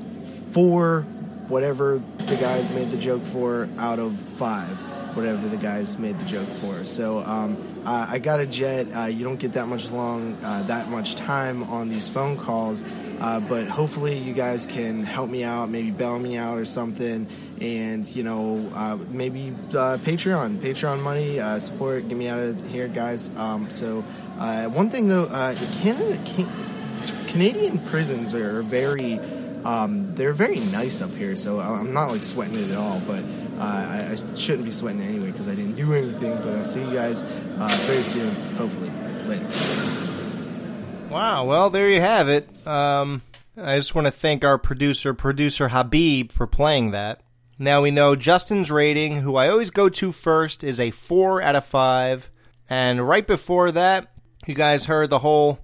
four, 0.51 1.01
whatever 1.47 2.01
the 2.17 2.35
guys 2.37 2.69
made 2.69 2.91
the 2.91 2.97
joke 2.97 3.25
for, 3.25 3.67
out 3.77 3.99
of 3.99 4.17
five, 4.17 4.77
whatever 5.17 5.47
the 5.49 5.57
guys 5.57 5.99
made 5.99 6.17
the 6.17 6.25
joke 6.25 6.47
for. 6.47 6.85
So 6.85 7.19
um, 7.19 7.57
uh, 7.85 8.07
I 8.09 8.19
got 8.19 8.39
a 8.39 8.45
jet. 8.45 8.87
Uh, 8.95 9.05
you 9.05 9.25
don't 9.25 9.39
get 9.39 9.53
that 9.53 9.67
much 9.67 9.91
long, 9.91 10.37
uh, 10.43 10.63
that 10.63 10.89
much 10.89 11.15
time 11.15 11.63
on 11.63 11.89
these 11.89 12.07
phone 12.07 12.37
calls. 12.37 12.83
But 13.19 13.67
hopefully, 13.67 14.17
you 14.17 14.33
guys 14.33 14.65
can 14.65 15.03
help 15.03 15.29
me 15.29 15.43
out, 15.43 15.69
maybe 15.69 15.91
bail 15.91 16.17
me 16.17 16.37
out 16.37 16.57
or 16.57 16.65
something, 16.65 17.27
and 17.61 18.07
you 18.07 18.23
know, 18.23 18.69
uh, 18.73 18.97
maybe 19.09 19.55
uh, 19.69 19.97
Patreon, 19.97 20.57
Patreon 20.57 20.99
money 21.01 21.39
uh, 21.39 21.59
support, 21.59 22.07
get 22.09 22.17
me 22.17 22.27
out 22.27 22.39
of 22.39 22.69
here, 22.69 22.87
guys. 22.87 23.29
Um, 23.37 23.69
so, 23.69 24.03
uh, 24.39 24.65
one 24.65 24.89
thing 24.89 25.07
though, 25.07 25.25
uh, 25.25 25.55
Canada, 25.79 26.19
can, 26.25 26.49
Canadian 27.27 27.77
prisons 27.79 28.33
are 28.33 28.63
very, 28.63 29.19
um, 29.63 30.13
they're 30.15 30.33
very 30.33 30.59
nice 30.59 31.01
up 31.01 31.11
here. 31.11 31.35
So 31.35 31.59
I'm 31.59 31.93
not 31.93 32.09
like 32.09 32.23
sweating 32.23 32.55
it 32.55 32.71
at 32.71 32.77
all, 32.77 32.99
but. 33.07 33.23
I, 33.61 34.13
I 34.13 34.35
shouldn't 34.35 34.65
be 34.65 34.71
sweating 34.71 35.01
anyway 35.01 35.27
because 35.27 35.47
I 35.47 35.53
didn't 35.53 35.75
do 35.75 35.93
anything, 35.93 36.35
but 36.37 36.55
I'll 36.55 36.65
see 36.65 36.81
you 36.83 36.93
guys 36.93 37.21
very 37.21 38.01
soon, 38.01 38.33
hopefully. 38.55 38.89
Later. 39.27 39.45
Wow. 41.11 41.45
Well, 41.45 41.69
there 41.69 41.87
you 41.87 42.01
have 42.01 42.27
it. 42.27 42.49
Um, 42.65 43.21
I 43.55 43.75
just 43.75 43.93
want 43.93 44.07
to 44.07 44.11
thank 44.11 44.43
our 44.43 44.57
producer, 44.57 45.13
producer 45.13 45.67
Habib, 45.67 46.31
for 46.31 46.47
playing 46.47 46.89
that. 46.89 47.21
Now 47.61 47.83
we 47.83 47.91
know 47.91 48.15
Justin's 48.15 48.71
rating, 48.71 49.17
who 49.17 49.35
I 49.35 49.47
always 49.47 49.69
go 49.69 49.87
to 49.87 50.11
first, 50.11 50.63
is 50.63 50.79
a 50.79 50.89
4 50.89 51.43
out 51.43 51.55
of 51.55 51.63
5. 51.63 52.31
And 52.67 53.07
right 53.07 53.27
before 53.27 53.71
that, 53.71 54.11
you 54.47 54.55
guys 54.55 54.85
heard 54.85 55.11
the 55.11 55.19
whole 55.19 55.59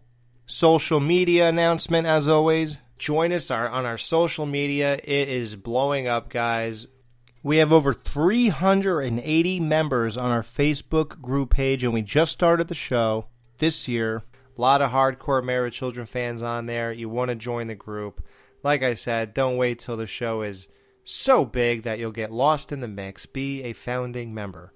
social 0.46 1.00
media 1.00 1.50
announcement, 1.50 2.06
as 2.06 2.28
always. 2.28 2.78
Join 3.00 3.32
us 3.32 3.50
on 3.50 3.88
our 3.88 3.98
social 3.98 4.46
media. 4.46 5.00
It 5.04 5.28
is 5.28 5.56
blowing 5.56 6.08
up, 6.08 6.30
guys. 6.30 6.86
We 7.42 7.58
have 7.58 7.74
over 7.74 7.96
380 7.96 9.60
members 9.60 10.18
on 10.18 10.30
our 10.30 10.44
Facebook 10.44 11.20
group 11.20 11.50
page, 11.50 11.84
and 11.84 11.96
we 11.96 12.04
just 12.04 12.32
started 12.32 12.68
the 12.68 12.76
show 12.76 13.26
this 13.58 13.88
year. 13.88 14.24
A 14.56 14.62
lot 14.62 14.84
of 14.84 14.92
hardcore 14.92 15.44
Married 15.44 15.74
Children 15.74 16.06
fans 16.06 16.44
on 16.44 16.68
there. 16.68 16.92
You 16.92 17.10
want 17.10 17.30
to 17.30 17.36
join 17.36 17.66
the 17.66 17.74
group. 17.74 18.24
Like 18.62 18.84
I 18.84 18.94
said, 18.94 19.34
don't 19.34 19.58
wait 19.58 19.80
till 19.80 19.98
the 19.98 20.06
show 20.06 20.44
is 20.44 20.68
so 21.10 21.46
big 21.46 21.84
that 21.84 22.00
you'll 22.00 22.12
get 22.12 22.34
lost 22.34 22.74
in 22.74 22.82
the 22.82 22.88
mix. 22.88 23.26
Be 23.26 23.64
a 23.64 23.72
founding 23.72 24.34
member. 24.34 24.74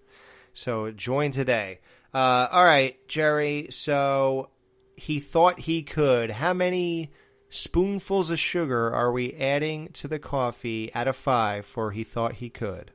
So 0.53 0.89
join 0.89 1.31
today. 1.31 1.81
Uh, 2.13 2.47
all 2.49 2.63
right, 2.63 2.95
Jerry. 3.09 3.67
So 3.69 4.49
he 4.95 5.19
thought 5.19 5.59
he 5.59 5.83
could. 5.83 6.31
How 6.31 6.53
many 6.53 7.11
spoonfuls 7.49 8.31
of 8.31 8.39
sugar 8.39 8.93
are 8.93 9.11
we 9.11 9.33
adding 9.33 9.89
to 9.89 10.07
the 10.07 10.19
coffee 10.19 10.89
out 10.95 11.09
of 11.09 11.17
five 11.17 11.65
for 11.65 11.91
he 11.91 12.05
thought 12.05 12.35
he 12.35 12.49
could? 12.49 12.91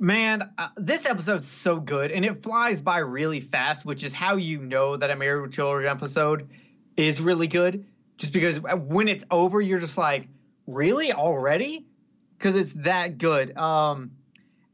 Man, 0.00 0.50
uh, 0.58 0.68
this 0.76 1.06
episode's 1.06 1.48
so 1.48 1.78
good 1.78 2.10
and 2.10 2.24
it 2.24 2.42
flies 2.42 2.80
by 2.80 2.98
really 2.98 3.40
fast, 3.40 3.84
which 3.84 4.02
is 4.02 4.12
how 4.12 4.34
you 4.34 4.62
know 4.62 4.96
that 4.96 5.10
a 5.10 5.16
Married 5.16 5.42
with 5.42 5.52
Children 5.52 5.86
episode 5.86 6.48
is 6.96 7.20
really 7.20 7.46
good. 7.46 7.86
Just 8.16 8.32
because 8.32 8.58
when 8.60 9.06
it's 9.06 9.24
over, 9.30 9.60
you're 9.60 9.78
just 9.78 9.96
like, 9.96 10.26
really 10.66 11.12
already? 11.12 11.86
Because 12.40 12.56
it's 12.56 12.72
that 12.72 13.18
good. 13.18 13.56
Um, 13.56 14.12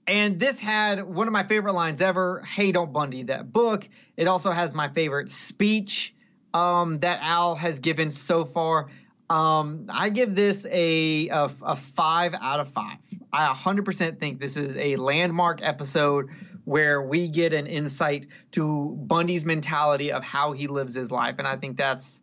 and 0.07 0.39
this 0.39 0.61
had 0.61 1.03
one 1.03 1.27
of 1.27 1.33
my 1.33 1.43
favorite 1.43 1.73
lines 1.73 2.01
ever. 2.01 2.43
Hey, 2.47 2.71
don't 2.71 2.93
Bundy 2.93 3.25
that 3.25 3.53
book. 3.53 3.89
It 4.17 4.29
also 4.29 4.53
has 4.53 4.73
my 4.73 4.89
favorite 4.89 5.31
speech 5.31 6.15
um, 6.55 7.01
that 7.01 7.19
Al 7.23 7.57
has 7.57 7.81
given 7.81 8.13
so 8.13 8.45
far. 8.45 8.89
Um, 9.29 9.87
I 9.93 10.11
give 10.11 10.37
this 10.37 10.65
a, 10.71 11.29
a 11.29 11.51
a 11.63 11.75
five 11.75 12.35
out 12.41 12.61
of 12.61 12.69
five. 12.69 12.99
I 13.33 13.53
100% 13.53 14.21
think 14.21 14.39
this 14.39 14.57
is 14.57 14.77
a 14.77 14.95
landmark 14.95 15.59
episode 15.61 16.29
where 16.65 17.03
we 17.03 17.27
get 17.27 17.53
an 17.53 17.67
insight 17.67 18.29
to 18.53 18.97
Bundy's 18.97 19.45
mentality 19.45 20.13
of 20.13 20.23
how 20.23 20.53
he 20.53 20.69
lives 20.69 20.95
his 20.95 21.11
life, 21.11 21.37
and 21.39 21.49
I 21.49 21.57
think 21.57 21.77
that's 21.77 22.23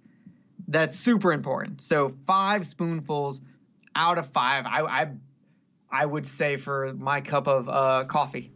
that's 0.70 0.98
super 0.98 1.34
important. 1.34 1.82
So 1.82 2.16
five 2.26 2.66
spoonfuls 2.66 3.42
out 3.94 4.18
of 4.18 4.28
five. 4.28 4.66
I 4.66 4.82
I, 4.82 5.12
I 5.94 6.08
would 6.08 6.26
say 6.26 6.58
for 6.58 6.92
my 6.94 7.22
cup 7.22 7.48
of 7.48 7.70
uh, 7.70 8.06
coffee. 8.06 8.52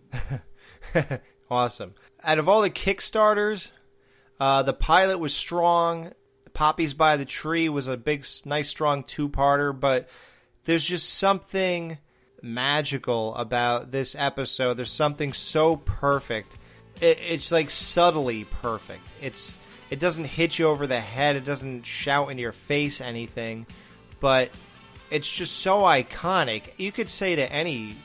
awesome. 1.51 1.93
Out 2.23 2.39
of 2.39 2.49
all 2.49 2.63
the 2.63 2.71
Kickstarters, 2.71 3.71
uh, 4.39 4.63
the 4.63 4.73
pilot 4.73 5.19
was 5.19 5.35
strong. 5.35 6.13
Poppy's 6.53 6.95
by 6.95 7.15
the 7.15 7.25
Tree 7.25 7.69
was 7.69 7.87
a 7.87 7.95
big, 7.95 8.25
nice, 8.43 8.69
strong 8.69 9.03
two-parter, 9.03 9.79
but 9.79 10.09
there's 10.65 10.83
just 10.83 11.13
something 11.13 11.99
magical 12.41 13.35
about 13.35 13.91
this 13.91 14.15
episode. 14.17 14.73
There's 14.73 14.91
something 14.91 15.31
so 15.31 15.75
perfect. 15.75 16.57
It, 16.99 17.19
it's 17.21 17.51
like 17.51 17.69
subtly 17.69 18.45
perfect. 18.45 19.07
It's 19.21 19.59
it 19.91 19.99
doesn't 19.99 20.25
hit 20.25 20.57
you 20.57 20.67
over 20.67 20.87
the 20.87 20.99
head. 20.99 21.35
It 21.35 21.45
doesn't 21.45 21.85
shout 21.85 22.31
in 22.31 22.39
your 22.39 22.51
face 22.51 22.99
anything, 22.99 23.67
but 24.19 24.49
it's 25.11 25.31
just 25.31 25.57
so 25.59 25.81
iconic. 25.81 26.71
You 26.77 26.91
could 26.91 27.09
say 27.09 27.35
to 27.35 27.51
any 27.51 27.95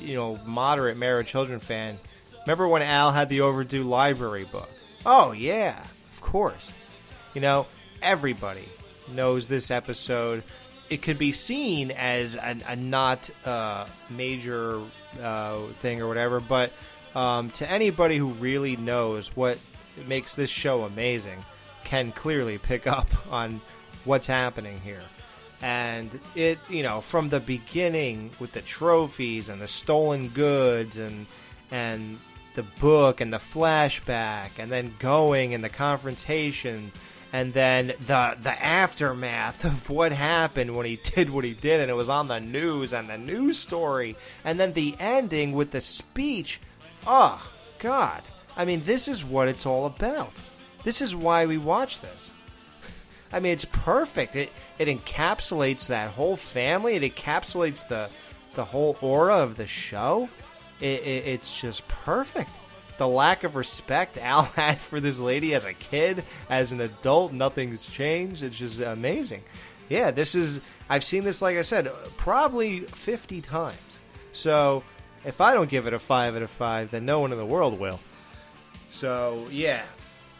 you 0.00 0.14
know 0.14 0.38
moderate 0.44 0.96
Married 0.96 1.26
Children 1.26 1.60
fan, 1.60 1.98
remember 2.46 2.68
when 2.68 2.82
Al 2.82 3.12
had 3.12 3.28
the 3.28 3.40
overdue 3.40 3.84
library 3.84 4.44
book? 4.44 4.68
Oh 5.04 5.32
yeah, 5.32 5.84
of 6.12 6.20
course. 6.20 6.72
You 7.34 7.40
know 7.40 7.66
everybody 8.02 8.68
knows 9.08 9.46
this 9.46 9.70
episode 9.70 10.42
it 10.88 11.02
could 11.02 11.18
be 11.18 11.32
seen 11.32 11.90
as 11.90 12.36
a, 12.36 12.56
a 12.68 12.76
not 12.76 13.28
uh, 13.44 13.86
major 14.10 14.80
uh, 15.20 15.58
thing 15.80 16.00
or 16.00 16.08
whatever, 16.08 16.40
but 16.40 16.72
um, 17.14 17.50
to 17.50 17.70
anybody 17.70 18.16
who 18.18 18.28
really 18.28 18.76
knows 18.76 19.34
what 19.36 19.58
makes 20.06 20.34
this 20.34 20.50
show 20.50 20.84
amazing, 20.84 21.44
can 21.84 22.12
clearly 22.12 22.58
pick 22.58 22.86
up 22.86 23.08
on 23.32 23.60
what's 24.04 24.26
happening 24.26 24.80
here. 24.80 25.02
And 25.62 26.18
it, 26.34 26.58
you 26.68 26.82
know, 26.82 27.00
from 27.00 27.30
the 27.30 27.40
beginning 27.40 28.32
with 28.38 28.52
the 28.52 28.60
trophies 28.60 29.48
and 29.48 29.60
the 29.60 29.68
stolen 29.68 30.28
goods 30.28 30.98
and 30.98 31.26
and 31.70 32.18
the 32.54 32.62
book 32.62 33.20
and 33.20 33.32
the 33.32 33.38
flashback 33.38 34.50
and 34.58 34.70
then 34.70 34.94
going 34.98 35.54
and 35.54 35.62
the 35.62 35.68
confrontation 35.68 36.92
and 37.32 37.52
then 37.52 37.88
the 38.00 38.36
the 38.40 38.64
aftermath 38.64 39.64
of 39.64 39.90
what 39.90 40.12
happened 40.12 40.74
when 40.74 40.86
he 40.86 40.96
did 41.14 41.30
what 41.30 41.44
he 41.44 41.52
did 41.52 41.80
and 41.80 41.90
it 41.90 41.94
was 41.94 42.08
on 42.08 42.28
the 42.28 42.40
news 42.40 42.92
and 42.92 43.08
the 43.08 43.18
news 43.18 43.58
story 43.58 44.16
and 44.44 44.58
then 44.58 44.72
the 44.72 44.94
ending 44.98 45.52
with 45.52 45.70
the 45.70 45.80
speech. 45.80 46.60
Oh 47.06 47.52
god. 47.78 48.22
I 48.56 48.64
mean 48.64 48.82
this 48.84 49.06
is 49.06 49.24
what 49.24 49.48
it's 49.48 49.66
all 49.66 49.86
about. 49.86 50.40
This 50.84 51.02
is 51.02 51.14
why 51.14 51.46
we 51.46 51.58
watch 51.58 52.00
this 52.00 52.32
i 53.32 53.40
mean 53.40 53.52
it's 53.52 53.66
perfect 53.66 54.36
it 54.36 54.52
it 54.78 54.88
encapsulates 54.88 55.88
that 55.88 56.10
whole 56.10 56.36
family 56.36 56.94
it 56.94 57.14
encapsulates 57.14 57.86
the 57.88 58.08
the 58.54 58.64
whole 58.64 58.96
aura 59.00 59.36
of 59.36 59.56
the 59.56 59.66
show 59.66 60.28
it, 60.80 61.00
it, 61.02 61.26
it's 61.26 61.58
just 61.60 61.86
perfect 61.88 62.50
the 62.98 63.08
lack 63.08 63.44
of 63.44 63.56
respect 63.56 64.18
Al 64.18 64.42
had 64.56 64.78
for 64.78 65.00
this 65.00 65.18
lady 65.18 65.54
as 65.54 65.64
a 65.64 65.74
kid, 65.74 66.24
as 66.48 66.72
an 66.72 66.80
adult, 66.80 67.32
nothing's 67.32 67.86
changed. 67.86 68.42
It's 68.42 68.56
just 68.56 68.80
amazing. 68.80 69.42
Yeah, 69.88 70.10
this 70.10 70.34
is. 70.34 70.60
I've 70.88 71.04
seen 71.04 71.24
this, 71.24 71.42
like 71.42 71.56
I 71.56 71.62
said, 71.62 71.90
probably 72.16 72.80
50 72.80 73.40
times. 73.40 73.76
So 74.32 74.82
if 75.24 75.40
I 75.40 75.54
don't 75.54 75.68
give 75.70 75.86
it 75.86 75.92
a 75.92 75.98
5 75.98 76.36
out 76.36 76.42
of 76.42 76.50
5, 76.50 76.90
then 76.90 77.04
no 77.04 77.20
one 77.20 77.32
in 77.32 77.38
the 77.38 77.46
world 77.46 77.78
will. 77.78 78.00
So, 78.90 79.48
yeah. 79.50 79.82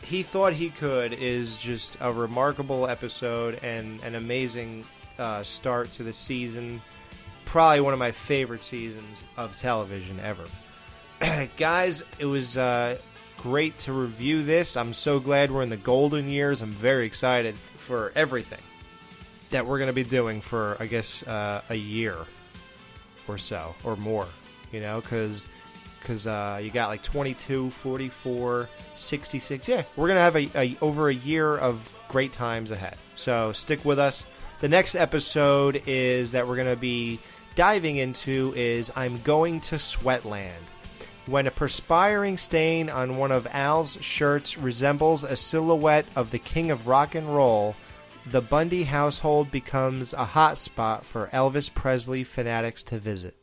He 0.03 0.23
thought 0.23 0.53
he 0.53 0.71
could 0.71 1.13
is 1.13 1.59
just 1.59 1.97
a 2.01 2.13
remarkable 2.13 2.87
episode 2.89 3.59
and 3.63 4.01
an 4.03 4.15
amazing 4.15 4.85
uh, 5.19 5.43
start 5.43 5.93
to 5.93 6.03
the 6.03 6.13
season. 6.13 6.81
Probably 7.45 7.81
one 7.81 7.93
of 7.93 7.99
my 7.99 8.13
favorite 8.13 8.63
seasons 8.63 9.19
of 9.37 9.57
television 9.57 10.21
ever. 10.21 10.45
guys, 11.57 12.05
it 12.19 12.27
was 12.27 12.57
uh, 12.57 12.99
great 13.39 13.79
to 13.79 13.93
review 13.93 14.43
this. 14.43 14.77
I'm 14.77 14.95
so 14.95 15.19
glad 15.19 15.51
we're 15.51 15.63
in 15.63 15.71
the 15.71 15.77
golden 15.77 16.29
years. 16.29 16.63
I'm 16.63 16.73
very 16.73 17.07
excited 17.07 17.57
for 17.77 18.13
everything 18.15 18.61
that 19.51 19.67
we're 19.67 19.79
going 19.79 19.89
to 19.89 19.95
be 19.95 20.05
doing 20.05 20.41
for, 20.41 20.77
I 20.81 20.87
guess, 20.87 21.23
uh, 21.23 21.63
a 21.69 21.75
year 21.75 22.17
or 23.29 23.39
so 23.39 23.75
or 23.85 23.97
more. 23.97 24.27
You 24.73 24.81
know, 24.81 25.01
because 25.01 25.47
because 26.07 26.25
uh, 26.29 26.61
you 26.63 26.71
got 26.71 26.89
like 26.89 27.03
22, 27.03 27.71
44, 27.71 28.69
66. 28.95 29.69
Yeah, 29.69 29.83
we're 29.97 30.07
gonna 30.07 30.21
have 30.21 30.37
a, 30.37 30.49
a, 30.55 30.77
over 30.81 31.09
a 31.09 31.15
year 31.15 31.57
of 31.57 31.97
great 32.09 32.33
times 32.33 32.71
ahead. 32.71 32.97
So 33.17 33.53
stick 33.53 33.85
with 33.85 33.99
us. 33.99 34.25
The 34.61 34.69
next 34.69 34.95
episode 34.95 35.83
is 35.85 36.31
that 36.31 36.47
we're 36.47 36.57
gonna 36.57 36.77
be 36.77 37.19
diving 37.57 37.97
into 37.97 38.53
is 38.55 38.93
I'm 38.95 39.21
going 39.23 39.61
to 39.63 39.77
Sweatland. 39.77 40.53
When 41.27 41.49
a 41.49 41.51
perspiring 41.51 42.39
stain 42.39 42.89
on 42.89 43.17
one 43.17 43.33
of 43.33 43.49
Al's 43.51 43.99
shirts 44.01 44.57
resembles 44.57 45.25
a 45.25 45.35
silhouette 45.35 46.07
of 46.15 46.31
the 46.31 46.39
king 46.39 46.71
of 46.71 46.87
rock 46.87 47.17
and 47.17 47.35
roll, 47.35 47.75
the 48.25 48.41
Bundy 48.41 48.85
household 48.85 49.51
becomes 49.51 50.13
a 50.13 50.25
hotspot 50.25 51.03
for 51.03 51.29
Elvis 51.33 51.73
Presley 51.73 52.23
fanatics 52.23 52.85
to 52.85 53.01
visit. 53.01 53.35